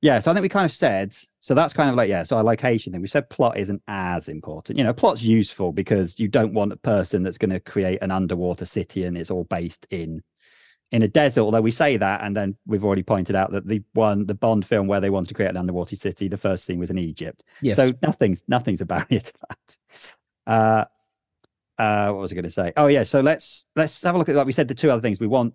yeah. 0.00 0.18
So 0.18 0.30
I 0.30 0.34
think 0.34 0.42
we 0.42 0.48
kind 0.48 0.64
of 0.64 0.72
said 0.72 1.16
so. 1.40 1.54
That's 1.54 1.72
kind 1.72 1.90
of 1.90 1.96
like 1.96 2.08
yeah. 2.08 2.22
So 2.24 2.36
our 2.36 2.44
location 2.44 2.92
thing. 2.92 3.02
We 3.02 3.08
said 3.08 3.30
plot 3.30 3.56
isn't 3.56 3.82
as 3.88 4.28
important. 4.28 4.78
You 4.78 4.84
know, 4.84 4.92
plot's 4.92 5.22
useful 5.22 5.72
because 5.72 6.18
you 6.18 6.28
don't 6.28 6.52
want 6.52 6.72
a 6.72 6.76
person 6.76 7.22
that's 7.22 7.38
going 7.38 7.50
to 7.50 7.60
create 7.60 8.00
an 8.02 8.10
underwater 8.10 8.66
city 8.66 9.04
and 9.04 9.16
it's 9.16 9.30
all 9.30 9.44
based 9.44 9.86
in 9.90 10.22
in 10.92 11.02
a 11.02 11.08
desert. 11.08 11.40
Although 11.40 11.60
we 11.60 11.70
say 11.70 11.96
that, 11.96 12.22
and 12.22 12.36
then 12.36 12.56
we've 12.66 12.84
already 12.84 13.02
pointed 13.02 13.34
out 13.34 13.50
that 13.52 13.66
the 13.66 13.82
one 13.94 14.26
the 14.26 14.34
Bond 14.34 14.66
film 14.66 14.86
where 14.86 15.00
they 15.00 15.10
wanted 15.10 15.28
to 15.28 15.34
create 15.34 15.50
an 15.50 15.56
underwater 15.56 15.96
city, 15.96 16.28
the 16.28 16.36
first 16.36 16.64
scene 16.64 16.78
was 16.78 16.90
in 16.90 16.98
Egypt. 16.98 17.42
yes 17.62 17.76
So 17.76 17.92
nothing's 18.02 18.44
nothing's 18.46 18.80
a 18.80 18.86
barrier 18.86 19.20
to 19.20 19.32
that. 19.48 19.76
Uh, 20.46 20.84
uh, 21.78 22.12
what 22.12 22.20
was 22.20 22.30
I 22.30 22.34
going 22.34 22.44
to 22.44 22.50
say? 22.50 22.72
Oh 22.76 22.86
yeah, 22.86 23.02
so 23.02 23.20
let's 23.20 23.66
let's 23.74 24.02
have 24.02 24.14
a 24.14 24.18
look 24.18 24.28
at 24.28 24.36
like 24.36 24.46
we 24.46 24.52
said 24.52 24.68
the 24.68 24.74
two 24.74 24.90
other 24.90 25.02
things 25.02 25.18
we 25.18 25.26
want 25.26 25.54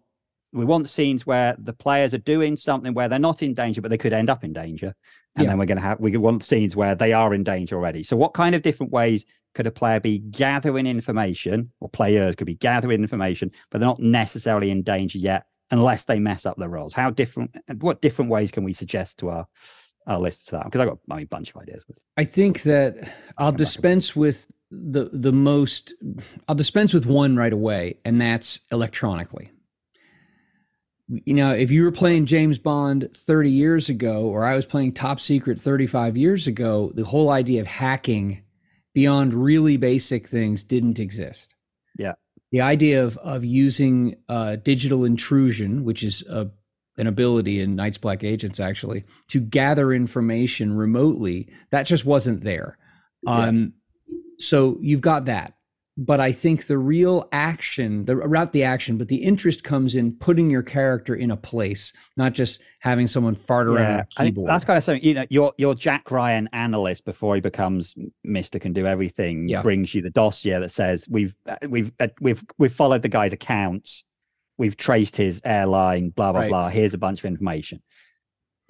we 0.52 0.66
want 0.66 0.90
scenes 0.90 1.26
where 1.28 1.56
the 1.60 1.74
players 1.74 2.14
are 2.14 2.20
doing 2.20 2.58
something 2.58 2.94
where 2.94 3.08
they're 3.08 3.20
not 3.20 3.44
in 3.44 3.54
danger, 3.54 3.82
but 3.82 3.90
they 3.92 3.98
could 3.98 4.14
end 4.14 4.30
up 4.30 4.44
in 4.44 4.54
danger. 4.54 4.94
And 5.36 5.44
Yeah. 5.44 5.52
then 5.52 5.60
we're 5.60 5.66
going 5.66 5.78
to 5.78 5.84
have, 5.84 6.00
we 6.00 6.16
want 6.18 6.44
scenes 6.44 6.76
where 6.76 6.96
they 6.96 7.14
are 7.14 7.34
in 7.34 7.44
danger 7.44 7.76
already. 7.76 8.04
So, 8.04 8.18
what 8.18 8.34
kind 8.34 8.56
of 8.56 8.62
different 8.62 8.92
ways 8.92 9.26
could 9.54 9.68
a 9.68 9.72
player 9.72 10.00
be 10.00 10.20
gathering 10.20 10.88
information, 10.88 11.72
or 11.80 11.90
players 11.90 12.36
could 12.36 12.48
be 12.48 12.56
gathering 12.56 13.02
information, 13.02 13.52
but 13.70 13.80
they're 13.80 13.88
not 13.88 14.00
necessarily 14.00 14.72
in 14.72 14.82
danger 14.82 15.18
yet, 15.20 15.46
unless 15.72 16.06
they 16.06 16.20
mess 16.20 16.46
up 16.46 16.58
their 16.58 16.70
roles? 16.70 16.94
How 16.94 17.10
different, 17.12 17.56
what 17.80 18.02
different 18.02 18.32
ways 18.32 18.52
can 18.52 18.64
we 18.64 18.74
suggest 18.74 19.20
to 19.20 19.30
our, 19.30 19.48
our 20.08 20.20
list 20.20 20.48
to 20.48 20.52
that? 20.54 20.66
Because 20.66 20.82
I've 20.82 20.88
got 20.90 20.98
I 21.12 21.16
mean, 21.16 21.24
a 21.26 21.28
bunch 21.28 21.52
of 21.52 21.58
ideas. 21.62 21.84
With, 21.88 22.04
I 22.18 22.24
think 22.24 22.64
that 22.64 23.12
I'll 23.38 23.52
dispense 23.52 24.16
with 24.16 24.52
the 24.72 25.10
the 25.12 25.32
most 25.32 25.94
I'll 26.48 26.54
dispense 26.56 26.94
with 26.94 27.06
one 27.08 27.36
right 27.36 27.54
away, 27.54 27.98
and 28.06 28.22
that's 28.22 28.60
electronically. 28.72 29.52
You 31.10 31.34
know, 31.34 31.52
if 31.52 31.72
you 31.72 31.84
were 31.84 31.92
playing 31.92 32.28
James 32.28 32.60
Bond 32.60 33.10
30 33.16 33.50
years 33.50 33.90
ago, 33.90 34.24
or 34.24 34.46
I 34.46 34.56
was 34.56 34.66
playing 34.66 34.94
Top 34.94 35.20
Secret 35.20 35.60
35 35.60 36.16
years 36.16 36.46
ago, 36.46 36.92
the 36.94 37.06
whole 37.06 37.32
idea 37.32 37.62
of 37.62 37.68
hacking 37.68 38.44
beyond 38.94 39.34
really 39.34 39.78
basic 39.78 40.28
things 40.28 40.64
didn't 40.64 41.00
exist. 41.00 41.56
Yeah. 41.98 42.14
The 42.52 42.62
idea 42.62 43.04
of 43.04 43.18
of 43.18 43.46
using 43.46 44.18
uh, 44.28 44.58
digital 44.58 45.06
intrusion, 45.06 45.84
which 45.84 46.04
is 46.04 46.24
a 46.24 46.52
an 46.98 47.08
ability 47.08 47.62
in 47.62 47.76
Night's 47.76 47.98
Black 47.98 48.24
Agents 48.24 48.60
actually 48.60 49.06
to 49.30 49.40
gather 49.40 49.94
information 49.94 50.76
remotely 50.76 51.48
that 51.72 51.84
just 51.84 52.06
wasn't 52.06 52.44
there. 52.44 52.78
Yeah. 53.24 53.38
Um, 53.38 53.74
so 54.38 54.78
you've 54.82 55.02
got 55.02 55.26
that, 55.26 55.54
but 56.02 56.22
I 56.22 56.32
think 56.32 56.68
the 56.68 56.78
real 56.78 57.28
action, 57.34 58.06
the 58.06 58.16
not 58.16 58.54
the 58.54 58.64
action, 58.64 58.98
but 58.98 59.10
the 59.10 59.18
interest 59.18 59.66
comes 59.66 59.96
in 59.96 60.14
putting 60.14 60.50
your 60.50 60.64
character 60.64 61.14
in 61.14 61.30
a 61.30 61.36
place, 61.36 61.92
not 62.16 62.32
just 62.34 62.60
having 62.80 63.06
someone 63.06 63.36
fart 63.36 63.68
around 63.68 63.82
yeah, 63.84 63.98
a 63.98 64.06
I 64.18 64.24
think 64.24 64.36
keyboard. 64.36 64.50
that's 64.50 64.64
kind 64.64 64.78
of 64.78 64.84
something, 64.86 65.04
you 65.04 65.14
know, 65.14 65.26
your, 65.30 65.54
your 65.58 65.76
Jack 65.76 66.10
Ryan 66.10 66.48
analyst 66.54 67.04
before 67.04 67.36
he 67.36 67.42
becomes 67.42 67.96
Mr. 68.26 68.62
Can 68.62 68.72
Do 68.72 68.86
Everything 68.88 69.50
Yeah. 69.50 69.62
brings 69.62 69.94
you 69.94 70.02
the 70.02 70.10
dossier 70.10 70.58
that 70.60 70.70
says 70.72 71.06
we've, 71.10 71.36
uh, 71.46 71.58
we've, 71.68 71.92
uh, 72.00 72.08
we've, 72.22 72.42
we've 72.58 72.74
followed 72.74 73.02
the 73.02 73.10
guy's 73.10 73.34
accounts. 73.34 74.06
We've 74.58 74.78
traced 74.78 75.18
his 75.18 75.42
airline, 75.44 76.10
blah, 76.12 76.32
blah, 76.32 76.42
Right. 76.42 76.50
blah. 76.50 76.70
Here's 76.70 76.94
a 76.94 76.98
bunch 76.98 77.20
of 77.20 77.26
information. 77.26 77.82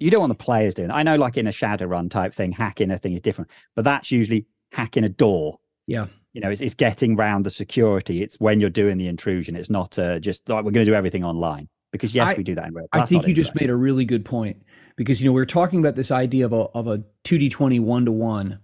You 0.00 0.10
don't 0.10 0.20
want 0.20 0.30
the 0.30 0.44
players 0.44 0.74
doing. 0.74 0.88
that. 0.88 0.94
I 0.96 1.02
know, 1.04 1.14
like 1.16 1.36
in 1.36 1.46
a 1.46 1.50
Shadowrun 1.50 2.10
type 2.10 2.34
thing, 2.34 2.50
hacking 2.52 2.90
a 2.90 2.98
thing 2.98 3.12
is 3.12 3.20
different, 3.20 3.50
but 3.76 3.84
that's 3.84 4.10
usually 4.10 4.46
hacking 4.72 5.04
a 5.04 5.08
door. 5.08 5.58
yeah, 5.86 6.06
You 6.32 6.40
know, 6.40 6.50
it's, 6.50 6.60
it's 6.60 6.74
getting 6.74 7.16
round 7.16 7.44
the 7.44 7.50
security. 7.50 8.22
It's 8.22 8.36
when 8.36 8.60
you're 8.60 8.70
doing 8.70 8.98
the 8.98 9.08
intrusion. 9.08 9.56
It's 9.56 9.70
not 9.70 9.98
uh, 9.98 10.18
just 10.20 10.48
like 10.48 10.64
we're 10.64 10.70
going 10.70 10.86
to 10.86 10.90
do 10.90 10.94
everything 10.94 11.24
online 11.24 11.68
because 11.92 12.14
yes, 12.14 12.30
I- 12.30 12.34
we 12.36 12.44
do 12.44 12.54
that 12.54 12.68
in 12.68 12.74
real. 12.74 12.86
I 12.92 13.04
think 13.04 13.26
you 13.26 13.34
just 13.34 13.54
made 13.60 13.70
a 13.70 13.76
really 13.76 14.04
good 14.04 14.24
point 14.24 14.62
because 14.96 15.20
you 15.20 15.28
know 15.28 15.32
we 15.32 15.40
are 15.40 15.46
talking 15.46 15.80
about 15.80 15.96
this 15.96 16.10
idea 16.10 16.44
of 16.46 16.52
a 16.52 16.56
of 16.74 16.86
a 16.86 17.02
two 17.24 17.38
d 17.38 17.48
twenty 17.48 17.80
one 17.80 18.04
to 18.04 18.12
one 18.12 18.60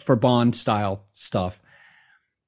for 0.00 0.16
Bond 0.16 0.56
style 0.56 1.06
stuff, 1.12 1.62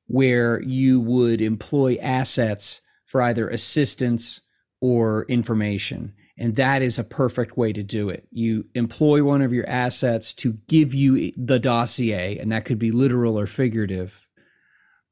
where 0.06 0.60
you 0.62 1.00
would 1.00 1.40
employ 1.40 1.96
assets 2.00 2.80
for 3.06 3.22
either 3.22 3.48
assistance 3.48 4.40
or 4.80 5.26
information, 5.28 6.14
and 6.38 6.56
that 6.56 6.82
is 6.82 6.98
a 6.98 7.04
perfect 7.04 7.56
way 7.56 7.72
to 7.72 7.82
do 7.82 8.08
it. 8.08 8.26
You 8.30 8.64
employ 8.74 9.22
one 9.22 9.42
of 9.42 9.52
your 9.52 9.68
assets 9.68 10.32
to 10.34 10.54
give 10.68 10.94
you 10.94 11.32
the 11.36 11.58
dossier, 11.58 12.38
and 12.38 12.50
that 12.50 12.64
could 12.64 12.78
be 12.78 12.90
literal 12.90 13.38
or 13.38 13.46
figurative. 13.46 14.26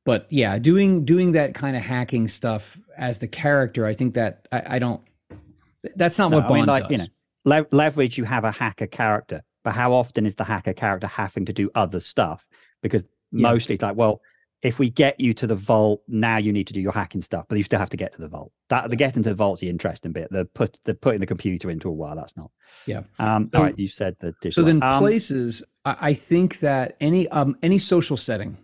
But 0.09 0.27
yeah, 0.31 0.59
doing 0.59 1.05
doing 1.05 1.33
that 1.33 1.55
kind 1.55 1.77
of 1.77 1.83
hacking 1.83 2.29
stuff 2.29 2.79
as 2.97 3.19
the 3.19 3.29
character, 3.29 3.85
I 3.85 3.93
think 3.93 4.15
that 4.15 4.49
I, 4.51 4.77
I 4.77 4.79
don't. 4.79 5.03
That's 5.97 6.17
not 6.17 6.31
No, 6.31 6.39
what 6.39 6.45
I 6.47 6.49
Bond 6.49 6.61
mean, 6.61 6.67
like 6.67 6.83
does. 6.85 6.91
you 6.93 6.99
know, 6.99 7.07
le- 7.45 7.67
leverage. 7.77 8.17
You 8.17 8.25
have 8.25 8.45
a 8.45 8.51
hacker 8.51 8.87
character, 8.87 9.43
but 9.65 9.73
how 9.75 9.93
often 9.93 10.25
is 10.25 10.35
the 10.37 10.45
hacker 10.45 10.73
character 10.73 11.07
having 11.07 11.45
to 11.45 11.53
do 11.53 11.71
other 11.75 12.01
stuff? 12.01 12.47
Because 12.83 13.03
Yeah. 13.33 13.51
mostly 13.51 13.75
it's 13.75 13.83
like, 13.83 13.97
well, 13.97 14.23
if 14.63 14.79
we 14.79 14.89
get 14.89 15.21
you 15.21 15.35
to 15.35 15.47
the 15.47 15.55
vault, 15.55 16.03
now 16.09 16.39
you 16.39 16.55
need 16.55 16.67
to 16.69 16.73
do 16.73 16.81
your 16.81 16.93
hacking 16.93 17.21
stuff, 17.21 17.45
but 17.47 17.59
you 17.59 17.63
still 17.63 17.79
have 17.79 17.91
to 17.91 17.97
get 17.99 18.13
to 18.13 18.21
the 18.23 18.29
vault. 18.29 18.51
That 18.71 18.89
the 18.89 18.97
getting 18.97 19.23
to 19.25 19.29
the 19.29 19.35
vault's 19.35 19.61
the 19.61 19.69
interesting 19.69 20.13
bit. 20.13 20.29
The 20.31 20.47
put 20.47 20.79
the 20.85 20.95
putting 20.95 21.21
the 21.21 21.27
computer 21.27 21.69
into 21.71 21.87
a 21.91 21.93
while. 21.93 22.17
That's 22.17 22.35
not. 22.35 22.51
Yeah. 22.87 23.03
Um. 23.19 23.51
So- 23.53 23.59
all 23.59 23.65
right. 23.65 23.79
You 23.79 23.89
said 23.89 24.17
the. 24.21 24.33
so 24.51 24.63
then. 24.63 24.83
Um, 24.83 25.01
places, 25.01 25.63
I, 25.85 25.97
I 26.01 26.15
think 26.15 26.61
that 26.61 26.97
any 26.99 27.29
um 27.29 27.59
any 27.63 27.77
social 27.79 28.17
setting, 28.17 28.57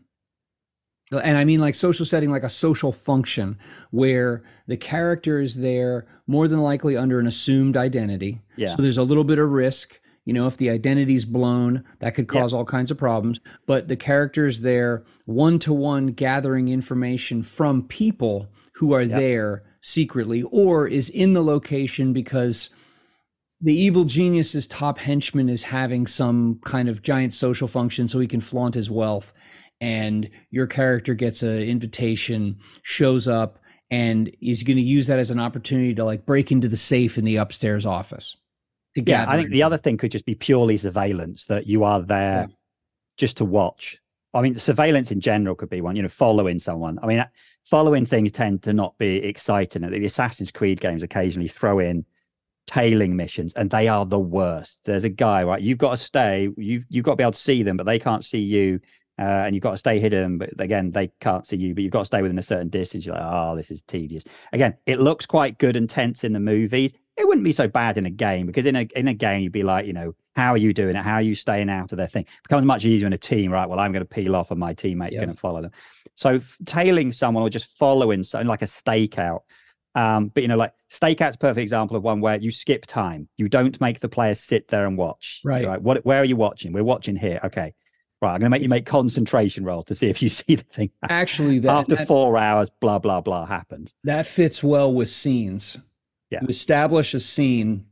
and 1.13 1.37
I 1.37 1.45
mean 1.45 1.61
like 1.61 1.75
social 1.75 2.07
setting, 2.07 2.31
like 2.31 2.43
a 2.43 2.49
social 2.49 2.93
function 2.93 3.59
where 3.91 4.43
the 4.67 4.77
character 4.77 5.41
is 5.41 5.57
there 5.57 6.07
more 6.27 6.49
than 6.49 6.61
likely 6.63 6.97
under 6.97 7.21
an 7.21 7.27
assumed 7.27 7.77
identity. 7.77 8.41
Yeah. 8.57 8.69
So 8.69 8.83
there's 8.83 8.99
a 8.99 9.03
little 9.03 9.25
bit 9.25 9.39
of 9.39 9.51
risk. 9.51 10.01
You 10.25 10.33
know, 10.33 10.47
if 10.47 10.57
the 10.57 10.71
identity's 10.71 11.27
blown, 11.27 11.85
that 12.01 12.15
could 12.15 12.27
Yeah. 12.33 12.41
cause 12.41 12.55
all 12.55 12.65
kinds 12.65 12.91
of 12.91 12.97
problems. 12.97 13.41
But 13.67 13.89
the 13.89 13.97
character's 13.97 14.63
there 14.63 15.05
one 15.27 15.59
to 15.61 15.73
one 15.75 16.09
gathering 16.09 16.69
information 16.69 17.43
from 17.43 17.83
people 17.83 18.49
who 18.77 18.93
are 18.93 19.03
Yeah. 19.03 19.19
there 19.19 19.63
secretly 19.83 20.43
or 20.51 20.89
is 20.89 21.11
in 21.11 21.35
the 21.35 21.43
location 21.45 22.15
because 22.15 22.71
the 23.61 23.75
evil 23.75 24.05
genius's 24.05 24.67
top 24.67 24.99
henchman 24.99 25.49
is 25.51 25.65
having 25.65 26.07
some 26.07 26.59
kind 26.65 26.89
of 26.89 27.03
giant 27.03 27.33
social 27.35 27.69
function 27.69 28.09
so 28.09 28.19
he 28.19 28.27
can 28.27 28.41
flaunt 28.41 28.75
his 28.75 28.91
wealth 28.91 29.33
and 29.81 30.29
your 30.51 30.67
character 30.67 31.15
gets 31.15 31.43
an 31.43 31.59
invitation 31.63 32.59
shows 32.83 33.29
up 33.29 33.59
and 33.91 34.35
is 34.41 34.63
going 34.63 34.77
to 34.77 34.83
use 34.83 35.07
that 35.09 35.19
as 35.19 35.31
an 35.31 35.39
opportunity 35.39 35.95
to 35.95 36.05
like 36.05 36.25
break 36.27 36.51
into 36.51 36.69
the 36.69 36.77
safe 36.77 37.19
in 37.19 37.25
the 37.25 37.37
upstairs 37.37 37.85
office 37.87 38.37
to 38.95 39.03
Yeah, 39.07 39.27
I 39.29 39.37
think 39.37 39.51
the 39.51 39.63
other 39.63 39.77
thing 39.77 39.97
could 39.97 40.11
just 40.13 40.27
be 40.27 40.35
purely 40.35 40.77
surveillance 40.77 41.45
that 41.47 41.67
you 41.67 41.85
are 41.85 42.01
there 42.01 42.43
Yeah. 42.49 42.55
just 43.19 43.37
to 43.39 43.45
watch. 43.45 43.99
I 44.33 44.41
mean, 44.43 44.57
surveillance 44.57 45.13
in 45.13 45.21
general 45.21 45.55
could 45.55 45.71
be 45.71 45.81
one, 45.81 45.95
you 45.97 46.03
know, 46.03 46.09
following 46.09 46.59
someone. 46.59 46.99
I 47.03 47.07
mean, 47.07 47.21
uh, 47.21 47.27
following 47.65 48.05
things 48.05 48.33
tend 48.33 48.63
to 48.65 48.73
not 48.73 48.99
be 48.99 49.17
exciting. 49.19 49.83
The 49.83 50.07
Assassin's 50.07 50.51
Creed 50.51 50.81
games 50.81 51.03
occasionally 51.05 51.49
throw 51.49 51.79
in 51.79 52.05
tailing 52.67 53.15
missions 53.15 53.53
and 53.55 53.71
they 53.71 53.87
are 53.87 54.07
the 54.07 54.19
worst. 54.19 54.81
There's 54.87 55.05
a 55.05 55.09
guy, 55.09 55.45
right? 55.45 55.61
You've 55.63 55.79
got 55.79 55.91
to 55.93 55.97
stay, 55.97 56.49
you've, 56.57 56.85
you've 56.89 57.05
got 57.05 57.13
to 57.13 57.17
be 57.17 57.23
able 57.23 57.33
to 57.33 57.39
see 57.39 57.63
them, 57.63 57.77
but 57.77 57.87
they 57.87 57.99
can't 57.99 58.25
see 58.25 58.41
you. 58.41 58.81
Uh, 59.17 59.23
and 59.47 59.55
you've 59.55 59.63
got 59.63 59.71
to 59.71 59.77
stay 59.77 60.01
hidden, 60.01 60.39
but 60.39 60.51
again, 60.61 60.91
they 60.91 61.07
can't 61.21 61.47
see 61.47 61.57
you, 61.57 61.73
but 61.73 61.85
you've 61.85 61.93
got 61.93 62.01
to 62.01 62.05
stay 62.07 62.21
within 62.21 62.37
a 62.39 62.43
certain 62.43 62.69
distance. 62.69 63.07
You're 63.07 63.15
like, 63.15 63.25
oh, 63.25 63.55
this 63.55 63.71
is 63.71 63.81
tedious. 63.83 64.25
Again, 64.53 64.75
it 64.87 64.99
looks 64.99 65.25
quite 65.25 65.59
good 65.59 65.77
and 65.77 65.89
tense 65.89 66.25
in 66.25 66.33
the 66.33 66.41
movies. 66.41 66.95
It 67.17 67.29
wouldn't 67.29 67.45
be 67.45 67.53
so 67.53 67.69
bad 67.69 67.97
in 67.97 68.07
a 68.07 68.11
game 68.11 68.45
because 68.47 68.67
in 68.67 68.75
a 68.75 68.89
in 68.97 69.07
a 69.07 69.15
game 69.15 69.43
you'd 69.43 69.53
be 69.53 69.63
like, 69.63 69.87
you 69.87 69.93
know, 69.93 70.17
how 70.35 70.51
are 70.51 70.57
you 70.57 70.73
doing 70.75 70.97
it? 70.97 71.03
How 71.05 71.15
are 71.15 71.23
you 71.23 71.37
staying 71.37 71.71
out 71.71 71.93
of 71.93 71.97
their 71.99 72.09
thing? 72.09 72.23
It 72.23 72.43
becomes 72.43 72.67
much 72.67 72.85
easier 72.85 73.07
in 73.07 73.13
a 73.13 73.19
team, 73.19 73.53
right? 73.53 73.69
Well, 73.69 73.79
I'm 73.79 73.93
going 73.93 74.05
to 74.05 74.09
peel 74.09 74.35
off, 74.35 74.51
and 74.51 74.59
my 74.59 74.75
teammate's 74.75 75.15
Yeah. 75.15 75.21
going 75.27 75.35
to 75.35 75.41
follow 75.41 75.63
them. 75.63 75.71
So 76.17 76.41
tailing 76.67 77.13
someone 77.13 77.45
or 77.45 77.51
just 77.51 77.69
following 77.79 78.25
something 78.25 78.49
like 78.49 78.63
a 78.63 78.67
stakeout. 78.67 79.43
Um, 79.95 80.27
but 80.29 80.43
you 80.43 80.49
know, 80.49 80.57
like 80.57 80.73
stakeout's 80.93 81.37
a 81.37 81.39
perfect 81.39 81.63
example 81.63 81.97
of 81.97 82.03
one 82.03 82.21
where 82.21 82.37
you 82.37 82.51
skip 82.51 82.85
time. 82.85 83.29
You 83.37 83.49
don't 83.49 83.81
make 83.81 84.01
the 84.01 84.09
players 84.09 84.41
sit 84.41 84.67
there 84.67 84.87
and 84.87 84.99
watch. 84.99 85.41
Right. 85.45 85.65
Right. 85.65 85.81
What? 85.81 86.05
Where 86.05 86.21
are 86.21 86.25
you 86.25 86.35
watching? 86.35 86.73
We're 86.73 86.83
watching 86.83 87.15
here. 87.15 87.39
Okay. 87.45 87.75
Right. 88.25 88.35
I'm 88.35 88.41
going 88.41 88.47
to 88.47 88.51
make 88.51 88.63
you 88.63 88.69
make 88.69 88.87
concentration 88.87 89.65
rolls 89.65 89.85
to 89.87 89.95
see 89.95 90.09
if 90.09 90.23
you 90.23 90.29
see 90.41 90.55
the 90.57 90.65
thing. 90.65 90.91
actually 91.09 91.59
that, 91.61 91.71
After 91.71 91.97
that, 91.97 92.09
four 92.09 92.37
hours, 92.39 92.71
blah 92.71 92.99
blah 92.99 93.21
blah 93.21 93.45
happens. 93.47 93.95
that 94.05 94.27
fits 94.27 94.63
well 94.63 94.93
with 94.93 95.09
scenes 95.09 95.77
Yeah. 96.31 96.41
you 96.43 96.49
establish 96.49 97.13
a 97.15 97.21
scene 97.21 97.87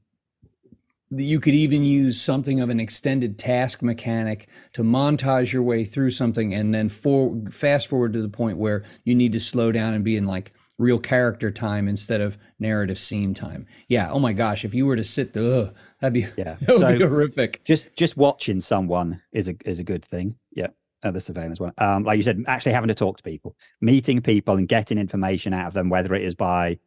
that 1.11 1.25
you 1.25 1.41
could 1.41 1.53
even 1.55 1.85
use 1.85 2.19
something 2.19 2.61
of 2.63 2.71
an 2.71 2.81
extended 2.81 3.39
task 3.39 3.83
mechanic 3.83 4.49
to 4.73 4.83
montage 4.83 5.53
your 5.53 5.63
way 5.63 5.85
through 5.85 6.11
something 6.11 6.55
and 6.55 6.75
then 6.75 6.89
for 6.89 7.37
fast 7.51 7.87
forward 7.89 8.15
to 8.15 8.23
the 8.23 8.31
point 8.31 8.57
where 8.57 8.83
you 9.05 9.15
need 9.15 9.33
to 9.35 9.41
slow 9.41 9.71
down 9.71 9.93
and 9.93 10.03
be 10.05 10.17
in 10.17 10.25
like 10.25 10.55
real 10.83 10.99
character 10.99 11.51
time 11.51 11.89
instead 11.89 12.21
of 12.21 12.37
narrative 12.59 12.99
scene 12.99 13.33
time. 13.35 13.67
Yeah. 13.89 14.11
Oh 14.11 14.19
my 14.19 14.33
gosh. 14.33 14.65
If 14.65 14.75
you 14.75 14.85
were 14.87 14.97
to 14.97 15.05
sit 15.05 15.33
there, 15.33 15.45
ugh, 15.45 15.75
that'd 16.01 16.13
be 16.13 16.21
Yeah. 16.37 16.57
that 16.61 16.69
would 16.69 16.79
So- 16.79 16.99
be 16.99 17.05
horrific. 17.05 17.65
just 17.65 17.95
just 17.97 18.17
watching 18.17 18.61
someone 18.61 19.23
is 19.33 19.49
a 19.49 19.55
is 19.65 19.79
a 19.79 19.85
good 19.85 20.05
thing. 20.05 20.37
Yeah, 20.55 20.69
uh, 21.03 21.11
the 21.13 21.21
surveillance 21.21 21.61
one. 21.61 21.73
Um, 21.79 22.05
like 22.05 22.17
you 22.19 22.23
said, 22.23 22.43
actually 22.47 22.73
having 22.73 22.89
to 22.89 22.95
talk 22.95 23.17
to 23.17 23.23
people, 23.23 23.57
meeting 23.81 24.21
people, 24.21 24.57
and 24.57 24.69
getting 24.69 24.99
information 24.99 25.55
out 25.55 25.69
of 25.69 25.75
them, 25.75 25.89
whether 25.89 26.15
it 26.15 26.23
is 26.23 26.35
by, 26.35 26.79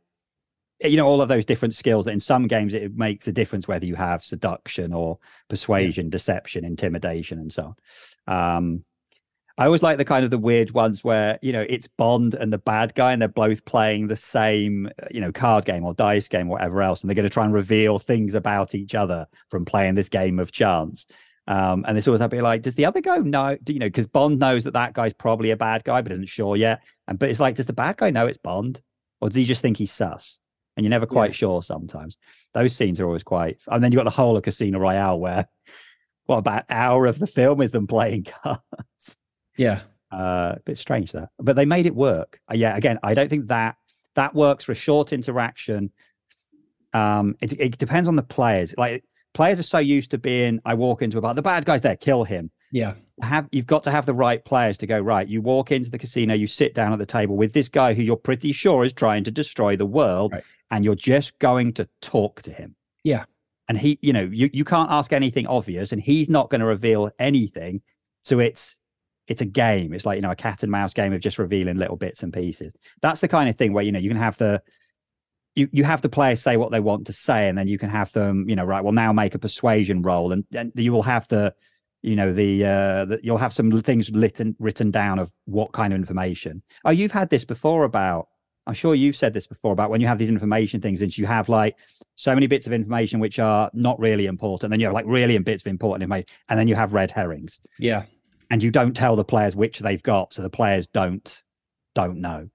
you 0.81 0.97
know, 0.97 1.07
all 1.07 1.21
of 1.21 1.29
those 1.29 1.45
different 1.45 1.73
skills 1.73 2.05
that 2.05 2.11
in 2.11 2.19
some 2.19 2.47
games 2.47 2.73
it 2.73 2.95
makes 2.95 3.27
a 3.27 3.31
difference 3.31 3.67
whether 3.67 3.85
you 3.85 3.95
have 3.95 4.23
seduction 4.25 4.93
or 4.93 5.17
persuasion, 5.49 6.09
deception, 6.09 6.65
intimidation, 6.65 7.39
and 7.39 7.51
so 7.51 7.75
on. 8.27 8.57
Um, 8.57 8.85
I 9.57 9.65
always 9.65 9.83
like 9.83 9.97
the 9.97 10.05
kind 10.05 10.25
of 10.25 10.31
the 10.31 10.37
weird 10.37 10.71
ones 10.71 11.03
where 11.03 11.39
you 11.41 11.53
know 11.53 11.65
it's 11.69 11.87
Bond 11.87 12.33
and 12.33 12.51
the 12.51 12.57
bad 12.57 12.93
guy, 12.93 13.13
and 13.13 13.21
they're 13.21 13.29
both 13.29 13.63
playing 13.65 14.07
the 14.07 14.15
same 14.15 14.87
uh, 15.01 15.07
you 15.11 15.21
know 15.21 15.31
card 15.31 15.65
game 15.65 15.85
or 15.85 15.93
dice 15.93 16.27
game, 16.27 16.47
or 16.47 16.53
whatever 16.53 16.81
else, 16.81 17.01
and 17.01 17.09
they're 17.09 17.15
going 17.15 17.23
to 17.23 17.29
try 17.29 17.45
and 17.45 17.53
reveal 17.53 17.99
things 17.99 18.33
about 18.33 18.75
each 18.75 18.95
other 18.95 19.27
from 19.49 19.65
playing 19.65 19.95
this 19.95 20.09
game 20.09 20.39
of 20.39 20.51
chance. 20.51 21.05
Um, 21.47 21.85
and 21.87 21.95
this 21.95 22.07
always 22.07 22.21
have 22.21 22.31
to 22.31 22.35
be 22.35 22.41
like, 22.41 22.63
does 22.63 22.75
the 22.75 22.85
other 22.85 23.01
guy 23.01 23.17
know? 23.19 23.57
Do 23.63 23.71
you 23.71 23.79
know? 23.79 23.87
Because 23.87 24.07
Bond 24.07 24.39
knows 24.39 24.63
that 24.63 24.73
that 24.73 24.93
guy's 24.93 25.13
probably 25.13 25.51
a 25.51 25.57
bad 25.57 25.83
guy, 25.83 26.01
but 26.01 26.11
isn't 26.11 26.27
sure 26.27 26.55
yet. 26.55 26.81
And 27.07 27.19
but 27.19 27.29
it's 27.29 27.39
like, 27.39 27.55
does 27.55 27.67
the 27.67 27.73
bad 27.73 27.97
guy 27.97 28.09
know 28.09 28.27
it's 28.27 28.37
Bond, 28.37 28.81
or 29.21 29.29
does 29.29 29.35
he 29.35 29.45
just 29.45 29.61
think 29.61 29.77
he's 29.77 29.91
sus? 29.91 30.39
and 30.75 30.83
you're 30.83 30.89
never 30.89 31.05
quite 31.05 31.31
yeah. 31.31 31.35
sure 31.35 31.63
sometimes. 31.63 32.17
Those 32.53 32.75
scenes 32.75 32.99
are 32.99 33.05
always 33.05 33.23
quite. 33.23 33.57
And 33.67 33.83
then 33.83 33.91
you've 33.91 33.99
got 33.99 34.03
the 34.03 34.09
whole 34.09 34.35
of 34.35 34.43
Casino 34.43 34.79
Royale 34.79 35.19
where, 35.19 35.47
what 36.25 36.37
about 36.39 36.65
hour 36.69 37.05
of 37.05 37.19
the 37.19 37.27
film 37.27 37.61
is 37.61 37.71
them 37.71 37.87
playing 37.87 38.23
cards? 38.43 39.17
Yeah, 39.57 39.81
uh, 40.11 40.55
a 40.57 40.59
bit 40.65 40.77
strange 40.77 41.11
that, 41.13 41.29
but 41.39 41.55
they 41.55 41.65
made 41.65 41.85
it 41.85 41.95
work. 41.95 42.39
Uh, 42.49 42.55
yeah, 42.55 42.75
again, 42.75 42.99
I 43.03 43.13
don't 43.13 43.29
think 43.29 43.47
that 43.47 43.77
that 44.15 44.33
works 44.33 44.63
for 44.63 44.71
a 44.71 44.75
short 44.75 45.13
interaction. 45.13 45.91
Um, 46.93 47.35
it, 47.41 47.53
it 47.59 47.77
depends 47.77 48.07
on 48.07 48.15
the 48.15 48.23
players. 48.23 48.73
Like 48.77 49.03
players 49.33 49.59
are 49.59 49.63
so 49.63 49.79
used 49.79 50.11
to 50.11 50.17
being, 50.17 50.61
I 50.65 50.73
walk 50.73 51.01
into 51.01 51.17
a 51.17 51.21
bar, 51.21 51.33
the 51.33 51.41
bad 51.41 51.65
guy's 51.65 51.81
there, 51.81 51.97
kill 51.97 52.23
him. 52.23 52.49
Yeah. 52.71 52.93
Have 53.21 53.47
you've 53.51 53.67
got 53.67 53.83
to 53.83 53.91
have 53.91 54.05
the 54.05 54.13
right 54.13 54.43
players 54.43 54.77
to 54.79 54.87
go 54.87 54.99
right. 54.99 55.27
You 55.27 55.41
walk 55.41 55.71
into 55.71 55.89
the 55.89 55.97
casino, 55.97 56.33
you 56.33 56.47
sit 56.47 56.73
down 56.73 56.91
at 56.93 56.99
the 56.99 57.05
table 57.05 57.37
with 57.37 57.53
this 57.53 57.69
guy 57.69 57.93
who 57.93 58.01
you're 58.01 58.15
pretty 58.15 58.51
sure 58.51 58.83
is 58.83 58.93
trying 58.93 59.23
to 59.25 59.31
destroy 59.31 59.75
the 59.75 59.85
world, 59.85 60.33
right. 60.33 60.43
and 60.71 60.83
you're 60.83 60.95
just 60.95 61.37
going 61.39 61.73
to 61.73 61.87
talk 62.01 62.41
to 62.43 62.51
him. 62.51 62.75
Yeah. 63.03 63.25
And 63.67 63.77
he, 63.77 63.99
you 64.01 64.13
know, 64.13 64.23
you, 64.31 64.49
you 64.53 64.63
can't 64.63 64.91
ask 64.91 65.13
anything 65.13 65.47
obvious, 65.47 65.91
and 65.91 66.01
he's 66.01 66.29
not 66.29 66.49
going 66.49 66.61
to 66.61 66.67
reveal 66.67 67.11
anything. 67.19 67.81
So 68.23 68.39
it's 68.39 68.77
it's 69.27 69.41
a 69.41 69.45
game. 69.45 69.93
It's 69.93 70.05
like, 70.05 70.17
you 70.17 70.21
know, 70.21 70.31
a 70.31 70.35
cat 70.35 70.63
and 70.63 70.71
mouse 70.71 70.93
game 70.93 71.13
of 71.13 71.21
just 71.21 71.39
revealing 71.39 71.77
little 71.77 71.95
bits 71.95 72.23
and 72.23 72.31
pieces. 72.31 72.73
That's 73.01 73.21
the 73.21 73.27
kind 73.27 73.49
of 73.49 73.55
thing 73.55 73.73
where, 73.73 73.83
you 73.83 73.91
know, 73.91 73.99
you 73.99 74.09
can 74.09 74.17
have 74.17 74.37
the 74.37 74.61
you, 75.55 75.69
you 75.71 75.83
have 75.85 76.01
the 76.01 76.09
players 76.09 76.41
say 76.41 76.57
what 76.57 76.71
they 76.71 76.81
want 76.81 77.07
to 77.07 77.13
say, 77.13 77.47
and 77.47 77.57
then 77.57 77.67
you 77.67 77.77
can 77.77 77.89
have 77.89 78.11
them, 78.11 78.47
you 78.49 78.55
know, 78.55 78.65
right, 78.65 78.83
well, 78.83 78.93
now 78.93 79.13
make 79.13 79.35
a 79.35 79.39
persuasion 79.39 80.01
roll, 80.01 80.33
and, 80.33 80.43
and 80.53 80.71
you 80.75 80.91
will 80.91 81.03
have 81.03 81.27
the 81.29 81.55
you 82.05 82.15
know 82.15 82.31
the 82.31 82.63
uh 82.63 83.05
the, 83.05 83.19
you'll 83.23 83.37
have 83.37 83.51
some 83.51 83.71
things 83.81 84.11
written 84.11 84.55
written 84.59 84.91
down 84.91 85.17
of 85.17 85.31
what 85.45 85.71
kind 85.71 85.91
of 85.91 85.99
information 85.99 86.61
oh 86.85 86.91
you've 86.91 87.11
had 87.11 87.31
this 87.31 87.43
before 87.43 87.83
about 87.83 88.27
i'm 88.67 88.75
sure 88.75 88.93
you've 88.93 89.15
said 89.15 89.33
this 89.33 89.47
before 89.47 89.71
about 89.73 89.89
when 89.89 89.99
you 89.99 90.05
have 90.05 90.19
these 90.19 90.29
information 90.29 90.79
things 90.79 91.01
and 91.01 91.17
you 91.17 91.25
have 91.25 91.49
like 91.49 91.75
so 92.15 92.35
many 92.35 92.45
bits 92.45 92.67
of 92.67 92.73
information 92.73 93.19
which 93.19 93.39
are 93.39 93.71
not 93.73 93.99
really 93.99 94.27
important 94.27 94.69
then 94.69 94.79
you 94.79 94.85
have 94.85 94.93
like 94.93 95.05
really 95.07 95.35
in 95.35 95.41
bits 95.41 95.63
of 95.63 95.67
important 95.67 96.03
information 96.03 96.27
and 96.49 96.59
then 96.59 96.67
you 96.67 96.75
have 96.75 96.93
red 96.93 97.09
herrings 97.09 97.59
yeah 97.79 98.03
and 98.49 98.63
you 98.63 98.71
don't 98.71 98.95
tell 98.95 99.15
the 99.15 99.23
players 99.23 99.55
which 99.55 99.79
they've 99.79 100.03
got 100.03 100.33
so 100.33 100.41
the 100.41 100.49
players 100.49 100.87
don't 100.87 101.43
don't 101.93 102.19
know 102.19 102.49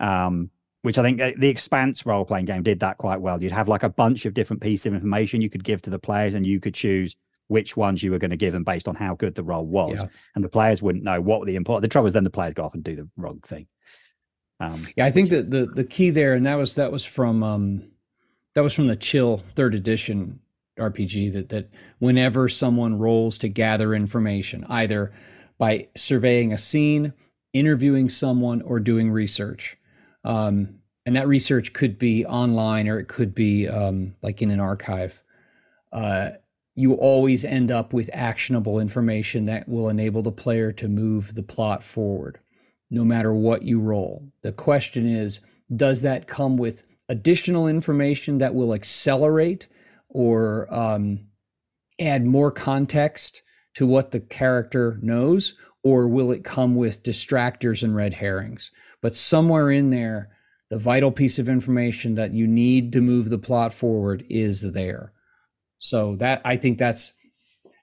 um 0.00 0.50
which 0.82 0.96
I 0.96 1.02
think 1.02 1.20
uh, 1.20 1.32
the 1.36 1.48
Expanse 1.48 2.06
roll 2.06 2.24
playing 2.24 2.46
game 2.46 2.62
did 2.62 2.80
that 2.80 2.98
quite 2.98 3.20
well. 3.20 3.42
You'd 3.42 3.52
have 3.52 3.68
like 3.68 3.82
a 3.82 3.88
bunch 3.88 4.24
of 4.24 4.34
different 4.34 4.62
pieces 4.62 4.86
of 4.86 4.94
information 4.94 5.40
you 5.40 5.50
could 5.50 5.64
give 5.64 5.82
to 5.82 5.90
the 5.90 5.98
players, 5.98 6.34
and 6.34 6.46
you 6.46 6.58
could 6.60 6.74
choose 6.74 7.16
which 7.48 7.76
ones 7.76 8.02
you 8.02 8.10
were 8.10 8.18
going 8.18 8.30
to 8.30 8.36
give 8.36 8.52
them 8.52 8.64
based 8.64 8.88
on 8.88 8.94
how 8.94 9.14
good 9.14 9.34
the 9.34 9.42
role 9.42 9.66
was. 9.66 10.00
Yeah. 10.00 10.08
And 10.34 10.44
the 10.44 10.48
players 10.48 10.80
wouldn't 10.80 11.04
know 11.04 11.20
what 11.20 11.46
the 11.46 11.56
important. 11.56 11.82
The 11.82 11.88
trouble 11.88 12.06
is 12.06 12.12
then 12.12 12.24
the 12.24 12.30
players 12.30 12.54
go 12.54 12.64
off 12.64 12.74
and 12.74 12.84
do 12.84 12.96
the 12.96 13.08
wrong 13.16 13.40
thing. 13.40 13.66
Um, 14.58 14.86
yeah, 14.96 15.04
I 15.04 15.10
think 15.10 15.30
that 15.30 15.50
the 15.50 15.66
the 15.66 15.84
key 15.84 16.10
there, 16.10 16.34
and 16.34 16.46
that 16.46 16.54
was 16.54 16.74
that 16.74 16.92
was 16.92 17.04
from 17.04 17.42
um, 17.42 17.90
that 18.54 18.62
was 18.62 18.72
from 18.72 18.86
the 18.86 18.96
Chill 18.96 19.42
Third 19.54 19.74
Edition 19.74 20.40
RPG. 20.80 21.32
That 21.32 21.48
that 21.50 21.70
whenever 21.98 22.48
someone 22.48 22.98
rolls 22.98 23.38
to 23.38 23.48
gather 23.48 23.94
information, 23.94 24.64
either 24.68 25.12
by 25.58 25.88
surveying 25.96 26.52
a 26.52 26.58
scene, 26.58 27.12
interviewing 27.52 28.08
someone, 28.08 28.62
or 28.62 28.80
doing 28.80 29.10
research, 29.10 29.76
um, 30.24 30.80
and 31.06 31.16
that 31.16 31.28
research 31.28 31.72
could 31.72 31.98
be 31.98 32.24
online 32.26 32.88
or 32.88 32.98
it 32.98 33.08
could 33.08 33.34
be 33.34 33.68
um, 33.68 34.14
like 34.22 34.42
in 34.42 34.50
an 34.50 34.60
archive. 34.60 35.22
Uh, 35.92 36.30
you 36.76 36.94
always 36.94 37.44
end 37.44 37.70
up 37.70 37.92
with 37.92 38.10
actionable 38.12 38.78
information 38.78 39.44
that 39.44 39.68
will 39.68 39.88
enable 39.88 40.22
the 40.22 40.32
player 40.32 40.72
to 40.72 40.88
move 40.88 41.34
the 41.34 41.42
plot 41.42 41.82
forward, 41.82 42.38
no 42.90 43.04
matter 43.04 43.34
what 43.34 43.62
you 43.62 43.80
roll. 43.80 44.24
The 44.42 44.52
question 44.52 45.06
is 45.06 45.40
does 45.74 46.02
that 46.02 46.26
come 46.26 46.56
with 46.56 46.82
additional 47.08 47.66
information 47.66 48.38
that 48.38 48.54
will 48.54 48.72
accelerate 48.72 49.68
or 50.10 50.72
um, 50.72 51.26
add 51.98 52.24
more 52.24 52.50
context 52.50 53.42
to 53.74 53.86
what 53.86 54.10
the 54.10 54.20
character 54.20 54.98
knows? 55.02 55.54
Or 55.82 56.08
will 56.08 56.30
it 56.30 56.44
come 56.44 56.74
with 56.74 57.02
distractors 57.02 57.82
and 57.82 57.96
red 57.96 58.14
herrings? 58.14 58.70
But 59.00 59.14
somewhere 59.14 59.70
in 59.70 59.90
there, 59.90 60.28
the 60.68 60.78
vital 60.78 61.10
piece 61.10 61.38
of 61.38 61.48
information 61.48 62.14
that 62.16 62.32
you 62.32 62.46
need 62.46 62.92
to 62.92 63.00
move 63.00 63.30
the 63.30 63.38
plot 63.38 63.72
forward 63.72 64.24
is 64.28 64.60
there. 64.60 65.12
So 65.78 66.16
that 66.16 66.42
I 66.44 66.56
think 66.56 66.78
that's 66.78 67.12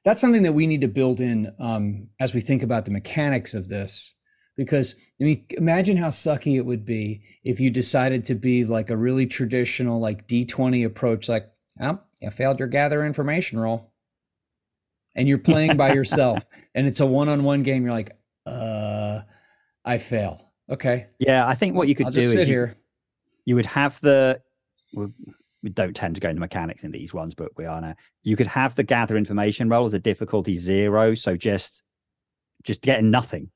that's 0.05 0.21
something 0.21 0.43
that 0.43 0.53
we 0.53 0.67
need 0.67 0.81
to 0.81 0.87
build 0.87 1.19
in 1.19 1.51
um, 1.59 2.07
as 2.19 2.33
we 2.33 2.39
think 2.39 2.63
about 2.63 2.85
the 2.85 2.91
mechanics 2.91 3.53
of 3.53 3.67
this. 3.67 4.13
Because 4.55 4.95
I 5.19 5.23
mean, 5.23 5.45
imagine 5.49 5.97
how 5.97 6.07
sucky 6.07 6.55
it 6.55 6.65
would 6.65 6.85
be 6.85 7.23
if 7.43 7.59
you 7.59 7.69
decided 7.69 8.23
to 8.25 8.35
be 8.35 8.63
like 8.63 8.89
a 8.89 8.97
really 8.97 9.25
traditional 9.25 9.99
like 9.99 10.27
D20 10.27 10.85
approach, 10.85 11.27
like, 11.27 11.49
you 12.21 12.29
failed 12.29 12.59
your 12.59 12.67
gather 12.67 13.05
information 13.05 13.59
roll. 13.59 13.91
And 15.15 15.27
you're 15.27 15.37
playing 15.39 15.77
by 15.77 15.93
yourself 15.93 16.47
and 16.75 16.87
it's 16.87 16.99
a 16.99 17.05
one-on-one 17.05 17.63
game. 17.63 17.83
You're 17.83 17.93
like, 17.93 18.17
uh, 18.45 19.21
I 19.83 19.97
fail. 19.97 20.51
Okay. 20.69 21.07
Yeah, 21.19 21.47
I 21.47 21.55
think 21.55 21.75
what 21.75 21.87
you 21.87 21.95
could 21.95 22.07
I'll 22.07 22.11
do 22.11 22.19
is 22.19 22.33
you, 22.33 22.41
here. 22.41 22.77
you 23.45 23.55
would 23.55 23.65
have 23.65 23.99
the 24.01 24.41
we 25.63 25.69
don't 25.69 25.95
tend 25.95 26.15
to 26.15 26.21
go 26.21 26.29
into 26.29 26.39
mechanics 26.39 26.83
in 26.83 26.91
these 26.91 27.13
ones, 27.13 27.33
but 27.33 27.49
we 27.57 27.65
are 27.65 27.81
now. 27.81 27.95
You 28.23 28.35
could 28.35 28.47
have 28.47 28.75
the 28.75 28.83
gather 28.83 29.17
information 29.17 29.69
roll 29.69 29.85
as 29.85 29.93
a 29.93 29.99
difficulty 29.99 30.53
zero, 30.53 31.15
so 31.15 31.35
just 31.35 31.83
just 32.63 32.81
getting 32.81 33.11
nothing 33.11 33.49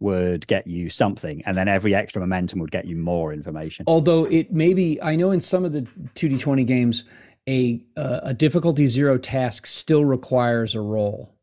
would 0.00 0.46
get 0.46 0.66
you 0.66 0.88
something, 0.90 1.42
and 1.46 1.56
then 1.56 1.68
every 1.68 1.94
extra 1.94 2.20
momentum 2.20 2.58
would 2.60 2.70
get 2.70 2.86
you 2.86 2.96
more 2.96 3.32
information. 3.32 3.84
Although 3.86 4.24
it 4.26 4.52
maybe 4.52 5.00
I 5.00 5.16
know 5.16 5.30
in 5.30 5.40
some 5.40 5.64
of 5.64 5.72
the 5.72 5.86
two 6.14 6.28
D 6.28 6.38
twenty 6.38 6.64
games, 6.64 7.04
a 7.48 7.84
uh, 7.96 8.20
a 8.22 8.34
difficulty 8.34 8.86
zero 8.86 9.18
task 9.18 9.66
still 9.66 10.04
requires 10.04 10.74
a 10.74 10.80
roll. 10.80 11.34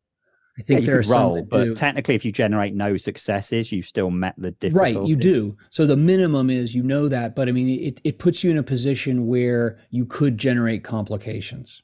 I 0.57 0.61
think 0.61 0.81
yeah, 0.81 0.85
there 0.87 0.95
are 0.99 1.03
roll, 1.03 1.37
some 1.37 1.45
but 1.45 1.63
do. 1.63 1.75
technically, 1.75 2.15
if 2.15 2.25
you 2.25 2.33
generate 2.33 2.73
no 2.73 2.97
successes, 2.97 3.71
you've 3.71 3.85
still 3.85 4.11
met 4.11 4.35
the 4.37 4.51
difficulty. 4.51 4.97
Right, 4.97 5.07
you 5.07 5.15
do. 5.15 5.57
So 5.69 5.85
the 5.85 5.95
minimum 5.95 6.49
is 6.49 6.75
you 6.75 6.83
know 6.83 7.07
that, 7.07 7.35
but 7.35 7.47
I 7.47 7.53
mean, 7.53 7.69
it 7.81 8.01
it 8.03 8.19
puts 8.19 8.43
you 8.43 8.51
in 8.51 8.57
a 8.57 8.63
position 8.63 9.27
where 9.27 9.79
you 9.89 10.05
could 10.05 10.37
generate 10.37 10.83
complications. 10.83 11.81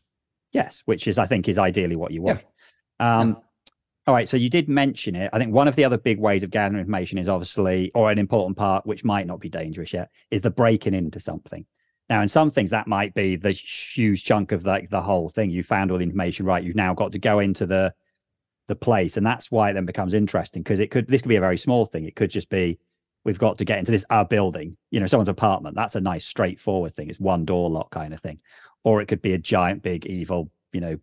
Yes, 0.51 0.83
which 0.85 1.07
is 1.07 1.17
I 1.17 1.25
think 1.25 1.47
is 1.47 1.57
ideally 1.57 1.95
what 1.95 2.11
you 2.11 2.21
want. 2.21 2.41
Yeah. 2.99 3.19
Um, 3.19 3.29
yeah. 3.29 3.35
All 4.07 4.13
right, 4.13 4.29
so 4.29 4.37
you 4.37 4.49
did 4.49 4.69
mention 4.69 5.15
it. 5.15 5.31
I 5.33 5.39
think 5.39 5.51
one 5.51 5.67
of 5.67 5.75
the 5.75 5.83
other 5.83 5.97
big 5.97 6.19
ways 6.19 6.43
of 6.43 6.51
gathering 6.51 6.79
information 6.79 7.17
is 7.17 7.27
obviously, 7.27 7.91
or 7.95 8.11
an 8.11 8.19
important 8.19 8.55
part, 8.55 8.85
which 8.85 9.03
might 9.03 9.25
not 9.25 9.39
be 9.39 9.49
dangerous 9.49 9.93
yet, 9.93 10.11
is 10.29 10.41
the 10.41 10.51
breaking 10.51 10.93
into 10.93 11.19
something. 11.19 11.65
Now, 12.09 12.21
in 12.21 12.27
some 12.27 12.51
things, 12.51 12.69
that 12.69 12.87
might 12.87 13.13
be 13.13 13.35
the 13.35 13.51
huge 13.51 14.23
chunk 14.23 14.51
of 14.51 14.65
like 14.65 14.89
the 14.89 15.01
whole 15.01 15.29
thing. 15.29 15.49
You 15.49 15.63
found 15.63 15.91
all 15.91 15.97
the 15.97 16.03
information 16.03 16.45
right. 16.45 16.63
You've 16.63 16.75
now 16.75 16.93
got 16.93 17.11
to 17.13 17.19
go 17.19 17.39
into 17.39 17.65
the 17.65 17.93
the 18.67 18.75
place 18.75 19.15
and 19.15 19.25
that's 19.25 19.51
why 19.51 19.69
it 19.69 19.73
then 19.73 19.85
becomes 19.85 20.13
interesting 20.13 20.63
because 20.63 20.79
it 20.79 20.89
could 20.89 21.07
this 21.07 21.21
could 21.21 21.29
be 21.29 21.35
a 21.35 21.41
very 21.41 21.57
small 21.57 21.85
thing 21.85 22.05
it 22.05 22.15
could 22.15 22.31
just 22.31 22.49
be 22.49 22.79
we've 23.23 23.37
got 23.37 23.57
to 23.57 23.65
get 23.65 23.77
into 23.77 23.91
this 23.91 24.05
our 24.09 24.25
building 24.25 24.75
you 24.89 24.99
know 24.99 25.05
someone's 25.05 25.29
apartment 25.29 25.75
that's 25.75 25.95
a 25.95 26.01
nice 26.01 26.25
straightforward 26.25 26.95
thing 26.95 27.09
it's 27.09 27.19
one 27.19 27.45
door 27.45 27.69
lock 27.69 27.91
kind 27.91 28.13
of 28.13 28.19
thing 28.19 28.39
or 28.83 29.01
it 29.01 29.07
could 29.07 29.21
be 29.21 29.33
a 29.33 29.37
giant 29.37 29.83
big 29.83 30.05
evil 30.07 30.49
you 30.71 30.81
know 30.81 30.97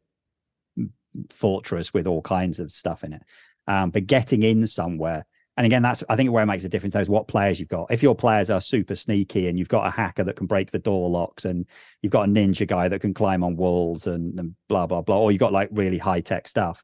fortress 1.30 1.94
with 1.94 2.06
all 2.06 2.22
kinds 2.22 2.58
of 2.58 2.72
stuff 2.72 3.04
in 3.04 3.12
it 3.12 3.22
um, 3.68 3.90
but 3.90 4.06
getting 4.06 4.42
in 4.42 4.66
somewhere 4.66 5.24
and 5.56 5.66
again 5.66 5.82
that's 5.82 6.02
i 6.08 6.16
think 6.16 6.30
where 6.30 6.42
it 6.42 6.46
makes 6.46 6.64
a 6.64 6.68
difference 6.68 6.94
is 6.94 7.08
what 7.08 7.28
players 7.28 7.60
you've 7.60 7.68
got 7.68 7.90
if 7.90 8.02
your 8.02 8.14
players 8.14 8.50
are 8.50 8.60
super 8.60 8.94
sneaky 8.94 9.48
and 9.48 9.58
you've 9.58 9.68
got 9.68 9.86
a 9.86 9.90
hacker 9.90 10.24
that 10.24 10.36
can 10.36 10.46
break 10.46 10.70
the 10.70 10.78
door 10.78 11.10
locks 11.10 11.44
and 11.44 11.66
you've 12.00 12.12
got 12.12 12.28
a 12.28 12.32
ninja 12.32 12.66
guy 12.66 12.88
that 12.88 13.00
can 13.00 13.14
climb 13.14 13.44
on 13.44 13.56
walls 13.56 14.06
and, 14.06 14.38
and 14.38 14.54
blah 14.68 14.86
blah 14.86 15.02
blah 15.02 15.18
or 15.18 15.30
you've 15.30 15.40
got 15.40 15.52
like 15.52 15.68
really 15.72 15.98
high 15.98 16.20
tech 16.20 16.48
stuff 16.48 16.82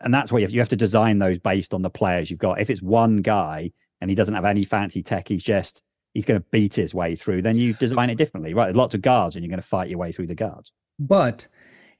and 0.00 0.12
that's 0.12 0.30
where 0.30 0.40
you 0.40 0.46
have, 0.46 0.52
you 0.52 0.60
have 0.60 0.68
to 0.68 0.76
design 0.76 1.18
those 1.18 1.38
based 1.38 1.74
on 1.74 1.82
the 1.82 1.90
players 1.90 2.30
you've 2.30 2.38
got. 2.38 2.60
If 2.60 2.70
it's 2.70 2.82
one 2.82 3.18
guy 3.18 3.72
and 4.00 4.10
he 4.10 4.14
doesn't 4.14 4.34
have 4.34 4.44
any 4.44 4.64
fancy 4.64 5.02
tech, 5.02 5.28
he's 5.28 5.42
just 5.42 5.82
he's 6.14 6.24
going 6.24 6.40
to 6.40 6.46
beat 6.50 6.74
his 6.74 6.94
way 6.94 7.16
through. 7.16 7.42
Then 7.42 7.56
you 7.56 7.74
design 7.74 8.10
it 8.10 8.16
differently, 8.16 8.54
right? 8.54 8.66
There's 8.66 8.76
lots 8.76 8.94
of 8.94 9.02
guards, 9.02 9.36
and 9.36 9.44
you're 9.44 9.50
going 9.50 9.60
to 9.60 9.66
fight 9.66 9.90
your 9.90 9.98
way 9.98 10.12
through 10.12 10.28
the 10.28 10.34
guards. 10.34 10.72
But 10.98 11.46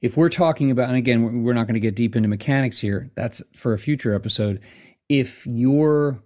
if 0.01 0.17
we're 0.17 0.29
talking 0.29 0.71
about, 0.71 0.89
and 0.89 0.97
again, 0.97 1.43
we're 1.43 1.53
not 1.53 1.67
going 1.67 1.75
to 1.75 1.79
get 1.79 1.95
deep 1.95 2.15
into 2.15 2.29
mechanics 2.29 2.79
here. 2.79 3.11
That's 3.15 3.41
for 3.53 3.73
a 3.73 3.79
future 3.79 4.13
episode. 4.13 4.61
If 5.09 5.45
you're 5.47 6.21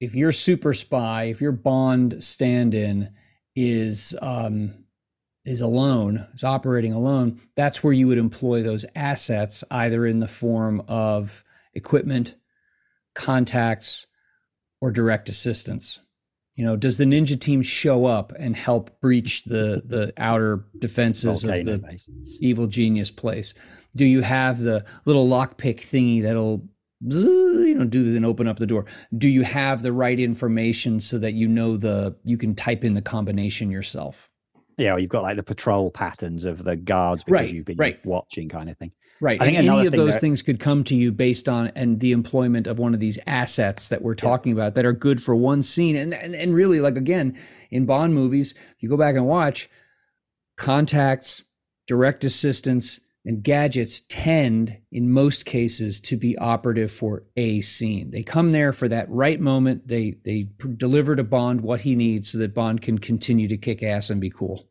if 0.00 0.14
your 0.14 0.32
super 0.32 0.72
spy, 0.72 1.24
if 1.24 1.40
your 1.40 1.52
Bond 1.52 2.22
stand-in 2.24 3.10
is 3.54 4.14
um, 4.22 4.84
is 5.44 5.60
alone, 5.60 6.26
is 6.34 6.44
operating 6.44 6.92
alone, 6.92 7.40
that's 7.54 7.84
where 7.84 7.92
you 7.92 8.06
would 8.08 8.18
employ 8.18 8.62
those 8.62 8.84
assets 8.94 9.62
either 9.70 10.06
in 10.06 10.20
the 10.20 10.28
form 10.28 10.82
of 10.88 11.44
equipment, 11.74 12.34
contacts, 13.14 14.06
or 14.80 14.90
direct 14.90 15.28
assistance. 15.28 16.00
You 16.56 16.64
know, 16.64 16.76
does 16.76 16.96
the 16.96 17.04
ninja 17.04 17.40
team 17.40 17.62
show 17.62 18.06
up 18.06 18.32
and 18.38 18.56
help 18.56 19.00
breach 19.00 19.44
the 19.44 19.82
the 19.84 20.12
outer 20.16 20.64
defenses 20.78 21.44
of 21.44 21.50
the 21.50 21.98
evil 22.38 22.66
genius 22.66 23.10
place? 23.10 23.54
Do 23.96 24.04
you 24.04 24.22
have 24.22 24.60
the 24.60 24.84
little 25.04 25.26
lockpick 25.26 25.80
thingy 25.80 26.22
that'll 26.22 26.68
you 27.02 27.74
know 27.74 27.84
do 27.84 28.12
then 28.12 28.24
open 28.24 28.46
up 28.46 28.58
the 28.58 28.66
door. 28.66 28.84
Do 29.16 29.28
you 29.28 29.42
have 29.42 29.82
the 29.82 29.92
right 29.92 30.18
information 30.18 31.00
so 31.00 31.18
that 31.18 31.32
you 31.32 31.48
know 31.48 31.76
the 31.76 32.16
you 32.24 32.36
can 32.36 32.54
type 32.54 32.84
in 32.84 32.94
the 32.94 33.02
combination 33.02 33.70
yourself? 33.70 34.28
Yeah 34.76 34.96
you've 34.96 35.10
got 35.10 35.22
like 35.22 35.36
the 35.36 35.42
patrol 35.42 35.90
patterns 35.90 36.44
of 36.44 36.64
the 36.64 36.76
guards 36.76 37.24
because 37.24 37.40
Right, 37.40 37.52
you've 37.54 37.66
been 37.66 37.76
right. 37.76 38.04
watching 38.04 38.48
kind 38.48 38.68
of 38.68 38.76
thing. 38.76 38.92
Right 39.22 39.40
I 39.40 39.44
think 39.44 39.58
any 39.58 39.86
of 39.86 39.92
those 39.92 40.16
things 40.16 40.40
could 40.40 40.60
come 40.60 40.82
to 40.84 40.94
you 40.94 41.12
based 41.12 41.48
on 41.48 41.68
and 41.74 42.00
the 42.00 42.12
employment 42.12 42.66
of 42.66 42.78
one 42.78 42.94
of 42.94 43.00
these 43.00 43.18
assets 43.26 43.88
that 43.90 44.00
we're 44.00 44.14
talking 44.14 44.52
about 44.52 44.74
that 44.74 44.86
are 44.86 44.94
good 44.94 45.22
for 45.22 45.36
one 45.36 45.62
scene 45.62 45.96
and, 45.96 46.14
and 46.14 46.34
and 46.34 46.54
really 46.54 46.80
like 46.80 46.96
again 46.96 47.38
in 47.70 47.84
bond 47.84 48.14
movies 48.14 48.54
you 48.78 48.88
go 48.88 48.96
back 48.96 49.16
and 49.16 49.26
watch 49.26 49.68
contacts 50.56 51.42
direct 51.86 52.24
assistance 52.24 53.00
and 53.24 53.42
gadgets 53.42 54.02
tend 54.08 54.78
in 54.90 55.10
most 55.10 55.44
cases 55.44 56.00
to 56.00 56.16
be 56.16 56.38
operative 56.38 56.90
for 56.90 57.24
a 57.36 57.60
scene. 57.60 58.10
They 58.10 58.22
come 58.22 58.52
there 58.52 58.72
for 58.72 58.88
that 58.88 59.10
right 59.10 59.38
moment. 59.38 59.86
They 59.86 60.16
they 60.24 60.44
pr- 60.58 60.68
deliver 60.68 61.16
to 61.16 61.24
bond 61.24 61.60
what 61.60 61.82
he 61.82 61.94
needs 61.94 62.30
so 62.30 62.38
that 62.38 62.54
bond 62.54 62.82
can 62.82 62.98
continue 62.98 63.48
to 63.48 63.58
kick 63.58 63.82
ass 63.82 64.10
and 64.10 64.20
be 64.20 64.30
cool. 64.30 64.68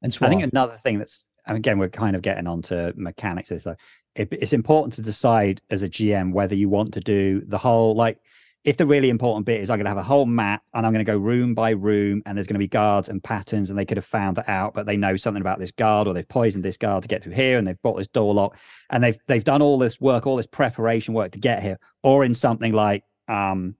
And 0.00 0.16
I 0.20 0.28
think 0.28 0.42
another 0.42 0.76
thing 0.76 0.98
that's 0.98 1.26
and 1.46 1.56
again 1.56 1.78
we're 1.78 1.88
kind 1.88 2.14
of 2.14 2.22
getting 2.22 2.46
onto 2.46 2.92
mechanics 2.96 3.50
of 3.50 3.56
this, 3.56 3.64
though. 3.64 3.76
It, 4.14 4.28
it's 4.30 4.52
important 4.52 4.92
to 4.94 5.02
decide 5.02 5.62
as 5.70 5.82
a 5.82 5.88
GM 5.88 6.32
whether 6.32 6.54
you 6.54 6.68
want 6.68 6.92
to 6.94 7.00
do 7.00 7.42
the 7.46 7.58
whole 7.58 7.96
like 7.96 8.18
if 8.64 8.76
the 8.76 8.86
really 8.86 9.08
important 9.08 9.44
bit 9.44 9.60
is 9.60 9.70
I'm 9.70 9.78
going 9.78 9.86
to 9.86 9.90
have 9.90 9.98
a 9.98 10.02
whole 10.02 10.26
map 10.26 10.62
and 10.72 10.86
I'm 10.86 10.92
going 10.92 11.04
to 11.04 11.10
go 11.10 11.18
room 11.18 11.54
by 11.54 11.70
room 11.70 12.22
and 12.24 12.36
there's 12.36 12.46
going 12.46 12.54
to 12.54 12.60
be 12.60 12.68
guards 12.68 13.08
and 13.08 13.22
patterns 13.22 13.70
and 13.70 13.78
they 13.78 13.84
could 13.84 13.96
have 13.96 14.04
found 14.04 14.36
that 14.36 14.48
out 14.48 14.72
but 14.74 14.86
they 14.86 14.96
know 14.96 15.16
something 15.16 15.40
about 15.40 15.58
this 15.58 15.72
guard 15.72 16.06
or 16.06 16.14
they've 16.14 16.28
poisoned 16.28 16.64
this 16.64 16.76
guard 16.76 17.02
to 17.02 17.08
get 17.08 17.22
through 17.22 17.32
here 17.32 17.58
and 17.58 17.66
they've 17.66 17.82
bought 17.82 17.96
this 17.96 18.08
door 18.08 18.32
lock 18.32 18.56
and 18.90 19.02
they've 19.02 19.18
they've 19.26 19.44
done 19.44 19.62
all 19.62 19.78
this 19.78 20.00
work 20.00 20.26
all 20.26 20.36
this 20.36 20.46
preparation 20.46 21.12
work 21.12 21.32
to 21.32 21.40
get 21.40 21.62
here 21.62 21.78
or 22.02 22.24
in 22.24 22.34
something 22.34 22.72
like 22.72 23.02
um 23.28 23.74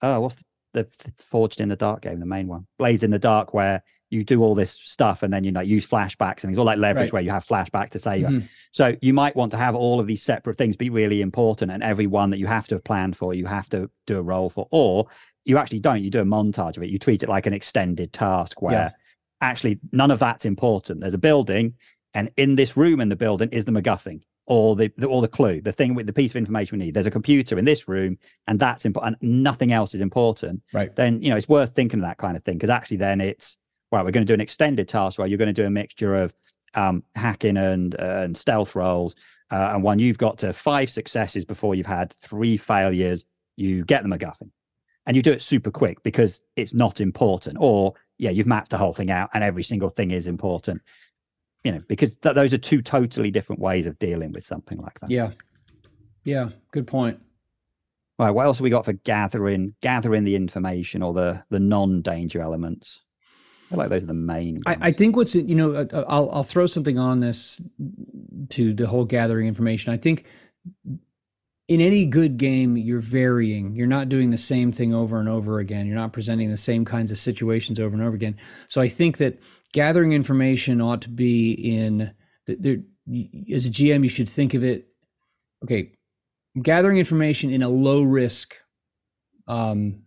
oh 0.00 0.20
what's 0.20 0.36
the, 0.72 0.84
the 1.04 1.12
forged 1.16 1.60
in 1.60 1.68
the 1.68 1.76
dark 1.76 2.02
game 2.02 2.20
the 2.20 2.26
main 2.26 2.48
one? 2.48 2.66
Blades 2.78 3.02
in 3.02 3.10
the 3.10 3.18
dark 3.18 3.54
where 3.54 3.82
you 4.12 4.22
do 4.24 4.42
all 4.42 4.54
this 4.54 4.72
stuff 4.72 5.22
and 5.22 5.32
then 5.32 5.42
you 5.42 5.50
know 5.50 5.60
use 5.60 5.86
flashbacks 5.86 6.40
and 6.42 6.48
things 6.48 6.58
all 6.58 6.64
like 6.66 6.78
leverage 6.78 7.04
Right. 7.06 7.12
where 7.14 7.22
you 7.22 7.30
have 7.30 7.44
flashback 7.46 7.90
to 7.90 7.98
say 7.98 8.20
Mhm. 8.20 8.42
so 8.70 8.94
you 9.00 9.14
might 9.14 9.34
want 9.34 9.50
to 9.52 9.56
have 9.56 9.74
all 9.74 9.98
of 10.00 10.06
these 10.06 10.22
separate 10.22 10.56
things 10.58 10.76
be 10.76 10.90
really 10.90 11.20
important, 11.22 11.70
and 11.72 11.82
every 11.82 12.06
one 12.06 12.30
that 12.30 12.38
you 12.38 12.46
have 12.46 12.66
to 12.68 12.74
have 12.76 12.84
planned 12.84 13.16
for, 13.16 13.32
you 13.34 13.46
have 13.46 13.68
to 13.70 13.90
do 14.06 14.18
a 14.18 14.22
roll 14.22 14.50
for, 14.50 14.68
or 14.70 15.06
you 15.44 15.58
actually 15.58 15.80
don't. 15.80 16.02
You 16.02 16.10
do 16.10 16.20
a 16.20 16.24
montage 16.24 16.76
of 16.76 16.82
it. 16.84 16.90
You 16.90 16.98
treat 16.98 17.22
it 17.22 17.28
like 17.28 17.46
an 17.46 17.52
extended 17.54 18.12
task 18.12 18.62
where 18.62 18.72
Yeah. 18.72 18.90
actually 19.40 19.80
none 19.92 20.10
of 20.10 20.18
that's 20.20 20.44
important. 20.44 21.00
There's 21.00 21.14
a 21.14 21.18
building, 21.18 21.74
and 22.14 22.30
in 22.36 22.56
this 22.56 22.76
room 22.76 23.00
in 23.00 23.08
the 23.08 23.16
building 23.16 23.48
is 23.50 23.64
the 23.64 23.72
MacGuffin 23.72 24.20
or 24.46 24.76
the, 24.76 24.90
the 24.98 25.06
or 25.06 25.22
the 25.22 25.28
clue, 25.28 25.60
the 25.60 25.72
thing 25.72 25.94
with 25.94 26.06
the 26.06 26.12
piece 26.12 26.32
of 26.32 26.36
information 26.36 26.78
we 26.78 26.84
need. 26.84 26.94
There's 26.94 27.06
a 27.06 27.10
computer 27.10 27.58
in 27.58 27.64
this 27.64 27.88
room, 27.88 28.18
and 28.46 28.58
that's 28.60 28.84
important. 28.84 29.16
And 29.22 29.42
nothing 29.42 29.72
else 29.72 29.94
is 29.94 30.00
important. 30.00 30.62
right 30.72 30.94
Then 30.94 31.22
you 31.22 31.30
know 31.30 31.36
it's 31.36 31.48
worth 31.48 31.70
thinking 31.74 32.00
of 32.00 32.04
that 32.04 32.18
kind 32.18 32.36
of 32.36 32.44
thing 32.44 32.56
because 32.56 32.70
actually 32.70 32.98
then 32.98 33.20
it's 33.20 33.56
well, 33.92 34.04
we're 34.04 34.10
going 34.10 34.26
to 34.26 34.30
do 34.30 34.34
an 34.34 34.40
extended 34.40 34.88
task 34.88 35.18
where 35.18 35.28
you're 35.28 35.38
going 35.38 35.54
to 35.54 35.62
do 35.62 35.66
a 35.66 35.70
mixture 35.70 36.16
of 36.16 36.34
um, 36.74 37.04
hacking 37.14 37.58
and 37.58 37.94
uh, 38.00 38.22
and 38.22 38.36
stealth 38.36 38.74
rolls. 38.74 39.14
Uh, 39.50 39.72
and 39.74 39.84
when 39.84 39.98
you've 39.98 40.16
got 40.16 40.38
to 40.38 40.52
five 40.54 40.90
successes 40.90 41.44
before 41.44 41.74
you've 41.74 41.86
had 41.86 42.10
three 42.24 42.56
failures, 42.56 43.26
you 43.56 43.84
get 43.84 44.02
the 44.02 44.08
MacGuffin, 44.08 44.50
and 45.06 45.14
you 45.14 45.22
do 45.22 45.30
it 45.30 45.42
super 45.42 45.70
quick 45.70 46.02
because 46.02 46.40
it's 46.56 46.72
not 46.72 47.02
important. 47.02 47.58
Or 47.60 47.92
yeah, 48.16 48.30
you've 48.30 48.46
mapped 48.46 48.70
the 48.70 48.78
whole 48.78 48.94
thing 48.94 49.10
out, 49.10 49.28
and 49.34 49.44
every 49.44 49.62
single 49.62 49.90
thing 49.90 50.10
is 50.10 50.26
important. 50.26 50.80
You 51.62 51.72
know, 51.72 51.80
because 51.86 52.16
th- 52.16 52.34
those 52.34 52.52
are 52.54 52.58
two 52.58 52.80
totally 52.82 53.30
different 53.30 53.60
ways 53.60 53.86
of 53.86 53.98
dealing 53.98 54.32
with 54.32 54.44
something 54.44 54.78
like 54.78 54.98
that. 54.98 55.10
yeah 55.10 55.30
yeah 56.24 56.48
good 56.72 56.86
point 56.88 57.20
Right. 58.18 58.30
What 58.30 58.44
else 58.44 58.58
have 58.58 58.62
we 58.62 58.70
got 58.70 58.84
for 58.84 58.92
gathering 58.92 59.74
gathering 59.80 60.22
the 60.22 60.36
information 60.36 61.02
or 61.02 61.12
the 61.12 61.42
the 61.50 61.58
non 61.58 62.02
danger 62.02 62.40
elements? 62.40 63.00
I 63.72 63.74
feel 63.74 63.78
like 63.78 63.90
those 63.90 64.04
are 64.04 64.08
the 64.08 64.14
main. 64.14 64.62
I, 64.66 64.76
I 64.80 64.92
think 64.92 65.16
what's 65.16 65.34
you 65.34 65.54
know 65.54 65.74
uh, 65.74 66.04
I'll 66.08 66.30
I'll 66.30 66.42
throw 66.42 66.66
something 66.66 66.98
on 66.98 67.20
this 67.20 67.60
to 68.50 68.74
the 68.74 68.86
whole 68.86 69.04
gathering 69.04 69.48
information. 69.48 69.92
I 69.92 69.96
think 69.96 70.26
in 71.68 71.80
any 71.80 72.04
good 72.04 72.36
game 72.36 72.76
you're 72.76 73.00
varying. 73.00 73.74
You're 73.74 73.86
not 73.86 74.08
doing 74.08 74.30
the 74.30 74.38
same 74.38 74.72
thing 74.72 74.92
over 74.92 75.18
and 75.18 75.28
over 75.28 75.58
again. 75.58 75.86
You're 75.86 75.96
not 75.96 76.12
presenting 76.12 76.50
the 76.50 76.56
same 76.56 76.84
kinds 76.84 77.10
of 77.10 77.18
situations 77.18 77.80
over 77.80 77.96
and 77.96 78.04
over 78.04 78.14
again. 78.14 78.36
So 78.68 78.80
I 78.80 78.88
think 78.88 79.16
that 79.18 79.38
gathering 79.72 80.12
information 80.12 80.82
ought 80.82 81.00
to 81.02 81.08
be 81.08 81.52
in 81.52 82.12
th- 82.46 82.58
there 82.60 82.76
as 83.54 83.64
a 83.64 83.70
GM 83.70 84.02
you 84.02 84.08
should 84.08 84.28
think 84.28 84.54
of 84.54 84.62
it 84.62 84.86
okay, 85.64 85.92
gathering 86.60 86.98
information 86.98 87.50
in 87.50 87.62
a 87.62 87.68
low 87.68 88.02
risk 88.02 88.56
um, 89.46 90.02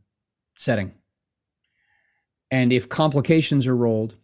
setting. 0.55 0.93
And 2.51 2.71
if 2.71 2.87
complications 2.89 3.67
are 3.67 3.75
rolled 3.75 4.15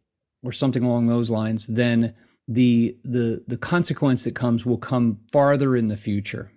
or 0.44 0.52
something 0.52 0.84
along 0.84 1.08
those 1.08 1.30
lines, 1.30 1.66
then 1.68 2.14
the 2.48 2.98
the 3.04 3.44
the 3.48 3.58
consequence 3.58 4.24
that 4.24 4.36
comes 4.36 4.66
will 4.66 4.78
come 4.78 5.20
farther 5.32 5.76
in 5.76 5.88
the 5.88 5.98
future. 5.98 6.52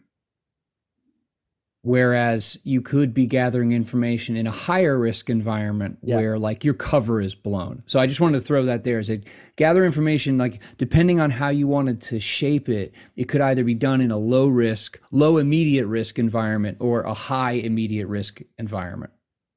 Whereas 1.83 2.59
you 2.65 2.81
could 2.81 3.13
be 3.13 3.27
gathering 3.27 3.73
information 3.73 4.37
in 4.37 4.47
a 4.47 4.51
higher 4.51 4.99
risk 4.99 5.29
environment 5.29 5.99
Yeah. 6.03 6.17
where 6.17 6.39
like 6.39 6.65
your 6.65 6.73
cover 6.73 7.21
is 7.21 7.35
blown. 7.35 7.83
So 7.85 8.01
I 8.01 8.07
just 8.07 8.23
wanted 8.23 8.39
to 8.39 8.45
throw 8.45 8.65
that 8.65 8.85
there 8.85 8.99
as 8.99 9.11
a 9.11 9.21
gather 9.57 9.85
information, 9.85 10.39
like 10.39 10.63
depending 10.79 11.21
on 11.21 11.31
how 11.31 11.51
you 11.51 11.67
wanted 11.67 12.01
to 12.03 12.19
shape 12.21 12.71
it, 12.71 12.95
it 13.17 13.25
could 13.25 13.43
either 13.43 13.65
be 13.65 13.75
done 13.75 14.01
in 14.01 14.11
a 14.11 14.17
low 14.17 14.47
risk, 14.47 14.99
low 15.11 15.37
immediate 15.37 15.87
risk 15.87 16.19
environment 16.19 16.79
or 16.81 17.03
a 17.03 17.13
high 17.13 17.53
immediate 17.53 18.07
risk 18.07 18.41
environment. 18.59 19.13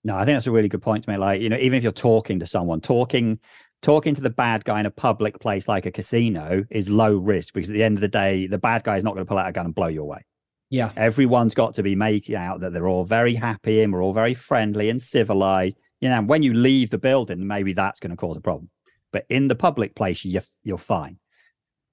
No, 0.08 0.16
I 0.16 0.24
think 0.24 0.38
that's 0.38 0.48
a 0.48 0.52
really 0.52 0.70
good 0.70 0.82
point 0.82 1.04
to 1.04 1.10
make. 1.10 1.20
Like, 1.20 1.42
you 1.42 1.50
know, 1.50 1.58
even 1.58 1.76
if 1.76 1.84
you're 1.84 1.92
talking 1.92 2.40
to 2.40 2.46
someone, 2.46 2.80
talking 2.80 3.42
talking 3.82 4.16
to 4.16 4.22
the 4.22 4.30
bad 4.30 4.64
guy 4.64 4.80
in 4.80 4.86
a 4.86 4.90
public 4.90 5.38
place 5.42 5.68
like 5.68 5.86
a 5.86 5.92
casino 5.92 6.64
is 6.70 6.90
low 6.90 7.18
risk 7.18 7.54
because 7.54 7.70
at 7.70 7.74
the 7.74 7.84
end 7.84 7.98
of 7.98 8.02
the 8.02 8.08
day, 8.08 8.48
the 8.48 8.58
bad 8.58 8.86
guy 8.86 8.96
is 8.96 9.04
not 9.04 9.16
going 9.16 9.26
to 9.26 9.28
pull 9.28 9.38
out 9.38 9.50
a 9.50 9.52
gun 9.52 9.66
and 9.66 9.76
blow 9.76 9.88
you 9.88 10.02
away. 10.02 10.26
Yeah. 10.70 10.92
Everyone's 10.96 11.54
got 11.54 11.74
to 11.74 11.84
be 11.84 11.94
making 11.94 12.36
out 12.36 12.62
that 12.62 12.72
they're 12.72 12.88
all 12.88 13.04
very 13.04 13.36
happy 13.36 13.82
and 13.82 13.92
we're 13.92 14.02
all 14.02 14.14
very 14.14 14.34
friendly 14.34 14.90
and 14.90 15.02
civilized. 15.02 15.78
You 16.00 16.08
know, 16.08 16.22
when 16.22 16.42
you 16.42 16.54
leave 16.54 16.90
the 16.90 16.98
building, 16.98 17.46
maybe 17.46 17.74
that's 17.74 18.00
going 18.00 18.12
to 18.12 18.18
cause 18.18 18.38
a 18.38 18.42
problem. 18.42 18.70
But 19.12 19.26
in 19.28 19.50
the 19.50 19.56
public 19.56 19.94
place, 19.94 20.24
you're 20.24 20.42
you're 20.64 20.78
fine. 20.78 21.20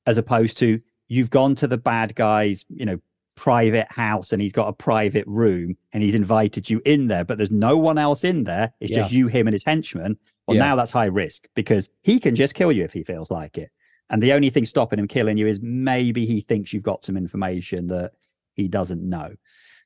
As 0.06 0.18
opposed 0.18 0.56
to 0.58 0.80
you've 1.08 1.30
gone 1.30 1.56
to 1.56 1.66
the 1.66 1.78
bad 1.78 2.14
guy's, 2.14 2.64
you 2.68 2.86
know, 2.86 3.00
private 3.36 3.90
house 3.90 4.32
and 4.32 4.40
he's 4.40 4.52
got 4.52 4.68
a 4.68 4.72
private 4.72 5.24
room 5.26 5.76
and 5.92 6.02
he's 6.02 6.14
invited 6.14 6.70
you 6.70 6.80
in 6.84 7.08
there, 7.08 7.24
but 7.24 7.36
there's 7.38 7.50
no 7.50 7.76
one 7.76 7.98
else 7.98 8.24
in 8.24 8.44
there. 8.44 8.72
It's 8.80 8.92
just 8.92 9.12
you, 9.12 9.26
him, 9.26 9.46
and 9.46 9.54
his 9.54 9.64
henchmen. 9.64 10.16
Well, 10.46 10.56
Yeah. 10.56 10.64
now 10.64 10.76
that's 10.76 10.90
high 10.90 11.06
risk 11.06 11.48
because 11.54 11.88
he 12.02 12.20
can 12.20 12.36
just 12.36 12.54
kill 12.54 12.70
you 12.72 12.84
if 12.84 12.92
he 12.92 13.02
feels 13.02 13.30
like 13.30 13.58
it. 13.58 13.70
And 14.10 14.22
the 14.22 14.32
only 14.34 14.50
thing 14.50 14.66
stopping 14.66 14.98
him 14.98 15.08
killing 15.08 15.38
you 15.38 15.46
is 15.46 15.60
maybe 15.62 16.26
he 16.26 16.40
thinks 16.40 16.72
you've 16.72 16.82
got 16.82 17.02
some 17.04 17.16
information 17.16 17.86
that 17.88 18.12
he 18.54 18.68
doesn't 18.68 19.02
know. 19.02 19.34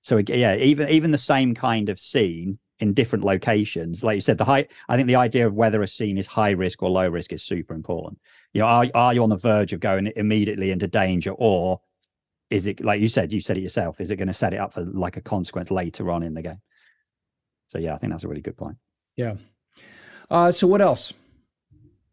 So 0.02 0.18
yeah, 0.26 0.56
even 0.56 0.88
even 0.88 1.10
the 1.10 1.18
same 1.18 1.54
kind 1.54 1.88
of 1.88 1.98
scene 1.98 2.58
in 2.80 2.94
different 2.94 3.24
locations, 3.24 4.04
like 4.04 4.14
you 4.16 4.20
said, 4.20 4.38
the 4.38 4.44
high. 4.44 4.66
I 4.88 4.96
think 4.96 5.08
the 5.08 5.16
idea 5.16 5.46
of 5.46 5.54
whether 5.54 5.82
a 5.82 5.86
scene 5.86 6.18
is 6.18 6.26
high 6.26 6.50
risk 6.50 6.82
or 6.82 6.90
low 6.90 7.08
risk 7.08 7.32
is 7.32 7.42
super 7.42 7.74
important. 7.74 8.20
You 8.52 8.60
know, 8.60 8.66
are 8.66 8.86
are 8.94 9.14
you 9.14 9.22
on 9.22 9.28
the 9.30 9.36
verge 9.36 9.72
of 9.72 9.80
going 9.80 10.12
immediately 10.16 10.70
into 10.70 10.86
danger, 10.88 11.32
or 11.36 11.80
is 12.50 12.66
it 12.66 12.82
like 12.82 13.00
you 13.00 13.08
said? 13.08 13.32
You 13.32 13.40
said 13.40 13.58
it 13.58 13.62
yourself. 13.62 14.00
Is 14.00 14.10
it 14.10 14.16
going 14.16 14.28
to 14.28 14.34
set 14.34 14.54
it 14.54 14.58
up 14.58 14.72
for 14.72 14.84
like 14.84 15.16
a 15.16 15.20
consequence 15.20 15.70
later 15.70 16.10
on 16.10 16.22
in 16.22 16.34
the 16.34 16.42
game? 16.42 16.60
So 17.68 17.78
yeah, 17.78 17.94
I 17.94 17.98
think 17.98 18.12
that's 18.12 18.24
a 18.24 18.28
really 18.28 18.40
good 18.40 18.56
point. 18.56 18.76
Yeah. 19.16 19.34
Uh, 20.30 20.52
so 20.52 20.66
what 20.66 20.80
else? 20.80 21.12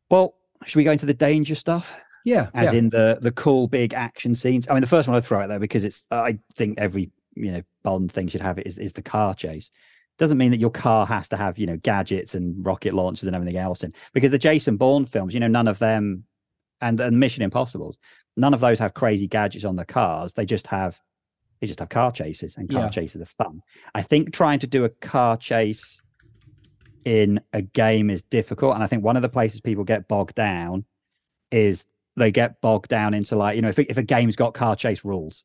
Well, 0.09 0.36
should 0.65 0.77
we 0.77 0.83
go 0.83 0.91
into 0.91 1.05
the 1.05 1.13
danger 1.13 1.55
stuff? 1.55 1.93
Yeah. 2.25 2.49
as 2.53 2.73
yeah. 2.73 2.79
in 2.79 2.89
the 2.89 3.19
the 3.21 3.31
cool 3.31 3.67
big 3.67 3.93
action 3.93 4.36
scenes. 4.36 4.67
I 4.67 4.73
mean, 4.73 4.81
the 4.81 4.88
first 4.88 5.07
one 5.07 5.15
I 5.15 5.21
throw 5.21 5.41
out 5.41 5.49
there 5.49 5.59
because 5.59 5.86
it's 5.86 6.03
I 6.11 6.39
think 6.55 6.79
every 6.79 7.11
you 7.36 7.51
know 7.51 7.61
Bond 7.83 8.11
thing 8.11 8.27
should 8.27 8.41
have 8.41 8.57
it 8.57 8.67
is 8.67 8.77
is 8.77 8.93
the 8.93 9.03
car 9.03 9.36
chase. 9.36 9.71
Doesn't 10.17 10.38
mean 10.38 10.51
that 10.51 10.59
your 10.59 10.71
car 10.71 11.05
has 11.05 11.29
to 11.29 11.38
have 11.38 11.57
you 11.57 11.67
know 11.67 11.77
gadgets 11.77 12.33
and 12.33 12.65
rocket 12.65 12.93
launchers 12.93 13.27
and 13.27 13.36
everything 13.36 13.57
else 13.57 13.83
in 13.83 13.93
because 14.13 14.31
the 14.31 14.39
Jason 14.39 14.75
Bourne 14.75 15.05
films, 15.05 15.33
you 15.33 15.39
know, 15.39 15.47
none 15.47 15.67
of 15.67 15.77
them 15.79 16.25
and 16.81 16.99
and 16.99 17.19
Mission 17.19 17.43
Impossible's, 17.43 17.97
none 18.38 18.53
of 18.53 18.59
those 18.59 18.79
have 18.79 18.93
crazy 18.93 19.27
gadgets 19.27 19.65
on 19.65 19.75
the 19.75 19.86
cars. 19.86 20.33
They 20.33 20.45
just 20.45 20.67
have 20.67 20.99
they 21.61 21.67
just 21.67 21.79
have 21.79 21.89
car 21.89 22.11
chases 22.11 22.55
and 22.57 22.69
car 22.69 22.81
Yeah. 22.83 22.89
chases 22.89 23.21
are 23.21 23.25
fun. 23.25 23.61
I 23.93 24.01
think 24.01 24.33
trying 24.33 24.59
to 24.59 24.67
do 24.67 24.83
a 24.83 24.89
car 24.89 25.38
chase 25.38 26.01
in 27.05 27.39
a 27.53 27.61
game 27.61 28.09
is 28.09 28.23
difficult, 28.23 28.73
and 28.75 28.83
I 28.83 28.88
think 28.88 29.03
one 29.03 29.15
of 29.15 29.21
the 29.21 29.29
places 29.29 29.61
people 29.61 29.83
get 29.83 30.07
bogged 30.07 30.36
down 30.36 30.86
is 31.51 31.86
they 32.17 32.31
get 32.31 32.61
bogged 32.61 32.89
down 32.89 33.13
into 33.13 33.36
like 33.36 33.55
you 33.55 33.61
know 33.61 33.69
if 33.69 33.79
if 33.79 33.97
a 33.97 34.03
game's 34.03 34.36
got 34.36 34.53
car 34.53 34.75
chase 34.75 35.05
rules, 35.05 35.43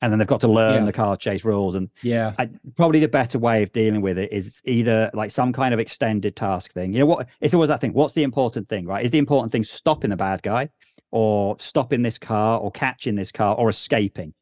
and 0.00 0.12
then 0.12 0.18
they've 0.18 0.28
got 0.28 0.40
to 0.42 0.48
learn 0.48 0.80
Yeah. 0.82 0.84
the 0.84 0.92
car 0.92 1.16
chase 1.16 1.44
rules, 1.44 1.74
and 1.74 1.90
yeah. 2.02 2.34
I, 2.38 2.48
probably 2.76 3.00
the 3.00 3.08
better 3.08 3.38
way 3.38 3.62
of 3.64 3.72
dealing 3.72 4.00
with 4.00 4.18
it 4.18 4.32
is 4.32 4.62
either 4.64 5.10
like 5.14 5.30
some 5.32 5.52
kind 5.52 5.74
of 5.74 5.80
extended 5.80 6.36
task 6.36 6.72
thing. 6.72 6.92
You 6.92 7.00
know 7.00 7.06
what? 7.06 7.26
It's 7.40 7.54
always 7.54 7.68
that 7.68 7.80
thing. 7.80 7.92
What's 7.92 8.14
the 8.14 8.22
important 8.22 8.68
thing, 8.68 8.86
right? 8.86 9.04
Is 9.04 9.10
the 9.10 9.18
important 9.18 9.50
thing 9.52 9.64
stopping 9.64 10.10
the 10.10 10.16
bad 10.16 10.42
guy, 10.42 10.68
or 11.10 11.56
stopping 11.58 12.02
this 12.02 12.18
car, 12.18 12.58
or 12.60 12.70
catching 12.70 13.14
this 13.14 13.32
car, 13.32 13.54
or 13.56 13.68
escaping? 13.68 14.34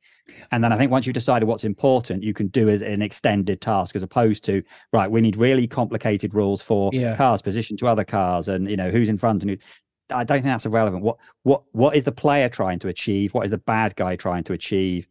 And 0.51 0.63
then 0.63 0.73
I 0.73 0.77
think 0.77 0.91
once 0.91 1.07
you've 1.07 1.15
decided 1.15 1.47
what's 1.47 1.65
important, 1.65 2.23
you 2.25 2.35
can 2.35 2.49
do 2.49 2.69
as 2.69 2.83
an 2.83 3.01
extended 3.01 3.61
task 3.61 3.95
as 3.95 4.03
opposed 4.03 4.45
to, 4.45 4.63
right, 4.93 5.09
we 5.11 5.21
need 5.21 5.37
really 5.37 5.69
complicated 5.69 6.35
rules 6.35 6.61
for 6.61 6.91
Yeah. 6.93 7.15
cars 7.17 7.43
position 7.43 7.77
to 7.79 7.87
other 7.87 8.05
cars 8.05 8.49
and 8.49 8.69
you 8.69 8.77
know 8.77 8.91
who's 8.91 9.09
in 9.09 9.19
front 9.19 9.43
and 9.43 9.51
who 9.51 9.57
I 10.11 10.23
don't 10.25 10.37
think 10.39 10.45
that's 10.45 10.67
irrelevant. 10.67 11.03
What 11.03 11.17
what 11.43 11.63
what 11.73 11.97
is 11.97 12.05
the 12.05 12.13
player 12.13 12.49
trying 12.49 12.79
to 12.81 12.89
achieve? 12.89 13.35
What 13.35 13.45
is 13.45 13.51
the 13.51 13.59
bad 13.59 13.97
guy 13.97 14.17
trying 14.17 14.45
to 14.45 14.53
achieve? 14.53 15.09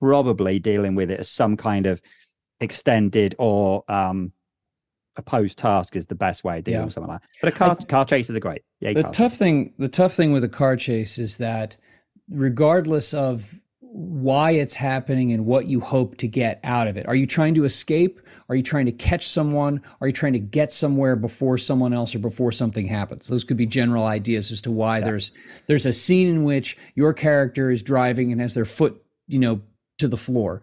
Probably 0.00 0.58
dealing 0.58 0.94
with 0.94 1.10
it 1.10 1.20
as 1.20 1.30
some 1.30 1.56
kind 1.56 1.86
of 1.86 2.00
extended 2.60 3.34
or 3.38 3.84
um 3.88 4.32
opposed 5.18 5.58
task 5.58 5.96
is 5.96 6.06
the 6.06 6.14
best 6.14 6.44
way 6.44 6.58
of 6.58 6.64
dealing 6.64 6.80
Yeah. 6.80 6.84
with 6.84 6.94
something 6.94 7.12
like 7.12 7.20
that. 7.20 7.28
But 7.42 7.48
a 7.52 7.56
car 7.56 7.76
car 7.76 8.04
chases 8.06 8.34
are 8.36 8.40
great. 8.40 8.62
Yeah, 8.80 8.94
the 8.94 9.02
tough 9.02 9.34
thing 9.34 9.74
the 9.78 9.88
tough 9.88 10.14
thing 10.14 10.32
with 10.32 10.44
a 10.44 10.48
car 10.48 10.76
chase 10.76 11.18
is 11.18 11.36
that 11.38 11.76
regardless 12.30 13.12
of 13.12 13.60
why 13.80 14.50
it's 14.52 14.74
happening 14.74 15.32
and 15.32 15.46
what 15.46 15.66
you 15.66 15.80
hope 15.80 16.16
to 16.18 16.28
get 16.28 16.60
out 16.62 16.86
of 16.86 16.96
it 16.98 17.06
are 17.08 17.14
you 17.14 17.26
trying 17.26 17.54
to 17.54 17.64
escape 17.64 18.20
are 18.50 18.54
you 18.54 18.62
trying 18.62 18.84
to 18.84 18.92
catch 18.92 19.26
someone 19.26 19.80
are 20.00 20.06
you 20.06 20.12
trying 20.12 20.34
to 20.34 20.38
get 20.38 20.70
somewhere 20.70 21.16
before 21.16 21.56
someone 21.56 21.94
else 21.94 22.14
or 22.14 22.18
before 22.18 22.52
something 22.52 22.86
happens 22.86 23.26
those 23.28 23.44
could 23.44 23.56
be 23.56 23.64
general 23.64 24.04
ideas 24.04 24.52
as 24.52 24.60
to 24.60 24.70
why 24.70 25.00
there's 25.00 25.32
there's 25.68 25.86
a 25.86 25.92
scene 25.92 26.28
in 26.28 26.44
which 26.44 26.76
your 26.96 27.14
character 27.14 27.70
is 27.70 27.82
driving 27.82 28.30
and 28.30 28.42
has 28.42 28.52
their 28.52 28.66
foot 28.66 29.02
you 29.26 29.38
know 29.38 29.58
to 29.96 30.06
the 30.06 30.18
floor 30.18 30.60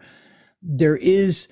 there 0.62 0.95
is 0.95 1.47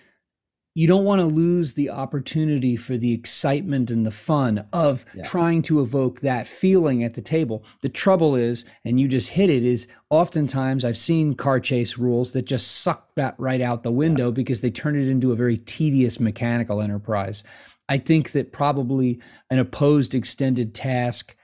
you 0.76 0.88
don't 0.88 1.06
want 1.06 1.20
to 1.22 1.26
lose 1.26 1.74
the 1.74 1.90
opportunity 1.90 2.76
for 2.76 2.98
the 2.98 3.12
excitement 3.14 3.92
and 3.92 4.06
the 4.06 4.12
fun 4.12 4.66
of 4.74 5.06
Yeah. 5.14 5.22
trying 5.24 5.62
to 5.64 5.82
evoke 5.82 6.22
that 6.22 6.48
feeling 6.48 7.04
at 7.04 7.14
the 7.14 7.22
table. 7.22 7.64
The 7.82 7.90
trouble 7.90 8.36
is, 8.36 8.66
and 8.84 9.00
you 9.00 9.08
just 9.08 9.30
hit 9.30 9.50
it, 9.50 9.64
is 9.64 9.88
oftentimes 10.10 10.84
I've 10.84 10.98
seen 10.98 11.36
car 11.36 11.60
chase 11.60 11.98
rules 11.98 12.32
that 12.32 12.46
just 12.46 12.68
suck 12.82 13.14
that 13.16 13.36
right 13.38 13.62
out 13.62 13.84
the 13.84 13.92
window 13.92 14.32
because 14.32 14.62
they 14.62 14.72
turn 14.72 14.96
it 15.00 15.08
into 15.08 15.32
a 15.32 15.36
very 15.36 15.58
tedious 15.58 16.20
mechanical 16.20 16.82
enterprise. 16.82 17.44
I 17.90 17.98
think 17.98 18.32
that 18.32 18.52
probably 18.52 19.20
an 19.50 19.60
opposed 19.60 20.16
extended 20.16 20.74
task. 20.74 21.36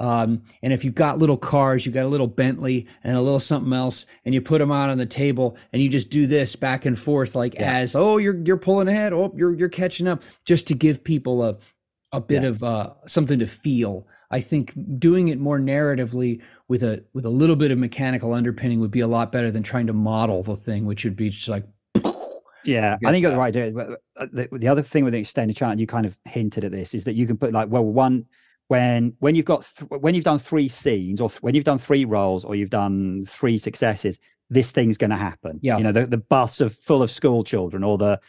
Um, 0.00 0.42
and 0.62 0.72
if 0.72 0.84
you've 0.84 0.94
got 0.94 1.18
little 1.18 1.36
cars, 1.36 1.86
you've 1.86 1.94
got 1.94 2.04
a 2.04 2.08
little 2.08 2.26
Bentley 2.26 2.86
and 3.04 3.16
a 3.16 3.20
little 3.22 3.38
something 3.40 3.72
else, 3.72 4.06
and 4.24 4.34
you 4.34 4.40
put 4.40 4.58
them 4.58 4.72
out 4.72 4.90
on 4.90 4.98
the 4.98 5.06
table, 5.06 5.56
and 5.72 5.80
you 5.80 5.88
just 5.88 6.10
do 6.10 6.26
this 6.26 6.56
back 6.56 6.84
and 6.84 6.98
forth, 6.98 7.34
like 7.34 7.54
Yeah. 7.54 7.72
as 7.78 7.94
oh 7.94 8.18
you're 8.18 8.36
you're 8.44 8.56
pulling 8.56 8.88
ahead, 8.88 9.12
oh 9.12 9.32
you're 9.36 9.54
you're 9.54 9.68
catching 9.68 10.08
up, 10.08 10.22
just 10.44 10.66
to 10.68 10.74
give 10.74 11.04
people 11.04 11.42
a 11.44 11.56
a 12.12 12.20
bit 12.20 12.42
Yeah. 12.42 12.48
of 12.48 12.62
uh, 12.64 12.90
something 13.06 13.38
to 13.40 13.46
feel. 13.46 14.06
I 14.30 14.40
think 14.40 14.72
doing 14.98 15.28
it 15.28 15.38
more 15.38 15.58
narratively 15.60 16.40
with 16.68 16.82
a 16.82 17.04
with 17.12 17.24
a 17.24 17.30
little 17.30 17.56
bit 17.56 17.70
of 17.70 17.78
mechanical 17.78 18.32
underpinning 18.32 18.80
would 18.80 18.90
be 18.90 19.00
a 19.00 19.06
lot 19.06 19.30
better 19.30 19.52
than 19.52 19.62
trying 19.62 19.86
to 19.86 19.92
model 19.92 20.42
the 20.42 20.56
thing, 20.56 20.86
which 20.86 21.04
would 21.04 21.16
be 21.16 21.30
just 21.30 21.48
like 21.48 21.64
Yeah, 22.64 22.96
I 23.04 23.10
think 23.12 23.22
you 23.22 23.22
got 23.22 23.28
that. 23.30 23.34
the 23.34 23.38
right 23.38 23.56
idea. 23.56 23.70
But, 23.72 24.00
uh, 24.16 24.26
The, 24.32 24.48
the 24.58 24.68
other 24.68 24.82
thing 24.82 25.04
with 25.04 25.12
the 25.12 25.20
extended 25.20 25.56
chart, 25.56 25.72
and 25.72 25.80
you 25.80 25.86
kind 25.86 26.06
of 26.06 26.16
hinted 26.24 26.64
at 26.64 26.72
this, 26.72 26.94
is 26.94 27.04
that 27.04 27.14
you 27.14 27.26
can 27.26 27.36
put 27.36 27.52
like, 27.52 27.68
well, 27.68 27.84
one 27.84 28.24
when 28.68 29.14
when 29.18 29.34
you've 29.34 29.44
got 29.44 29.70
th- 29.76 29.90
when 30.00 30.14
you've 30.14 30.24
done 30.24 30.38
three 30.38 30.68
scenes, 30.68 31.20
or 31.20 31.28
th- 31.28 31.42
when 31.42 31.54
you've 31.54 31.64
done 31.64 31.78
three 31.78 32.04
rolls, 32.04 32.44
or 32.44 32.54
you've 32.54 32.70
done 32.70 33.26
three 33.26 33.58
successes, 33.58 34.18
this 34.50 34.70
thing's 34.70 34.98
going 34.98 35.10
to 35.10 35.16
happen. 35.16 35.58
Yeah. 35.62 35.78
you 35.78 35.84
know, 35.84 35.92
the, 35.92 36.06
the 36.06 36.18
bus 36.18 36.60
of 36.60 36.74
full 36.74 37.02
of 37.02 37.10
school 37.10 37.44
children, 37.44 37.84
or 37.84 37.98
the 37.98 38.20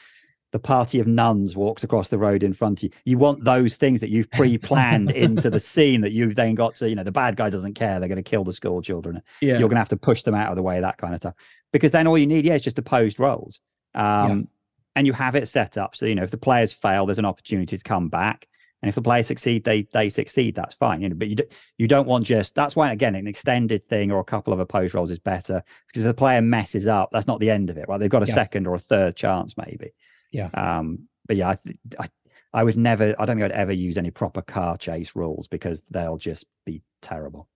the 0.51 0.59
party 0.59 0.99
of 0.99 1.07
nuns 1.07 1.57
walks 1.57 1.83
across 1.83 2.07
the 2.07 2.17
road 2.17 2.41
in 2.41 2.53
front 2.53 2.79
of 2.79 2.83
you. 2.83 2.89
You 3.03 3.17
want 3.17 3.43
those 3.43 3.75
things 3.75 3.99
that 3.99 4.09
you've 4.09 4.31
pre-planned 4.31 5.11
into 5.25 5.49
the 5.49 5.59
scene 5.59 5.99
that 6.01 6.13
you've 6.13 6.35
then 6.35 6.55
got 6.55 6.75
to. 6.75 6.87
You 6.87 6.95
know, 6.95 7.03
the 7.03 7.11
bad 7.11 7.35
guy 7.35 7.49
doesn't 7.49 7.73
care; 7.73 7.99
they're 7.99 8.07
going 8.07 8.23
to 8.23 8.29
kill 8.29 8.43
the 8.43 8.53
school 8.53 8.81
children 8.81 9.21
yeah, 9.41 9.53
you're 9.59 9.67
going 9.67 9.71
to 9.71 9.77
have 9.77 9.89
to 9.89 9.97
push 9.97 10.23
them 10.23 10.35
out 10.35 10.49
of 10.49 10.55
the 10.55 10.63
way, 10.63 10.79
that 10.79 10.97
kind 10.97 11.13
of 11.13 11.19
stuff. 11.19 11.33
Because 11.73 11.91
then 11.91 12.07
all 12.07 12.17
you 12.17 12.27
need, 12.27 12.45
yeah, 12.45 12.53
is 12.55 12.63
just 12.63 12.79
opposed 12.79 13.19
rolls. 13.19 13.59
Um, 13.93 14.49
And 14.97 15.05
you 15.05 15.11
have 15.11 15.35
it 15.35 15.49
set 15.49 15.77
up. 15.77 15.93
So, 15.93 16.05
you 16.05 16.15
know, 16.15 16.23
if 16.23 16.31
the 16.31 16.37
players 16.37 16.71
fail, 16.71 17.05
there's 17.05 17.19
an 17.19 17.25
opportunity 17.25 17.77
to 17.77 17.83
come 17.83 18.07
back. 18.07 18.47
And 18.85 18.89
if 18.89 18.93
the 18.95 19.01
players 19.01 19.25
succeed, 19.25 19.63
they 19.63 19.81
they 19.81 20.09
succeed. 20.09 20.53
That's 20.53 20.75
fine. 20.75 21.01
You 21.01 21.09
know, 21.09 21.15
but 21.15 21.27
you, 21.27 21.35
do, 21.37 21.43
you 21.79 21.87
don't 21.87 22.05
want 22.07 22.23
just, 22.23 22.53
that's 22.53 22.75
why, 22.75 22.91
again, 22.91 23.15
an 23.15 23.25
extended 23.25 23.83
thing 23.83 24.11
or 24.11 24.19
a 24.19 24.23
couple 24.23 24.53
of 24.53 24.59
opposed 24.59 24.93
rolls 24.93 25.09
is 25.09 25.17
better. 25.17 25.63
Because 25.87 26.03
if 26.03 26.07
the 26.07 26.13
player 26.13 26.39
messes 26.39 26.85
up, 26.85 27.09
that's 27.11 27.25
not 27.25 27.39
the 27.39 27.49
end 27.49 27.71
of 27.71 27.77
it, 27.77 27.87
right? 27.87 27.97
They've 27.99 28.11
got 28.11 28.21
a 28.21 28.27
Yeah. 28.27 28.35
second 28.35 28.67
or 28.67 28.75
a 28.75 28.79
third 28.79 29.15
chance, 29.15 29.55
maybe. 29.57 29.95
Yeah. 30.31 30.49
Um, 30.53 31.07
but 31.27 31.35
yeah, 31.35 31.49
I, 31.49 31.55
th- 31.55 31.77
I, 31.99 32.09
I 32.53 32.63
would 32.63 32.77
never, 32.77 33.15
I 33.17 33.25
don't 33.25 33.37
think 33.37 33.45
I'd 33.45 33.51
ever 33.59 33.73
use 33.73 33.97
any 33.97 34.11
proper 34.11 34.43
car 34.43 34.77
chase 34.77 35.15
rules 35.15 35.47
because 35.47 35.81
they'll 35.89 36.17
just 36.17 36.45
be 36.63 36.83
terrible. 37.01 37.49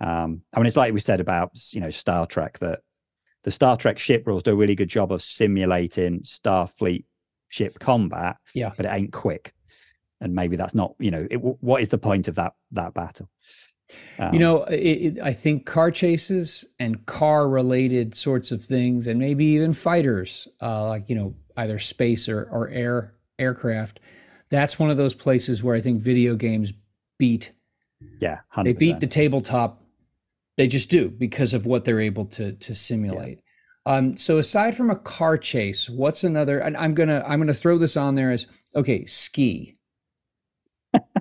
Um, 0.00 0.42
I 0.52 0.58
mean, 0.58 0.66
it's 0.66 0.76
like 0.76 0.92
we 0.92 1.00
said 1.00 1.20
about 1.20 1.52
you 1.72 1.80
know 1.80 1.90
Star 1.90 2.26
Trek 2.26 2.58
that 2.58 2.80
the 3.44 3.50
Star 3.50 3.76
Trek 3.78 3.98
ship 3.98 4.26
rules 4.26 4.42
do 4.42 4.52
a 4.52 4.54
really 4.56 4.74
good 4.74 4.88
job 4.90 5.12
of 5.12 5.22
simulating 5.22 6.20
Starfleet 6.22 7.04
ship 7.48 7.78
combat, 7.78 8.36
Yeah. 8.54 8.72
but 8.76 8.86
it 8.86 8.90
ain't 8.92 9.12
quick, 9.12 9.52
and 10.22 10.34
maybe 10.34 10.56
that's 10.56 10.74
not 10.74 10.94
you 10.98 11.10
know 11.10 11.26
it, 11.30 11.36
what 11.36 11.82
is 11.82 11.90
the 11.90 11.98
point 11.98 12.28
of 12.28 12.36
that 12.36 12.54
that 12.70 12.94
battle? 12.94 13.28
Um, 14.18 14.32
You 14.32 14.38
know, 14.38 14.64
it, 14.64 14.76
it, 14.76 15.20
I 15.20 15.32
think 15.32 15.66
car 15.66 15.90
chases 15.90 16.64
and 16.78 17.04
car 17.06 17.48
related 17.48 18.14
sorts 18.14 18.50
of 18.50 18.64
things, 18.64 19.06
and 19.06 19.18
maybe 19.18 19.44
even 19.46 19.74
fighters, 19.74 20.48
uh, 20.60 20.86
like, 20.88 21.08
you 21.08 21.16
know, 21.16 21.34
either 21.56 21.78
space 21.78 22.28
or, 22.28 22.44
or 22.44 22.68
air 22.68 23.14
aircraft, 23.38 24.00
that's 24.50 24.78
one 24.78 24.90
of 24.90 24.96
those 24.96 25.14
places 25.14 25.62
where 25.62 25.74
I 25.74 25.80
think 25.80 26.00
video 26.02 26.36
games 26.36 26.72
beat, 27.18 27.52
yeah, 28.20 28.40
100%. 28.54 28.64
they 28.64 28.72
beat 28.72 29.00
the 29.00 29.06
tabletop. 29.06 29.82
They 30.56 30.66
just 30.68 30.90
do 30.90 31.08
because 31.08 31.54
of 31.54 31.64
what 31.66 31.84
they're 31.84 32.00
able 32.00 32.26
to, 32.26 32.52
to 32.52 32.74
simulate. 32.74 33.40
Um, 33.86 34.16
so 34.16 34.38
aside 34.38 34.76
from 34.76 34.90
a 34.90 34.96
car 34.96 35.36
chase, 35.38 35.88
what's 35.88 36.22
another, 36.22 36.58
and 36.58 36.76
I'm 36.76 36.94
gonna, 36.94 37.24
I'm 37.26 37.40
gonna 37.40 37.54
throw 37.54 37.78
this 37.78 37.96
on 37.96 38.14
there 38.14 38.30
as, 38.30 38.46
okay, 38.76 39.04
ski. 39.06 39.76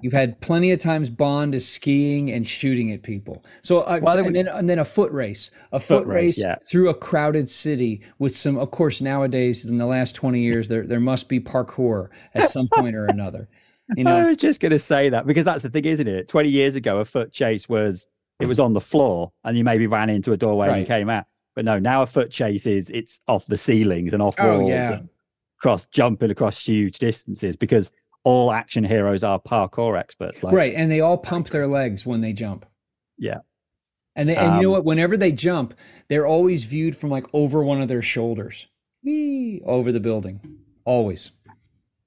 You've 0.02 0.14
had 0.14 0.40
plenty 0.42 0.72
of 0.72 0.80
times 0.80 1.10
Bond 1.10 1.56
is 1.56 1.68
skiing 1.68 2.32
and 2.32 2.46
shooting 2.46 2.92
at 2.92 3.04
people. 3.04 3.44
So, 3.62 3.82
uh, 3.82 4.00
Well, 4.02 4.18
and 4.18 4.36
then 4.36 4.48
and 4.48 4.70
then 4.70 4.80
a 4.80 4.86
foot 4.86 5.12
race, 5.12 5.52
a 5.72 5.80
Foot 5.80 6.00
foot, 6.04 6.08
race, 6.08 6.16
race, 6.16 6.40
yeah. 6.40 6.56
through 6.68 6.90
a 6.90 6.94
crowded 6.94 7.50
city 7.50 8.02
with 8.20 8.36
some. 8.36 8.58
Of 8.58 8.72
course, 8.72 9.00
nowadays 9.02 9.64
in 9.64 9.78
the 9.78 9.86
last 9.86 10.16
twenty 10.16 10.42
years, 10.42 10.68
there 10.68 10.86
there 10.86 11.00
must 11.00 11.30
be 11.30 11.40
parkour 11.40 12.10
at 12.34 12.50
some 12.50 12.68
point 12.74 12.96
or 12.96 13.06
another. 13.06 13.48
You 13.98 14.06
know? 14.06 14.16
I 14.16 14.26
was 14.26 14.38
just 14.38 14.62
going 14.62 14.72
to 14.72 14.80
say 14.80 15.10
that 15.10 15.28
because 15.28 15.44
that's 15.44 15.64
the 15.64 15.70
thing, 15.70 15.84
isn't 15.84 16.08
it? 16.08 16.30
Twenty 16.30 16.48
years 16.48 16.76
ago, 16.76 17.00
a 17.00 17.06
foot 17.06 17.34
chase 17.34 17.68
was 17.68 18.08
it 18.40 18.46
was 18.46 18.58
on 18.58 18.72
the 18.72 18.80
floor, 18.80 19.34
and 19.44 19.58
you 19.58 19.66
maybe 19.66 19.86
ran 19.86 20.10
into 20.10 20.32
a 20.32 20.38
doorway 20.38 20.70
and 20.70 20.88
came 20.88 21.10
out. 21.10 21.26
But 21.56 21.66
no, 21.66 21.78
now 21.78 22.02
a 22.02 22.06
foot 22.08 22.32
chase 22.32 22.66
is 22.66 22.90
it's 22.90 23.20
off 23.28 23.46
the 23.48 23.58
ceilings 23.58 24.14
and 24.14 24.22
off 24.24 24.36
Oh, 24.40 24.60
walls 24.60 24.70
yeah. 24.70 24.94
and 24.94 25.10
across 25.60 25.88
jumping 25.88 26.32
across 26.32 26.64
huge 26.64 27.00
distances 27.00 27.58
because 27.58 27.92
all 28.24 28.52
action 28.52 28.84
heroes 28.84 29.24
are 29.24 29.40
parkour 29.40 30.00
experts. 30.00 30.44
Like, 30.44 30.54
right? 30.54 30.74
And 30.76 30.92
they 30.92 31.00
all 31.02 31.18
pump 31.18 31.50
their 31.50 31.68
legs 31.68 32.06
when 32.06 32.22
they 32.22 32.34
jump. 32.34 32.66
Yeah. 33.18 33.40
And 34.16 34.28
they, 34.30 34.36
and 34.36 34.58
you 34.58 34.62
know 34.64 34.68
Um, 34.70 34.74
what? 34.74 34.86
Whenever 34.86 35.16
they 35.18 35.32
jump, 35.32 35.74
they're 36.10 36.28
always 36.28 36.64
viewed 36.66 36.96
from 36.98 37.10
like 37.10 37.26
over 37.34 37.64
one 37.64 37.82
of 37.82 37.88
their 37.88 38.02
shoulders, 38.02 38.68
Whee, 39.04 39.62
over 39.66 39.92
the 39.92 40.02
building, 40.02 40.42
always. 40.84 41.32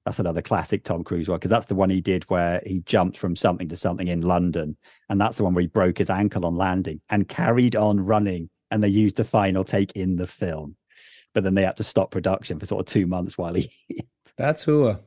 that's 0.05 0.19
another 0.19 0.43
classic 0.43 0.83
Tom 0.83 1.03
Cruise 1.03 1.27
one 1.27 1.37
because 1.39 1.49
that's 1.49 1.65
the 1.65 1.73
one 1.75 1.89
he 1.89 1.99
did 2.01 2.23
where 2.25 2.61
he 2.65 2.81
jumped 2.85 3.17
from 3.17 3.35
something 3.35 3.67
to 3.69 3.75
something 3.75 4.07
in 4.07 4.21
London, 4.21 4.77
and 5.09 5.19
that's 5.19 5.37
the 5.37 5.43
one 5.43 5.55
where 5.55 5.63
he 5.63 5.67
broke 5.67 5.97
his 5.97 6.11
ankle 6.11 6.45
on 6.45 6.55
landing 6.55 7.01
and 7.09 7.27
carried 7.27 7.75
on 7.75 7.99
running, 7.99 8.49
and 8.69 8.83
they 8.83 8.87
used 8.87 9.15
the 9.17 9.23
final 9.23 9.63
take 9.63 9.91
in 9.95 10.15
the 10.15 10.27
film, 10.27 10.75
but 11.33 11.43
then 11.43 11.55
they 11.55 11.63
had 11.63 11.75
to 11.77 11.83
stop 11.83 12.11
production 12.11 12.59
for 12.59 12.67
sort 12.67 12.81
of 12.81 12.85
two 12.85 13.07
months 13.07 13.35
while 13.35 13.55
he. 13.55 13.67
That's 14.37 14.61
Hua. 14.63 14.99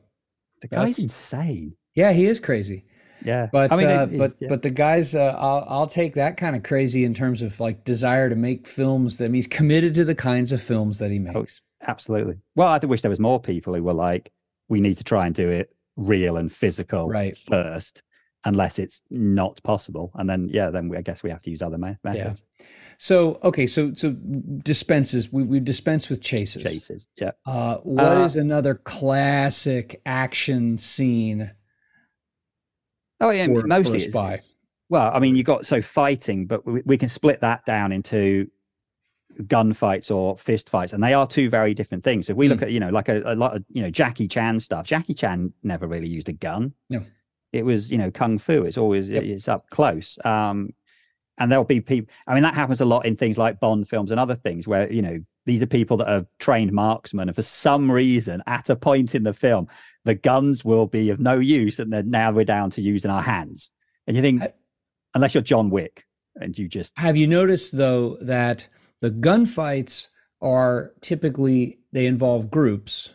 The 0.61 0.67
guy's 0.67 0.97
That's- 0.97 0.99
insane. 0.99 1.73
Yeah, 1.95 2.11
he 2.13 2.25
is 2.25 2.39
crazy. 2.39 2.85
Yeah, 3.25 3.49
But 3.51 3.71
I 3.73 3.75
mean, 3.75 3.87
uh, 3.87 4.03
it- 4.03 4.13
it- 4.13 4.17
but 4.17 4.33
yeah. 4.39 4.47
but 4.47 4.61
the 4.61 4.69
guys, 4.69 5.13
uh, 5.13 5.35
I'll 5.37 5.65
I'll 5.67 5.87
take 5.87 6.13
that 6.13 6.37
kind 6.37 6.55
of 6.55 6.63
crazy 6.63 7.03
in 7.03 7.13
terms 7.13 7.41
of 7.41 7.59
like 7.59 7.83
desire 7.83 8.29
to 8.29 8.35
make 8.35 8.65
films. 8.65 9.17
That 9.17 9.25
I 9.25 9.27
mean, 9.27 9.35
he's 9.35 9.47
committed 9.47 9.93
to 9.95 10.05
the 10.05 10.15
kinds 10.15 10.51
of 10.53 10.61
films 10.61 10.99
that 10.99 11.11
he 11.11 11.17
Oh, 11.17 11.33
makes. 11.41 11.61
absolutely. 11.85 12.35
Well, 12.55 12.69
I 12.69 12.77
wish 12.85 13.01
there 13.01 13.09
was 13.09 13.19
more 13.19 13.41
people 13.41 13.73
who 13.75 13.83
were 13.83 13.93
like, 13.93 14.31
we 14.69 14.79
need 14.79 14.97
to 14.99 15.03
try 15.03 15.25
and 15.25 15.35
do 15.35 15.49
it 15.49 15.69
real 15.97 16.37
and 16.37 16.49
physical 16.49 17.09
Right. 17.09 17.35
first, 17.35 18.03
unless 18.45 18.79
it's 18.79 19.01
not 19.09 19.61
possible, 19.63 20.11
and 20.15 20.29
then 20.29 20.47
yeah, 20.49 20.69
then 20.69 20.87
we, 20.87 20.95
I 20.95 21.01
guess 21.01 21.21
we 21.21 21.29
have 21.29 21.41
to 21.41 21.49
use 21.49 21.61
other 21.61 21.77
me- 21.77 21.97
methods. 22.05 22.45
So 23.01 23.39
okay, 23.45 23.65
so 23.65 23.93
so 23.93 24.11
dispenses. 24.11 25.31
We 25.31 25.43
we 25.43 25.61
dispense 25.61 26.09
with 26.09 26.21
chases. 26.21 26.63
Chases, 26.63 27.07
yeah. 27.15 27.31
Uh, 27.45 27.77
what 27.77 28.17
is 28.17 28.35
Uh, 28.35 28.41
another 28.41 28.75
classic 28.75 30.01
action 30.05 30.77
scene? 30.77 31.51
Oh 33.21 33.29
yeah, 33.29 33.45
for- 33.47 33.61
for 33.61 33.67
mostly 33.67 33.97
it's- 33.99 34.11
spy. 34.11 34.39
Well, 34.89 35.11
I 35.13 35.19
mean, 35.19 35.35
you 35.37 35.43
got 35.43 35.65
so 35.65 35.81
fighting, 35.81 36.45
but 36.45 36.65
we, 36.65 36.81
we 36.85 36.97
can 36.97 37.07
split 37.09 37.39
that 37.41 37.63
down 37.65 37.91
into 37.93 38.49
gunfights 39.43 40.13
or 40.13 40.37
fist 40.37 40.67
fights, 40.69 40.91
and 40.91 41.01
they 41.01 41.13
are 41.13 41.25
two 41.27 41.49
very 41.49 41.73
different 41.73 42.03
things. 42.03 42.27
So 42.27 42.31
if 42.31 42.37
we 42.37 42.47
Hmm. 42.47 42.51
look 42.53 42.61
at, 42.63 42.71
you 42.71 42.79
know, 42.81 42.89
like 42.89 43.07
a, 43.07 43.21
a 43.23 43.35
lot 43.35 43.55
of, 43.55 43.63
you 43.69 43.81
know, 43.81 43.89
Jackie 43.91 44.27
Chan 44.27 44.59
stuff, 44.61 44.85
Jackie 44.87 45.13
Chan 45.13 45.53
never 45.63 45.87
really 45.87 46.09
used 46.09 46.27
a 46.27 46.33
gun. 46.33 46.73
No. 46.89 47.05
It 47.53 47.63
was, 47.63 47.91
you 47.91 47.97
know, 47.97 48.11
kung 48.11 48.39
fu. 48.39 48.63
It's 48.63 48.77
always 48.77 49.09
Yep. 49.09 49.23
it's 49.23 49.47
up 49.47 49.69
close. 49.69 50.17
Um, 50.25 50.73
and 51.39 51.51
there'll 51.51 51.63
be 51.63 51.81
people 51.81 52.13
i 52.27 52.33
mean 52.33 52.43
that 52.43 52.53
happens 52.53 52.81
a 52.81 52.85
lot 52.85 53.05
in 53.05 53.15
things 53.15 53.37
like 53.37 53.59
bond 53.59 53.87
films 53.87 54.11
and 54.11 54.19
other 54.19 54.35
things 54.35 54.67
where 54.67 54.91
you 54.91 55.01
know 55.01 55.19
these 55.45 55.63
are 55.63 55.67
people 55.67 55.97
that 55.97 56.07
are 56.07 56.25
trained 56.37 56.71
marksmen 56.71 57.27
and 57.27 57.35
for 57.35 57.41
some 57.41 57.89
reason 57.89 58.43
at 58.45 58.69
a 58.69 58.75
point 58.75 59.15
in 59.15 59.23
the 59.23 59.33
film 59.33 59.67
the 60.05 60.15
guns 60.15 60.63
will 60.63 60.87
be 60.87 61.09
of 61.09 61.19
no 61.19 61.39
use 61.39 61.79
and 61.79 61.91
then 61.91 62.09
now 62.09 62.31
we're 62.31 62.45
down 62.45 62.69
to 62.71 62.81
using 62.81 63.11
our 63.11 63.21
hands. 63.21 63.69
And 64.07 64.15
you 64.15 64.21
think 64.21 64.43
unless 65.13 65.33
you're 65.33 65.43
john 65.43 65.69
wick 65.69 66.05
and 66.35 66.57
you 66.57 66.67
just 66.67 66.93
have 66.97 67.17
you 67.17 67.27
noticed 67.27 67.75
though 67.75 68.17
that 68.21 68.67
the 69.01 69.11
gunfights 69.11 70.07
are 70.41 70.93
typically 71.01 71.79
they 71.91 72.05
involve 72.05 72.49
groups. 72.49 73.09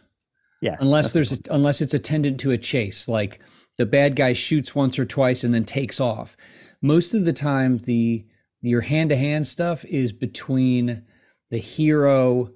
Yes 0.60 0.78
unless 0.80 1.12
there's 1.12 1.32
a, 1.32 1.38
unless 1.50 1.80
it's 1.80 1.94
attendant 1.94 2.40
to 2.40 2.52
a 2.52 2.58
chase 2.58 3.08
like 3.08 3.40
the 3.76 3.86
bad 3.86 4.14
guy 4.14 4.32
shoots 4.32 4.74
once 4.74 4.98
or 4.98 5.04
twice 5.04 5.42
and 5.42 5.52
then 5.52 5.64
takes 5.64 6.00
off 6.00 6.36
most 6.84 7.14
of 7.14 7.24
the 7.24 7.32
time 7.32 7.78
the 7.78 8.26
your 8.60 8.82
hand 8.82 9.08
to 9.08 9.16
hand 9.16 9.46
stuff 9.46 9.84
is 9.86 10.12
between 10.12 11.02
the 11.50 11.58
hero 11.58 12.50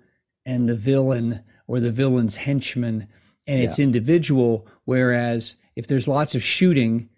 and 0.44 0.68
the 0.68 0.76
villain 0.76 1.42
or 1.66 1.80
the 1.80 1.90
villain's 1.90 2.36
henchman 2.36 3.08
and 3.46 3.60
it's 3.60 3.78
individual 3.78 4.68
whereas 4.84 5.54
if 5.76 5.86
there's 5.86 6.06
lots 6.06 6.34
of 6.34 6.42
shooting 6.42 7.08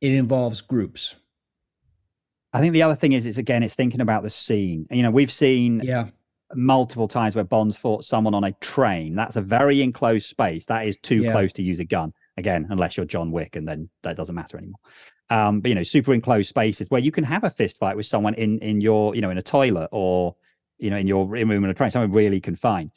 it 0.00 0.12
involves 0.12 0.60
groups. 0.60 1.14
I 2.52 2.60
think 2.60 2.72
the 2.72 2.82
other 2.82 2.96
thing 2.96 3.12
is 3.12 3.24
it's 3.24 3.38
again 3.38 3.62
it's 3.62 3.74
thinking 3.74 4.00
about 4.00 4.24
the 4.24 4.30
scene. 4.30 4.86
You 4.90 5.04
know 5.04 5.12
we've 5.12 5.32
seen 5.32 5.80
yeah. 5.84 6.08
multiple 6.54 7.06
times 7.06 7.36
where 7.36 7.44
bonds 7.44 7.78
fought 7.78 8.04
someone 8.04 8.34
on 8.34 8.42
a 8.42 8.52
train. 8.52 9.14
That's 9.14 9.36
a 9.36 9.42
very 9.42 9.80
enclosed 9.80 10.26
space. 10.26 10.64
That 10.66 10.86
is 10.86 10.96
too 10.96 11.22
yeah. 11.22 11.32
close 11.32 11.52
to 11.54 11.62
use 11.62 11.78
a 11.78 11.84
gun 11.84 12.12
again 12.36 12.66
unless 12.70 12.96
you're 12.96 13.06
john 13.06 13.30
wick 13.30 13.56
and 13.56 13.66
then 13.66 13.88
that 14.02 14.16
doesn't 14.16 14.34
matter 14.34 14.58
anymore 14.58 14.80
um, 15.28 15.60
but 15.60 15.68
you 15.68 15.74
know, 15.74 15.82
super 15.82 16.14
enclosed 16.14 16.48
spaces 16.48 16.90
where 16.90 17.00
you 17.00 17.10
can 17.10 17.24
have 17.24 17.44
a 17.44 17.50
fist 17.50 17.78
fight 17.78 17.96
with 17.96 18.06
someone 18.06 18.34
in 18.34 18.58
in 18.60 18.80
your, 18.80 19.14
you 19.14 19.20
know, 19.20 19.30
in 19.30 19.38
a 19.38 19.42
toilet 19.42 19.88
or 19.92 20.36
you 20.78 20.90
know, 20.90 20.96
in 20.96 21.06
your 21.06 21.36
in 21.36 21.48
room 21.48 21.64
in 21.64 21.70
a 21.70 21.74
train, 21.74 21.90
somewhere 21.90 22.08
really 22.08 22.40
confined. 22.40 22.92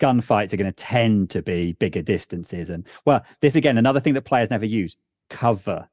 Gunfights 0.00 0.52
are 0.52 0.56
going 0.56 0.70
to 0.70 0.72
tend 0.72 1.30
to 1.30 1.42
be 1.42 1.72
bigger 1.74 2.02
distances, 2.02 2.70
and 2.70 2.86
well, 3.06 3.24
this 3.40 3.54
again 3.54 3.78
another 3.78 4.00
thing 4.00 4.14
that 4.14 4.22
players 4.22 4.50
never 4.50 4.66
use: 4.66 4.96
cover. 5.30 5.88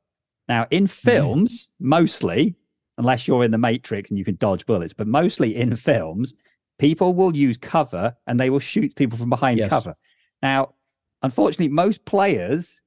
Now, 0.47 0.65
in 0.71 0.87
films, 0.87 1.69
mostly, 1.79 2.55
unless 2.97 3.27
you're 3.27 3.43
in 3.43 3.51
the 3.51 3.57
Matrix 3.57 4.09
and 4.09 4.17
you 4.17 4.25
can 4.25 4.35
dodge 4.35 4.65
bullets, 4.65 4.93
but 4.93 5.07
mostly 5.07 5.55
in 5.55 5.75
films, 5.75 6.33
people 6.79 7.13
will 7.13 7.35
use 7.35 7.55
cover 7.55 8.15
and 8.25 8.39
they 8.39 8.49
will 8.49 8.59
shoot 8.59 8.95
people 8.95 9.17
from 9.17 9.29
behind 9.29 9.59
yes. 9.59 9.69
cover. 9.69 9.93
Now, 10.41 10.73
unfortunately, 11.21 11.69
most 11.69 12.05
players 12.05 12.81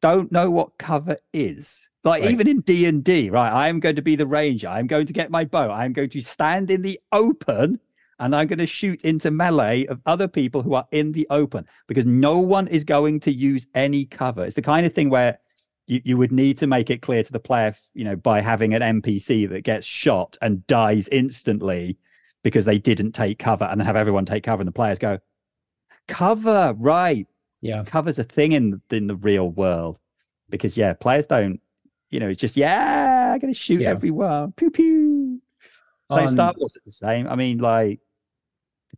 don't 0.00 0.32
know 0.32 0.50
what 0.50 0.78
cover 0.78 1.16
is. 1.32 1.86
Like 2.02 2.22
right. 2.22 2.30
even 2.30 2.48
in 2.48 2.60
D 2.60 2.86
and 2.86 3.04
D, 3.04 3.28
right? 3.28 3.52
I 3.52 3.68
am 3.68 3.78
going 3.78 3.96
to 3.96 4.02
be 4.02 4.16
the 4.16 4.26
ranger. 4.26 4.68
I'm 4.68 4.86
going 4.86 5.06
to 5.06 5.12
get 5.12 5.30
my 5.30 5.44
bow. 5.44 5.70
I'm 5.70 5.92
going 5.92 6.08
to 6.10 6.20
stand 6.22 6.70
in 6.70 6.80
the 6.80 6.98
open 7.12 7.78
and 8.18 8.34
I'm 8.34 8.46
going 8.46 8.58
to 8.58 8.66
shoot 8.66 9.02
into 9.02 9.30
melee 9.30 9.86
of 9.86 10.00
other 10.06 10.28
people 10.28 10.62
who 10.62 10.74
are 10.74 10.86
in 10.92 11.12
the 11.12 11.26
open 11.30 11.66
because 11.88 12.06
no 12.06 12.38
one 12.38 12.68
is 12.68 12.84
going 12.84 13.20
to 13.20 13.32
use 13.32 13.66
any 13.74 14.06
cover. 14.06 14.44
It's 14.44 14.54
the 14.54 14.62
kind 14.62 14.86
of 14.86 14.94
thing 14.94 15.10
where 15.10 15.38
you, 15.86 16.00
you 16.04 16.16
would 16.16 16.32
need 16.32 16.56
to 16.58 16.66
make 16.66 16.88
it 16.88 17.02
clear 17.02 17.22
to 17.22 17.32
the 17.32 17.40
player, 17.40 17.74
you 17.92 18.04
know, 18.04 18.16
by 18.16 18.40
having 18.40 18.72
an 18.74 19.02
NPC 19.02 19.48
that 19.50 19.62
gets 19.62 19.86
shot 19.86 20.38
and 20.40 20.66
dies 20.66 21.08
instantly 21.08 21.98
because 22.42 22.64
they 22.64 22.78
didn't 22.78 23.12
take 23.12 23.38
cover 23.38 23.64
and 23.64 23.78
then 23.78 23.86
have 23.86 23.96
everyone 23.96 24.24
take 24.24 24.44
cover 24.44 24.60
and 24.60 24.68
the 24.68 24.72
players 24.72 24.98
go, 24.98 25.18
cover, 26.08 26.74
right. 26.78 27.26
Yeah. 27.60 27.84
Cover's 27.84 28.18
a 28.18 28.24
thing 28.24 28.52
in 28.52 28.80
in 28.90 29.06
the 29.06 29.16
real 29.16 29.50
world 29.50 29.98
because 30.48 30.76
yeah, 30.76 30.94
players 30.94 31.26
don't 31.26 31.60
you 32.10 32.18
know, 32.18 32.28
it's 32.28 32.40
just 32.40 32.56
yeah, 32.56 33.32
I'm 33.32 33.38
gonna 33.38 33.54
shoot 33.54 33.80
yeah. 33.80 33.90
everyone. 33.90 34.52
Pew 34.52 34.70
pew. 34.70 35.40
So 36.10 36.18
um, 36.18 36.28
Star 36.28 36.52
Wars 36.56 36.74
is 36.76 36.82
the 36.82 36.90
same. 36.90 37.28
I 37.28 37.36
mean, 37.36 37.58
like 37.58 38.00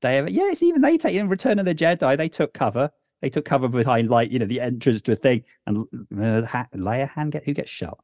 they 0.00 0.18
ever 0.18 0.30
yeah, 0.30 0.50
it's 0.50 0.62
even 0.62 0.80
they 0.80 0.96
take 0.96 1.14
in 1.14 1.28
Return 1.28 1.58
of 1.58 1.66
the 1.66 1.74
Jedi, 1.74 2.16
they 2.16 2.28
took 2.28 2.54
cover. 2.54 2.90
They 3.20 3.30
took 3.30 3.44
cover 3.44 3.68
behind 3.68 4.10
like, 4.10 4.32
you 4.32 4.38
know, 4.40 4.46
the 4.46 4.60
entrance 4.60 5.00
to 5.02 5.12
a 5.12 5.16
thing 5.16 5.44
and 5.66 5.78
uh, 5.78 6.42
Leia 6.74 7.08
hand 7.08 7.32
get 7.32 7.44
who 7.44 7.54
gets 7.54 7.70
shot? 7.70 8.02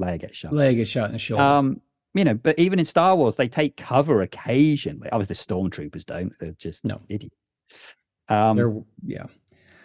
Leia 0.00 0.18
gets 0.18 0.38
shot. 0.38 0.52
Leia 0.52 0.74
gets 0.74 0.88
shot 0.88 1.06
in 1.06 1.12
the 1.12 1.18
shoulder. 1.18 1.42
Um, 1.42 1.80
you 2.14 2.24
know, 2.24 2.34
but 2.34 2.58
even 2.58 2.78
in 2.78 2.84
Star 2.84 3.14
Wars, 3.16 3.36
they 3.36 3.48
take 3.48 3.76
cover 3.76 4.22
occasionally. 4.22 5.10
Obviously, 5.10 5.34
the 5.34 5.54
stormtroopers 5.54 6.06
don't. 6.06 6.32
They're 6.38 6.52
just 6.52 6.84
no 6.84 7.02
idiots. 7.08 7.36
Um, 8.28 8.84
yeah. 9.04 9.26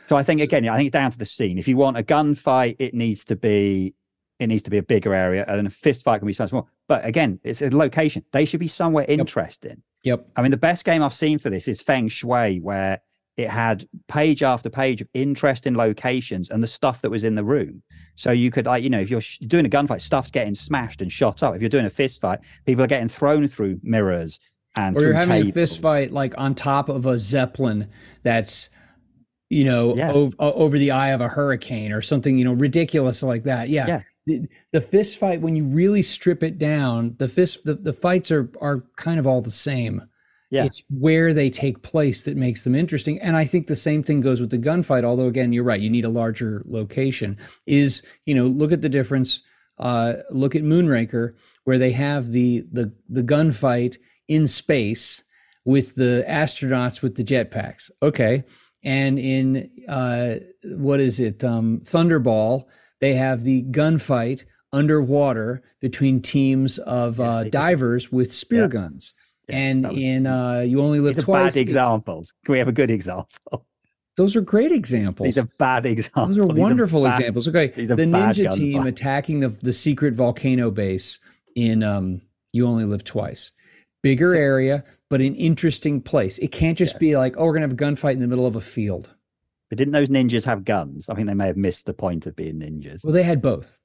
So 0.07 0.15
I 0.15 0.23
think 0.23 0.41
again, 0.41 0.67
I 0.67 0.75
think 0.75 0.87
it's 0.87 0.93
down 0.93 1.11
to 1.11 1.17
the 1.17 1.25
scene. 1.25 1.57
If 1.57 1.67
you 1.67 1.77
want 1.77 1.97
a 1.97 2.03
gunfight, 2.03 2.77
it 2.79 2.93
needs 2.93 3.23
to 3.25 3.35
be 3.35 3.93
it 4.39 4.47
needs 4.47 4.63
to 4.63 4.69
be 4.69 4.77
a 4.77 4.83
bigger 4.83 5.13
area, 5.13 5.45
and 5.47 5.67
a 5.67 5.69
fist 5.69 6.03
fight 6.03 6.19
can 6.19 6.27
be 6.27 6.33
something 6.33 6.49
small. 6.49 6.69
But 6.87 7.05
again, 7.05 7.39
it's 7.43 7.61
a 7.61 7.69
location. 7.69 8.23
They 8.31 8.45
should 8.45 8.59
be 8.59 8.67
somewhere 8.67 9.05
interesting. 9.07 9.83
Yep. 10.03 10.27
I 10.35 10.41
mean, 10.41 10.51
the 10.51 10.57
best 10.57 10.85
game 10.85 11.03
I've 11.03 11.13
seen 11.13 11.37
for 11.37 11.49
this 11.49 11.67
is 11.67 11.81
Feng 11.81 12.07
Shui, 12.07 12.59
where 12.61 13.01
it 13.37 13.49
had 13.49 13.87
page 14.07 14.43
after 14.43 14.69
page 14.69 15.01
of 15.01 15.07
interesting 15.13 15.75
locations 15.75 16.49
and 16.49 16.63
the 16.63 16.67
stuff 16.67 17.01
that 17.01 17.09
was 17.09 17.23
in 17.23 17.35
the 17.35 17.43
room. 17.43 17.81
So 18.15 18.31
you 18.31 18.51
could, 18.51 18.65
like, 18.65 18.83
you 18.83 18.89
know, 18.89 18.99
if 18.99 19.09
you're 19.09 19.21
doing 19.47 19.65
a 19.65 19.69
gunfight, 19.69 20.01
stuff's 20.01 20.31
getting 20.31 20.55
smashed 20.55 21.01
and 21.01 21.11
shot 21.11 21.43
up. 21.43 21.55
If 21.55 21.61
you're 21.61 21.69
doing 21.69 21.85
a 21.85 21.89
fist 21.89 22.19
fight, 22.19 22.39
people 22.65 22.83
are 22.83 22.87
getting 22.87 23.07
thrown 23.07 23.47
through 23.47 23.79
mirrors 23.83 24.39
and 24.76 24.95
or 24.95 25.01
you're 25.01 25.13
having 25.13 25.30
tables. 25.30 25.49
a 25.49 25.53
fist 25.53 25.82
fight 25.82 26.11
like 26.11 26.34
on 26.38 26.55
top 26.55 26.89
of 26.89 27.05
a 27.05 27.17
zeppelin 27.17 27.89
that's 28.24 28.70
you 29.49 29.63
know 29.63 29.95
yeah. 29.95 30.11
over, 30.11 30.36
over 30.39 30.78
the 30.78 30.91
eye 30.91 31.09
of 31.09 31.22
a 31.22 31.28
hurricane 31.28 31.91
or 31.91 32.01
something 32.01 32.38
you 32.38 32.45
know 32.45 32.53
ridiculous 32.53 33.24
like 33.24 33.43
that. 33.43 33.70
Yeah, 33.70 33.88
yeah. 33.88 34.01
The, 34.26 34.47
the 34.74 34.82
fist 34.82 35.17
fight 35.17 35.41
when 35.41 35.55
you 35.55 35.63
really 35.63 36.01
strip 36.01 36.43
it 36.43 36.57
down 36.57 37.15
the 37.17 37.28
fist 37.28 37.63
the, 37.65 37.76
the 37.76 37.93
fights 37.93 38.32
are 38.32 38.51
are 38.61 38.84
kind 38.95 39.20
of 39.20 39.28
all 39.28 39.41
the 39.41 39.51
same. 39.51 40.03
Yeah. 40.51 40.65
It's 40.65 40.82
where 40.89 41.32
they 41.32 41.51
take 41.51 41.84
place 41.84 42.24
that 42.24 42.36
makes 42.36 42.63
them 42.63 42.76
interesting. 42.76 43.20
And 43.20 43.36
i 43.36 43.45
think 43.45 43.67
the 43.67 43.76
same 43.76 44.03
thing 44.03 44.22
goes 44.22 44.39
with 44.39 44.51
the 44.51 44.57
gunfight 44.57 45.03
although 45.03 45.28
again 45.28 45.51
you're 45.51 45.63
right 45.63 45.82
you 45.82 45.89
need 45.89 46.05
a 46.05 46.09
larger 46.09 46.63
location 46.65 47.38
is 47.65 48.03
you 48.26 48.36
know 48.36 48.45
look 48.45 48.72
at 48.72 48.82
the 48.82 48.89
difference 48.89 49.41
uh 49.80 50.13
look 50.30 50.55
at 50.55 50.63
moonraker 50.63 51.34
where 51.63 51.78
they 51.78 51.91
have 51.91 52.28
the 52.28 52.65
the 52.72 52.91
the 53.09 53.24
gunfight 53.24 53.97
in 54.30 54.47
space 54.47 55.21
with 55.65 55.95
the 55.95 56.23
astronauts 56.27 57.01
with 57.01 57.15
the 57.15 57.23
jetpacks 57.23 57.91
okay 58.01 58.45
and 58.82 59.19
in 59.19 59.69
uh 59.89 60.36
what 60.63 61.01
is 61.01 61.19
it 61.19 61.43
um 61.43 61.82
thunderball 61.84 62.63
they 63.01 63.15
have 63.15 63.43
the 63.43 63.63
gunfight 63.63 64.45
underwater 64.71 65.63
between 65.80 66.21
teams 66.21 66.77
of 66.80 67.19
yes, 67.19 67.34
uh, 67.34 67.43
divers 67.45 68.07
do. 68.07 68.15
with 68.15 68.34
spear 68.34 68.63
yeah. 68.63 68.67
guns. 68.67 69.13
Yes, 69.47 69.55
and 69.57 69.88
was, 69.88 69.97
in 69.97 70.27
uh, 70.27 70.59
You 70.59 70.82
Only 70.82 70.99
Live 70.99 71.23
Twice. 71.23 71.53
Bad 71.55 71.61
examples. 71.61 72.34
Can 72.45 72.51
we 72.53 72.59
have 72.59 72.67
a 72.67 72.73
good 72.73 72.91
example? 72.91 73.65
Those 74.15 74.36
are 74.36 74.41
great 74.41 74.71
examples. 74.71 75.27
These 75.27 75.38
are 75.38 75.49
bad 75.57 75.86
examples. 75.86 76.36
Those 76.36 76.49
are 76.49 76.53
wonderful 76.53 77.05
are 77.05 77.11
bad, 77.11 77.19
examples. 77.19 77.47
Okay, 77.47 77.67
the 77.67 77.95
ninja 77.95 78.53
team 78.53 78.84
fights. 78.84 78.99
attacking 78.99 79.39
the 79.39 79.49
the 79.49 79.73
secret 79.73 80.13
volcano 80.13 80.69
base 80.71 81.19
in 81.55 81.84
um, 81.84 82.21
You 82.51 82.67
Only 82.67 82.86
Live 82.86 83.03
Twice. 83.03 83.51
Bigger 84.01 84.35
area, 84.35 84.83
but 85.09 85.21
an 85.21 85.35
interesting 85.35 86.01
place. 86.01 86.37
It 86.37 86.51
can't 86.51 86.77
just 86.77 86.99
be 86.99 87.17
like, 87.17 87.35
oh, 87.37 87.45
we're 87.45 87.53
gonna 87.53 87.65
have 87.65 87.73
a 87.73 87.75
gunfight 87.75 88.13
in 88.13 88.19
the 88.19 88.27
middle 88.27 88.45
of 88.45 88.55
a 88.55 88.61
field. 88.61 89.13
But 89.69 89.77
didn't 89.77 89.93
those 89.93 90.09
ninjas 90.09 90.45
have 90.45 90.65
guns? 90.65 91.09
I 91.09 91.15
think 91.15 91.27
they 91.27 91.33
may 91.33 91.47
have 91.47 91.57
missed 91.57 91.85
the 91.85 91.93
point 91.93 92.25
of 92.25 92.35
being 92.35 92.59
ninjas. 92.59 93.03
Well, 93.03 93.13
they 93.13 93.23
had 93.23 93.41
both. 93.41 93.79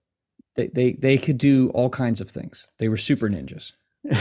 They 0.57 0.69
they 0.69 0.93
they 0.93 1.19
could 1.19 1.39
do 1.39 1.71
all 1.71 1.91
kinds 1.91 2.21
of 2.21 2.31
things. 2.31 2.69
They 2.79 2.89
were 2.89 2.97
super 2.97 3.29
ninjas. 3.29 3.73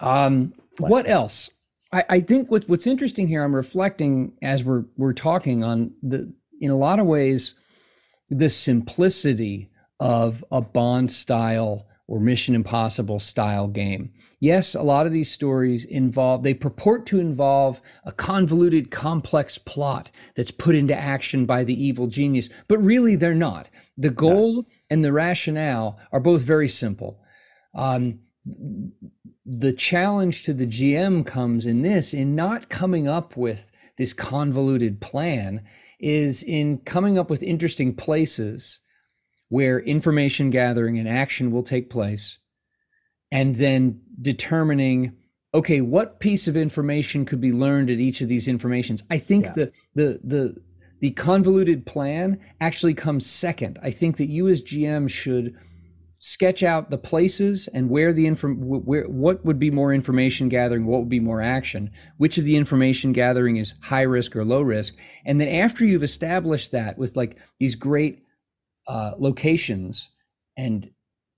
um, 0.00 0.54
what 0.78 1.06
else? 1.08 1.50
I, 1.92 2.04
I 2.08 2.20
think 2.20 2.50
what, 2.50 2.68
what's 2.68 2.86
interesting 2.86 3.28
here, 3.28 3.44
I'm 3.44 3.54
reflecting 3.54 4.32
as 4.42 4.64
we're 4.64 4.84
we're 4.96 5.12
talking 5.12 5.62
on 5.62 5.92
the 6.02 6.32
in 6.60 6.70
a 6.70 6.76
lot 6.76 6.98
of 6.98 7.06
ways, 7.06 7.54
the 8.30 8.48
simplicity 8.48 9.68
of 10.02 10.44
a 10.50 10.60
Bond 10.60 11.10
style 11.10 11.86
or 12.06 12.20
Mission 12.20 12.54
Impossible 12.54 13.20
style 13.20 13.68
game 13.68 14.12
yes, 14.42 14.74
a 14.74 14.82
lot 14.82 15.06
of 15.06 15.12
these 15.12 15.30
stories 15.30 15.84
involve, 15.84 16.42
they 16.42 16.52
purport 16.52 17.06
to 17.06 17.20
involve 17.20 17.80
a 18.04 18.10
convoluted, 18.10 18.90
complex 18.90 19.56
plot 19.56 20.10
that's 20.34 20.50
put 20.50 20.74
into 20.74 20.94
action 20.94 21.46
by 21.46 21.62
the 21.62 21.80
evil 21.80 22.08
genius, 22.08 22.50
but 22.66 22.78
really 22.78 23.14
they're 23.14 23.34
not. 23.34 23.68
The 23.96 24.10
goal 24.10 24.66
and 24.90 25.04
the 25.04 25.12
rationale 25.12 25.98
are 26.10 26.20
both 26.20 26.42
very 26.42 26.66
simple. 26.66 27.22
Um, 27.72 28.18
the 29.46 29.72
challenge 29.72 30.42
to 30.42 30.52
the 30.52 30.66
GM 30.66 31.24
comes 31.24 31.64
in 31.64 31.82
this, 31.82 32.12
in 32.12 32.34
not 32.34 32.68
coming 32.68 33.06
up 33.06 33.36
with 33.36 33.70
this 33.96 34.12
convoluted 34.12 35.00
plan, 35.00 35.62
is 36.00 36.42
in 36.42 36.78
coming 36.78 37.16
up 37.16 37.30
with 37.30 37.44
interesting 37.44 37.94
places 37.94 38.80
where 39.52 39.80
information 39.80 40.48
gathering 40.48 40.98
and 40.98 41.08
action 41.08 41.50
will 41.50 41.62
take 41.62 41.90
place 41.90 42.38
and 43.30 43.56
then 43.56 44.00
determining 44.20 45.12
okay 45.52 45.80
what 45.80 46.20
piece 46.20 46.48
of 46.48 46.56
information 46.56 47.24
could 47.24 47.40
be 47.40 47.52
learned 47.52 47.90
at 47.90 47.98
each 47.98 48.20
of 48.20 48.28
these 48.28 48.48
informations 48.48 49.02
i 49.10 49.18
think 49.18 49.44
yeah. 49.44 49.52
the 49.52 49.72
the 49.94 50.20
the 50.24 50.62
the 51.02 51.10
convoluted 51.10 51.84
plan 51.84 52.38
actually 52.60 52.94
comes 52.94 53.26
second. 53.26 53.76
I 53.82 53.90
think 53.90 54.18
that 54.18 54.28
you 54.28 54.46
as 54.46 54.62
GM 54.62 55.10
should 55.10 55.58
sketch 56.20 56.62
out 56.62 56.90
the 56.90 56.96
places 56.96 57.68
and 57.74 57.90
where 57.90 58.12
the 58.12 58.26
inform 58.26 58.56
where 58.60 59.08
what 59.08 59.44
would 59.44 59.58
be 59.58 59.72
more 59.72 59.92
information 59.92 60.48
gathering 60.48 60.86
what 60.86 61.00
would 61.00 61.08
be 61.08 61.18
more 61.18 61.42
action 61.42 61.90
which 62.18 62.38
of 62.38 62.44
the 62.44 62.54
information 62.54 63.12
gathering 63.12 63.56
is 63.56 63.74
high 63.82 64.02
risk 64.02 64.36
or 64.36 64.44
low 64.44 64.62
risk 64.62 64.94
and 65.26 65.40
then 65.40 65.48
after 65.48 65.84
you've 65.84 66.04
established 66.04 66.70
that 66.70 66.96
with 66.96 67.16
like 67.16 67.36
these 67.58 67.74
great 67.74 68.21
uh, 68.86 69.12
locations 69.18 70.10
and 70.56 70.90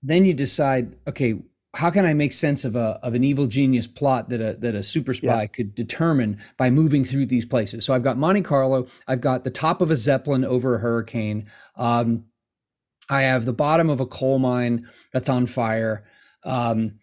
then 0.03 0.25
you 0.25 0.33
decide 0.33 0.95
okay 1.07 1.35
how 1.75 1.89
can 1.89 2.05
i 2.05 2.13
make 2.13 2.31
sense 2.31 2.65
of 2.65 2.75
a 2.75 2.99
of 3.03 3.13
an 3.13 3.23
evil 3.23 3.47
genius 3.47 3.87
plot 3.87 4.29
that 4.29 4.41
a 4.41 4.55
that 4.59 4.75
a 4.75 4.83
super 4.83 5.13
spy 5.13 5.41
yeah. 5.41 5.47
could 5.47 5.75
determine 5.75 6.37
by 6.57 6.69
moving 6.69 7.05
through 7.05 7.25
these 7.25 7.45
places 7.45 7.85
so 7.85 7.93
i've 7.93 8.03
got 8.03 8.17
monte 8.17 8.41
carlo 8.41 8.87
i've 9.07 9.21
got 9.21 9.43
the 9.43 9.51
top 9.51 9.81
of 9.81 9.91
a 9.91 9.95
zeppelin 9.95 10.43
over 10.43 10.75
a 10.75 10.79
hurricane 10.79 11.45
um, 11.75 12.25
I 13.09 13.23
have 13.23 13.45
the 13.45 13.53
bottom 13.53 13.89
of 13.89 13.99
a 13.99 14.05
coal 14.05 14.39
mine 14.39 14.89
that's 15.13 15.29
on 15.29 15.45
fire. 15.45 16.03
Um, 16.43 16.99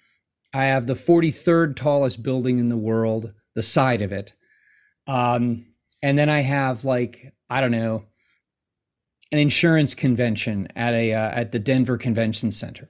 I 0.53 0.65
have 0.65 0.87
the 0.87 0.95
43rd 0.95 1.77
tallest 1.77 2.23
building 2.23 2.59
in 2.59 2.69
the 2.69 2.77
world, 2.77 3.33
the 3.55 3.63
side 3.63 4.03
of 4.03 4.13
it. 4.13 4.35
Um, 5.07 5.67
and 6.03 6.19
then 6.19 6.29
I 6.29 6.41
have 6.41 6.85
like, 6.85 7.33
I 7.49 7.61
don't 7.61 7.71
know, 7.71 8.05
an 9.33 9.39
insurance 9.39 9.95
convention 9.95 10.69
at 10.77 10.95
a 10.95 11.15
uh, 11.15 11.31
at 11.31 11.53
the 11.53 11.59
Denver 11.59 11.97
Convention 11.97 12.53
Center. 12.53 12.89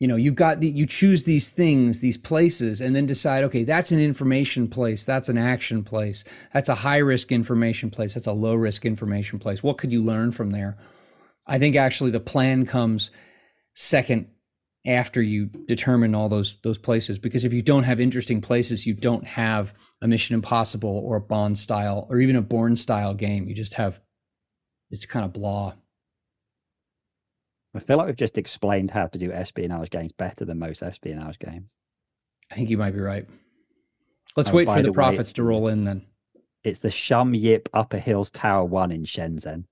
You 0.00 0.08
know, 0.08 0.16
you've 0.16 0.34
got 0.34 0.60
the 0.60 0.68
you 0.68 0.84
choose 0.84 1.22
these 1.22 1.48
things, 1.48 2.00
these 2.00 2.18
places, 2.18 2.82
and 2.82 2.94
then 2.94 3.06
decide, 3.06 3.44
okay, 3.44 3.64
that's 3.64 3.92
an 3.92 4.00
information 4.00 4.68
place, 4.68 5.04
that's 5.04 5.30
an 5.30 5.38
action 5.38 5.84
place, 5.84 6.24
that's 6.52 6.68
a 6.68 6.74
high 6.74 6.98
risk 6.98 7.32
information 7.32 7.90
place, 7.90 8.14
that's 8.14 8.26
a 8.26 8.32
low 8.32 8.54
risk 8.54 8.84
information 8.84 9.38
place. 9.38 9.62
What 9.62 9.78
could 9.78 9.92
you 9.92 10.02
learn 10.02 10.32
from 10.32 10.50
there? 10.50 10.76
I 11.46 11.58
think 11.58 11.76
actually 11.76 12.10
the 12.10 12.20
plan 12.20 12.66
comes 12.66 13.10
second 13.74 14.26
after 14.86 15.22
you 15.22 15.46
determine 15.46 16.14
all 16.14 16.28
those 16.28 16.56
those 16.62 16.78
places 16.78 17.18
because 17.18 17.44
if 17.44 17.52
you 17.52 17.62
don't 17.62 17.82
have 17.84 18.00
interesting 18.00 18.40
places 18.40 18.86
you 18.86 18.94
don't 18.94 19.26
have 19.26 19.74
a 20.00 20.06
mission 20.06 20.34
impossible 20.34 21.02
or 21.04 21.16
a 21.16 21.20
bond 21.20 21.58
style 21.58 22.06
or 22.08 22.20
even 22.20 22.36
a 22.36 22.42
Bourne 22.42 22.76
style 22.76 23.12
game 23.12 23.48
you 23.48 23.54
just 23.54 23.74
have 23.74 24.00
it's 24.90 25.06
kind 25.06 25.24
of 25.24 25.32
blah 25.32 25.72
i 27.74 27.78
feel 27.78 27.96
like 27.96 28.06
we've 28.06 28.16
just 28.16 28.38
explained 28.38 28.90
how 28.90 29.06
to 29.06 29.18
do 29.18 29.32
espionage 29.32 29.90
games 29.90 30.12
better 30.12 30.44
than 30.44 30.58
most 30.58 30.82
espionage 30.82 31.38
games 31.38 31.68
i 32.50 32.54
think 32.54 32.70
you 32.70 32.78
might 32.78 32.92
be 32.92 33.00
right 33.00 33.26
let's 34.36 34.50
oh, 34.50 34.54
wait 34.54 34.68
for 34.68 34.82
the, 34.82 34.88
the 34.88 34.92
profits 34.92 35.30
way, 35.30 35.34
to 35.34 35.42
roll 35.42 35.68
in 35.68 35.84
then 35.84 36.04
it's 36.64 36.80
the 36.80 36.90
shum 36.90 37.34
yip 37.34 37.68
upper 37.74 37.98
hills 37.98 38.30
tower 38.30 38.64
one 38.64 38.90
in 38.90 39.04
shenzhen 39.04 39.64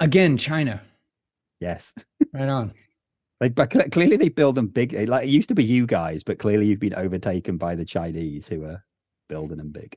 Again, 0.00 0.36
China. 0.36 0.80
Yes. 1.60 1.94
Right 2.32 2.48
on. 2.48 2.74
They, 3.40 3.50
but 3.50 3.70
clearly 3.92 4.16
they 4.16 4.30
build 4.30 4.56
them 4.56 4.66
big. 4.66 4.92
Like 5.08 5.22
it 5.22 5.30
used 5.30 5.48
to 5.50 5.54
be 5.54 5.62
you 5.62 5.86
guys, 5.86 6.24
but 6.24 6.40
clearly 6.40 6.66
you've 6.66 6.80
been 6.80 6.96
overtaken 6.96 7.56
by 7.56 7.76
the 7.76 7.84
Chinese 7.84 8.48
who 8.48 8.64
are 8.64 8.84
building 9.28 9.58
them 9.58 9.70
big. 9.70 9.96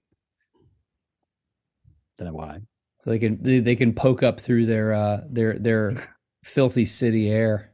Don't 2.20 2.28
know 2.28 2.36
why. 2.36 2.60
So 3.04 3.10
they 3.10 3.20
can 3.20 3.42
they 3.42 3.60
they 3.60 3.76
can 3.76 3.94
poke 3.94 4.24
up 4.24 4.40
through 4.40 4.66
their 4.66 4.94
uh 4.94 5.22
their 5.30 5.58
their 5.58 5.96
filthy 6.44 6.86
city 6.86 7.30
air. 7.30 7.72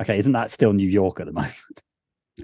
Okay, 0.00 0.18
isn't 0.18 0.32
that 0.32 0.50
still 0.50 0.72
New 0.72 0.88
York 0.88 1.20
at 1.20 1.26
the 1.26 1.32
moment? 1.32 1.54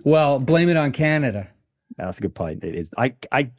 Well, 0.04 0.38
blame 0.38 0.68
it 0.68 0.76
on 0.76 0.92
Canada. 0.92 1.48
That's 1.96 2.18
a 2.18 2.22
good 2.22 2.34
point. 2.34 2.64
It 2.64 2.74
is. 2.74 2.90
I 2.96 3.14
I 3.30 3.50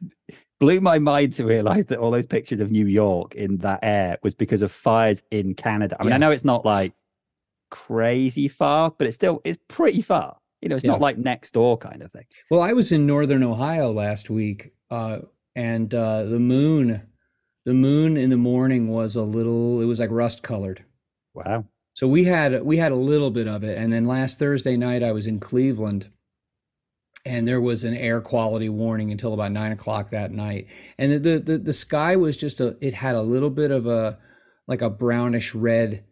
blew 0.60 0.82
my 0.82 0.98
mind 0.98 1.34
to 1.34 1.46
realize 1.46 1.86
that 1.88 2.00
all 2.00 2.12
those 2.12 2.26
pictures 2.26 2.60
of 2.60 2.72
New 2.72 2.88
York 2.88 3.36
in 3.36 3.58
that 3.58 3.80
air 3.84 4.18
was 4.24 4.34
because 4.34 4.62
of 4.62 4.72
fires 4.72 5.22
in 5.30 5.54
Canada. 5.54 5.96
I 6.00 6.04
mean, 6.04 6.10
yeah. 6.10 6.16
I 6.16 6.18
know 6.20 6.32
it's 6.32 6.46
not 6.46 6.66
like 6.66 6.94
crazy 7.70 8.48
far, 8.48 8.92
but 8.98 9.08
it's 9.08 9.16
still 9.16 9.42
it's 9.44 9.60
pretty 9.68 10.02
far. 10.02 10.38
You 10.62 10.70
know, 10.70 10.76
it's 10.76 10.86
yeah. 10.86 10.92
not 10.92 11.02
like 11.02 11.18
next 11.18 11.52
door 11.52 11.78
kind 11.78 12.02
of 12.02 12.12
thing. 12.12 12.24
Well, 12.50 12.62
I 12.62 12.72
was 12.72 12.92
in 12.92 13.06
northern 13.06 13.44
Ohio 13.44 13.92
last 13.92 14.30
week, 14.30 14.72
uh, 14.90 15.20
and 15.56 15.94
uh, 15.94 16.24
the 16.24 16.40
moon, 16.40 17.02
the 17.66 17.74
moon 17.74 18.18
in 18.18 18.30
the 18.30 18.38
morning 18.38 18.90
was 18.90 19.16
a 19.16 19.24
little. 19.24 19.82
It 19.82 19.86
was 19.86 20.00
like 20.00 20.12
rust 20.12 20.44
colored. 20.44 20.84
Wow. 21.34 21.66
So 21.94 22.08
we 22.08 22.26
had 22.26 22.64
we 22.64 22.78
had 22.78 22.92
a 22.92 22.96
little 22.98 23.32
bit 23.32 23.48
of 23.48 23.64
it, 23.64 23.78
and 23.78 23.94
then 23.94 24.06
last 24.06 24.40
Thursday 24.40 24.76
night 24.76 25.04
I 25.04 25.12
was 25.12 25.28
in 25.28 25.40
Cleveland, 25.40 26.10
and 27.26 27.48
there 27.48 27.62
was 27.62 27.84
an 27.84 27.94
air 27.96 28.20
quality 28.20 28.70
warning 28.70 29.12
until 29.12 29.34
about 29.34 29.52
nine 29.52 29.72
o'clock 29.72 30.10
that 30.10 30.32
night. 30.32 30.68
And 30.98 31.24
the, 31.24 31.40
the 31.40 31.58
the 31.58 31.74
sky 31.74 32.16
was 32.16 32.36
just 32.36 32.60
a 32.60 32.76
it 32.82 32.96
had 32.96 33.16
a 33.16 33.22
little 33.22 33.50
bit 33.50 33.72
of 33.72 33.86
a 33.86 34.18
like 34.68 34.82
a 34.82 34.90
brownish 34.90 35.54
red 35.54 36.04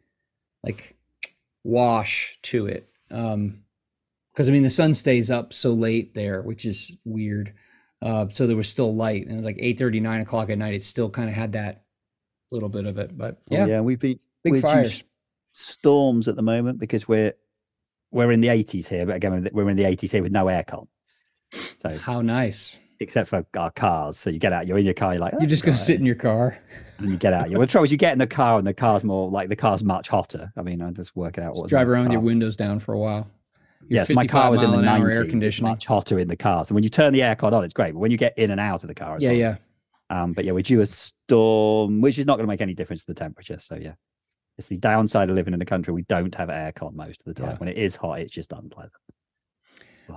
like 0.63 0.95
wash 1.63 2.37
to 2.43 2.67
it. 2.67 2.89
Um 3.09 3.63
because 4.31 4.47
I 4.47 4.51
mean 4.53 4.63
the 4.63 4.69
sun 4.69 4.93
stays 4.93 5.29
up 5.29 5.51
so 5.51 5.73
late 5.73 6.13
there, 6.13 6.41
which 6.41 6.63
is 6.63 6.91
weird. 7.03 7.53
Uh, 8.01 8.27
so 8.29 8.47
there 8.47 8.55
was 8.55 8.67
still 8.67 8.95
light, 8.95 9.23
and 9.23 9.33
it 9.33 9.35
was 9.35 9.45
like 9.45 9.57
8 9.59 9.77
30, 9.77 9.99
9 9.99 10.21
o'clock 10.21 10.49
at 10.49 10.57
night. 10.57 10.73
It 10.73 10.83
still 10.83 11.09
kind 11.09 11.29
of 11.29 11.35
had 11.35 11.53
that 11.53 11.83
little 12.51 12.69
bit 12.69 12.85
of 12.85 12.97
it, 12.97 13.17
but 13.17 13.39
yeah, 13.49 13.63
oh, 13.63 13.65
yeah, 13.67 13.81
we've 13.81 13.99
been 13.99 14.19
big 14.43 14.59
fires, 14.59 15.03
storms 15.51 16.27
at 16.27 16.35
the 16.35 16.41
moment 16.41 16.79
because 16.79 17.07
we're 17.07 17.33
we're 18.11 18.31
in 18.31 18.41
the 18.41 18.49
80s 18.49 18.87
here, 18.87 19.05
but 19.05 19.15
again, 19.15 19.47
we're 19.53 19.69
in 19.69 19.77
the 19.77 19.83
80s 19.83 20.11
here 20.11 20.21
with 20.21 20.31
no 20.31 20.45
aircon. 20.45 20.87
So 21.77 21.97
how 21.97 22.21
nice. 22.21 22.77
Except 22.99 23.29
for 23.29 23.45
our 23.57 23.71
cars. 23.71 24.17
So 24.17 24.29
you 24.29 24.37
get 24.37 24.53
out, 24.53 24.67
you're 24.67 24.77
in 24.77 24.85
your 24.85 24.93
car, 24.93 25.13
you're 25.13 25.21
like, 25.21 25.33
oh, 25.33 25.41
you 25.41 25.47
just 25.47 25.63
go 25.63 25.73
sit 25.73 25.99
in 25.99 26.05
your 26.05 26.15
car. 26.15 26.61
And 26.99 27.09
you 27.09 27.17
get 27.17 27.33
out. 27.33 27.49
Well, 27.49 27.61
the 27.61 27.67
trouble 27.67 27.85
is 27.85 27.91
you 27.91 27.97
get 27.97 28.13
in 28.13 28.19
the 28.19 28.27
car 28.27 28.59
and 28.59 28.67
the 28.67 28.73
car's 28.73 29.03
more 29.03 29.29
like 29.29 29.49
the 29.49 29.55
car's 29.55 29.83
much 29.83 30.07
hotter. 30.07 30.51
I 30.55 30.61
mean, 30.61 30.81
I 30.81 30.91
just 30.91 31.15
work 31.15 31.37
it 31.37 31.43
out. 31.43 31.55
Just 31.55 31.67
drive 31.67 31.87
around 31.87 32.05
with 32.05 32.13
your 32.13 32.21
windows 32.21 32.55
down 32.55 32.79
for 32.79 32.93
a 32.93 32.99
while. 32.99 33.27
Yes, 33.89 34.09
my 34.11 34.27
car 34.27 34.51
was 34.51 34.61
in 34.61 34.71
the 34.71 34.77
90s. 34.77 35.15
Air 35.15 35.25
conditioning. 35.25 35.71
It's 35.73 35.83
much 35.83 35.85
hotter 35.85 36.19
in 36.19 36.27
the 36.27 36.35
car. 36.35 36.65
So 36.65 36.73
when 36.73 36.83
you 36.83 36.89
turn 36.89 37.13
the 37.13 37.19
aircon 37.19 37.53
on, 37.53 37.63
it's 37.63 37.73
great. 37.73 37.93
But 37.93 37.99
when 37.99 38.11
you 38.11 38.17
get 38.17 38.37
in 38.37 38.51
and 38.51 38.59
out 38.59 38.83
of 38.83 38.87
the 38.87 38.95
car, 38.95 39.17
yeah, 39.19 39.29
well. 39.29 39.37
yeah. 39.37 39.55
Um, 40.09 40.33
but 40.33 40.43
yeah, 40.43 40.51
we're 40.51 40.61
due 40.61 40.81
a 40.81 40.85
storm, 40.85 42.01
which 42.01 42.17
is 42.17 42.25
not 42.25 42.37
going 42.37 42.45
to 42.45 42.51
make 42.51 42.61
any 42.61 42.73
difference 42.73 43.03
to 43.03 43.07
the 43.07 43.19
temperature. 43.19 43.59
So 43.59 43.75
yeah, 43.75 43.93
it's 44.57 44.67
the 44.67 44.77
downside 44.77 45.29
of 45.29 45.35
living 45.35 45.53
in 45.53 45.61
a 45.61 45.65
country 45.65 45.93
we 45.93 46.03
don't 46.03 46.35
have 46.35 46.49
aircon 46.49 46.93
most 46.93 47.21
of 47.21 47.33
the 47.33 47.41
time. 47.41 47.51
Yeah. 47.51 47.57
When 47.57 47.69
it 47.69 47.77
is 47.77 47.95
hot, 47.95 48.19
it's 48.19 48.31
just 48.31 48.51
unpleasant. 48.51 48.93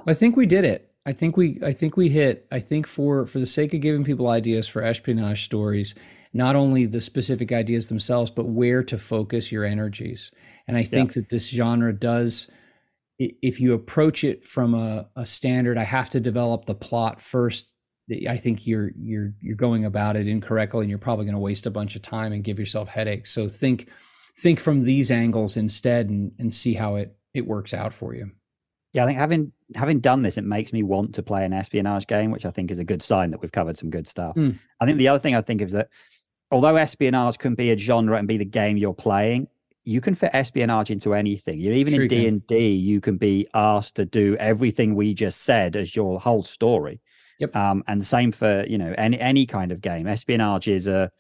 I 0.07 0.15
think 0.15 0.37
we 0.37 0.47
did 0.47 0.65
it. 0.65 0.91
I 1.07 1.13
think 1.13 1.37
we 1.37 1.59
I 1.63 1.73
think 1.73 1.97
we 1.97 2.09
hit 2.09 2.47
I 2.51 2.61
think 2.61 2.87
for 2.87 3.27
for 3.27 3.39
the 3.39 3.47
sake 3.47 3.75
of 3.75 3.81
giving 3.81 4.05
people 4.05 4.29
ideas 4.29 4.67
for 4.67 4.83
espionage 4.83 5.45
stories, 5.45 5.95
not 6.33 6.57
only 6.57 6.87
the 6.87 7.01
specific 7.01 7.53
ideas 7.53 7.87
themselves, 7.87 8.31
but 8.31 8.47
where 8.47 8.83
to 8.83 8.99
focus 8.99 9.53
your 9.53 9.65
energies. 9.65 10.31
And 10.67 10.77
I 10.77 10.83
think 10.83 11.11
yeah. 11.11 11.21
that 11.21 11.29
this 11.29 11.49
genre 11.49 11.93
does 11.93 12.49
if 13.19 13.61
you 13.61 13.75
approach 13.75 14.25
it 14.25 14.45
from 14.45 14.75
a, 14.75 15.09
a 15.17 15.25
standard, 15.27 15.79
I 15.79 15.85
have 15.85 16.11
to 16.11 16.21
develop 16.21 16.67
the 16.67 16.75
plot 16.75 17.21
first. 17.21 17.71
I 18.29 18.37
think 18.37 18.67
you're 18.67 18.91
you're 18.99 19.33
you're 19.41 19.57
going 19.57 19.85
about 19.85 20.17
it 20.17 20.29
incorrectly, 20.29 20.81
and 20.81 20.91
you're 20.91 20.99
probably 20.99 21.25
going 21.25 21.37
to 21.37 21.41
waste 21.41 21.67
a 21.67 21.71
bunch 21.71 21.97
of 21.97 22.03
time 22.03 22.33
and 22.33 22.45
give 22.45 22.59
yourself 22.59 22.89
headaches. 22.89 23.31
So 23.31 23.49
think 23.49 23.89
think 24.39 24.61
from 24.61 24.85
these 24.85 25.11
angles 25.11 25.57
instead, 25.57 26.11
and 26.11 26.33
and 26.39 26.53
see 26.53 26.75
how 26.75 26.97
it 26.97 27.17
it 27.33 27.47
works 27.47 27.73
out 27.73 27.95
for 27.95 28.15
you. 28.15 28.31
Yeah, 28.93 29.05
I 29.05 29.07
think 29.07 29.19
having 29.19 29.53
having 29.75 30.01
done 30.01 30.23
this, 30.23 30.37
it 30.37 30.45
makes 30.45 30.73
me 30.73 30.83
want 30.83 31.15
to 31.15 31.23
play 31.23 31.45
an 31.45 31.53
espionage 31.53 32.07
game, 32.07 32.31
which 32.31 32.45
I 32.45 32.51
think 32.51 32.71
is 32.71 32.79
a 32.79 32.85
good 32.85 33.03
sign 33.03 33.31
that 33.31 33.41
we've 33.41 33.53
covered 33.53 33.79
some 33.79 33.91
good 33.91 34.07
stuff. 34.07 34.37
Mm. 34.37 34.59
I 34.81 34.87
think 34.87 34.99
the 34.99 35.09
other 35.09 35.19
thing 35.19 35.35
I 35.35 35.41
think 35.41 35.63
is 35.63 35.73
that 35.73 35.89
although 36.51 36.77
espionage 36.77 37.39
can 37.39 37.55
be 37.55 37.71
a 37.71 37.79
genre 37.79 38.19
and 38.19 38.29
be 38.29 38.37
the 38.37 38.45
game 38.45 38.77
you're 38.77 38.95
playing, 38.95 39.49
you 39.85 40.01
can 40.01 40.15
fit 40.15 40.31
espionage 40.33 40.91
into 40.91 41.15
anything. 41.15 41.61
You're 41.61 41.75
even 41.75 41.95
sure 41.95 42.03
in 42.03 42.09
D 42.09 42.27
and 42.27 42.47
D, 42.47 42.71
you 42.71 43.01
can 43.01 43.17
be 43.17 43.47
asked 43.55 43.97
to 43.97 44.05
do 44.05 44.37
everything 44.37 44.95
we 44.95 45.15
just 45.15 45.43
said 45.43 45.77
as 45.77 45.95
your 45.95 46.19
whole 46.19 46.43
story. 46.43 47.01
Yep. 47.39 47.55
Um, 47.55 47.85
and 47.87 48.01
the 48.01 48.07
same 48.07 48.33
for 48.33 48.65
you 48.67 48.79
know 48.79 48.95
any 48.97 49.19
any 49.21 49.47
kind 49.47 49.73
of 49.73 49.81
game. 49.81 50.07
Espionage 50.07 50.69
is 50.69 50.87
a 50.87 51.11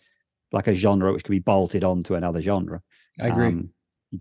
like 0.52 0.66
a 0.66 0.74
genre 0.74 1.12
which 1.12 1.24
can 1.24 1.32
be 1.32 1.40
bolted 1.40 1.84
onto 1.84 2.14
another 2.14 2.40
genre. 2.40 2.80
I 3.20 3.28
agree. 3.28 3.48
Um, 3.48 3.70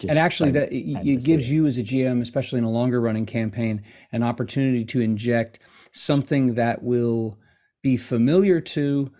and 0.07 0.17
actually, 0.17 0.51
that 0.51 0.71
it, 0.73 1.07
it 1.07 1.23
gives 1.23 1.49
you 1.49 1.67
as 1.67 1.77
a 1.77 1.83
GM, 1.83 2.21
especially 2.21 2.57
in 2.57 2.65
a 2.65 2.71
longer 2.71 2.99
running 2.99 3.25
campaign, 3.25 3.83
an 4.11 4.23
opportunity 4.23 4.83
to 4.85 5.01
inject 5.01 5.59
something 5.91 6.55
that 6.55 6.81
will 6.81 7.37
be 7.83 7.95
familiar 7.95 8.59
to 8.59 9.11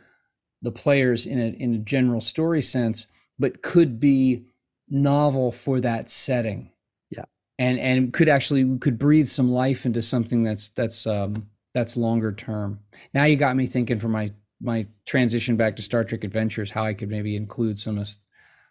the 0.62 0.72
players 0.72 1.26
in 1.28 1.40
a 1.40 1.48
in 1.62 1.76
a 1.76 1.78
general 1.78 2.20
story 2.20 2.62
sense, 2.62 3.06
but 3.38 3.62
could 3.62 4.00
be 4.00 4.48
novel 4.90 5.52
for 5.52 5.80
that 5.82 6.10
setting. 6.10 6.72
Yeah, 7.10 7.26
and 7.60 7.80
and 7.80 8.14
could 8.14 8.30
actually 8.30 8.78
could 8.80 8.98
breathe 8.98 9.28
some 9.28 9.52
life 9.52 9.86
into 9.86 10.02
something 10.02 10.44
that's 10.44 10.70
that's 10.70 11.06
um, 11.08 11.48
that's 11.74 11.98
longer 11.98 12.32
term. 12.34 12.80
Now 13.14 13.26
you 13.26 13.36
got 13.36 13.56
me 13.56 13.66
thinking 13.66 14.00
for 14.00 14.10
my 14.10 14.32
my 14.62 14.88
transition 15.06 15.58
back 15.58 15.76
to 15.76 15.82
Star 15.82 16.04
Trek 16.04 16.24
Adventures, 16.24 16.72
how 16.72 16.86
I 16.86 16.94
could 16.94 17.10
maybe 17.10 17.36
include 17.36 17.78
some 17.78 17.98
of 17.98 18.10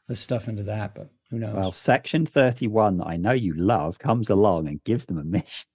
the 0.08 0.16
stuff 0.16 0.48
into 0.48 0.62
that, 0.64 0.94
but 0.94 1.10
who 1.30 1.38
knows? 1.38 1.54
Well, 1.54 1.72
Section 1.72 2.26
31 2.26 2.98
that 2.98 3.06
I 3.06 3.16
know 3.16 3.32
you 3.32 3.54
love 3.54 3.98
comes 3.98 4.30
along 4.30 4.68
and 4.68 4.82
gives 4.84 5.06
them 5.06 5.18
a 5.18 5.24
mission. 5.24 5.66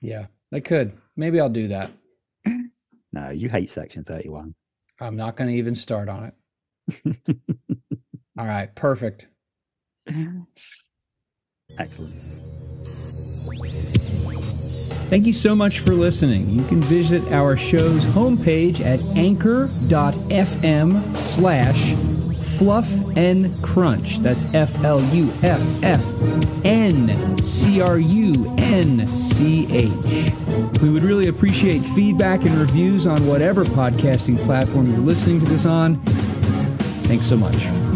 Yeah, 0.00 0.26
they 0.50 0.60
could. 0.60 0.92
Maybe 1.16 1.40
I'll 1.40 1.48
do 1.48 1.68
that. 1.68 1.90
no, 3.12 3.30
you 3.30 3.48
hate 3.48 3.70
Section 3.70 4.04
31. 4.04 4.54
I'm 5.00 5.16
not 5.16 5.36
going 5.36 5.50
to 5.50 5.56
even 5.56 5.74
start 5.74 6.08
on 6.08 6.32
it. 6.86 7.16
All 8.38 8.46
right, 8.46 8.74
perfect. 8.74 9.28
Excellent. 11.78 12.14
Thank 15.10 15.26
you 15.26 15.32
so 15.32 15.54
much 15.54 15.80
for 15.80 15.92
listening. 15.92 16.48
You 16.48 16.64
can 16.64 16.80
visit 16.80 17.30
our 17.32 17.56
show's 17.56 18.04
homepage 18.06 18.80
at 18.80 19.00
anchor.fm 19.16 21.14
slash 21.14 21.94
fluff 22.58 22.88
and 23.16 23.52
crunch. 23.62 24.18
That's 24.18 24.52
F 24.54 24.82
L 24.82 25.00
U 25.14 25.30
F 25.42 25.84
F 25.84 26.64
N 26.64 27.38
C 27.38 27.80
R 27.80 27.98
U 27.98 28.54
N 28.58 29.06
C 29.06 29.66
H. 29.70 30.32
We 30.80 30.90
would 30.90 31.02
really 31.02 31.28
appreciate 31.28 31.80
feedback 31.80 32.42
and 32.44 32.54
reviews 32.54 33.06
on 33.06 33.26
whatever 33.26 33.64
podcasting 33.64 34.38
platform 34.38 34.86
you're 34.86 34.98
listening 34.98 35.40
to 35.40 35.46
this 35.46 35.66
on. 35.66 35.96
Thanks 37.04 37.26
so 37.26 37.36
much. 37.36 37.93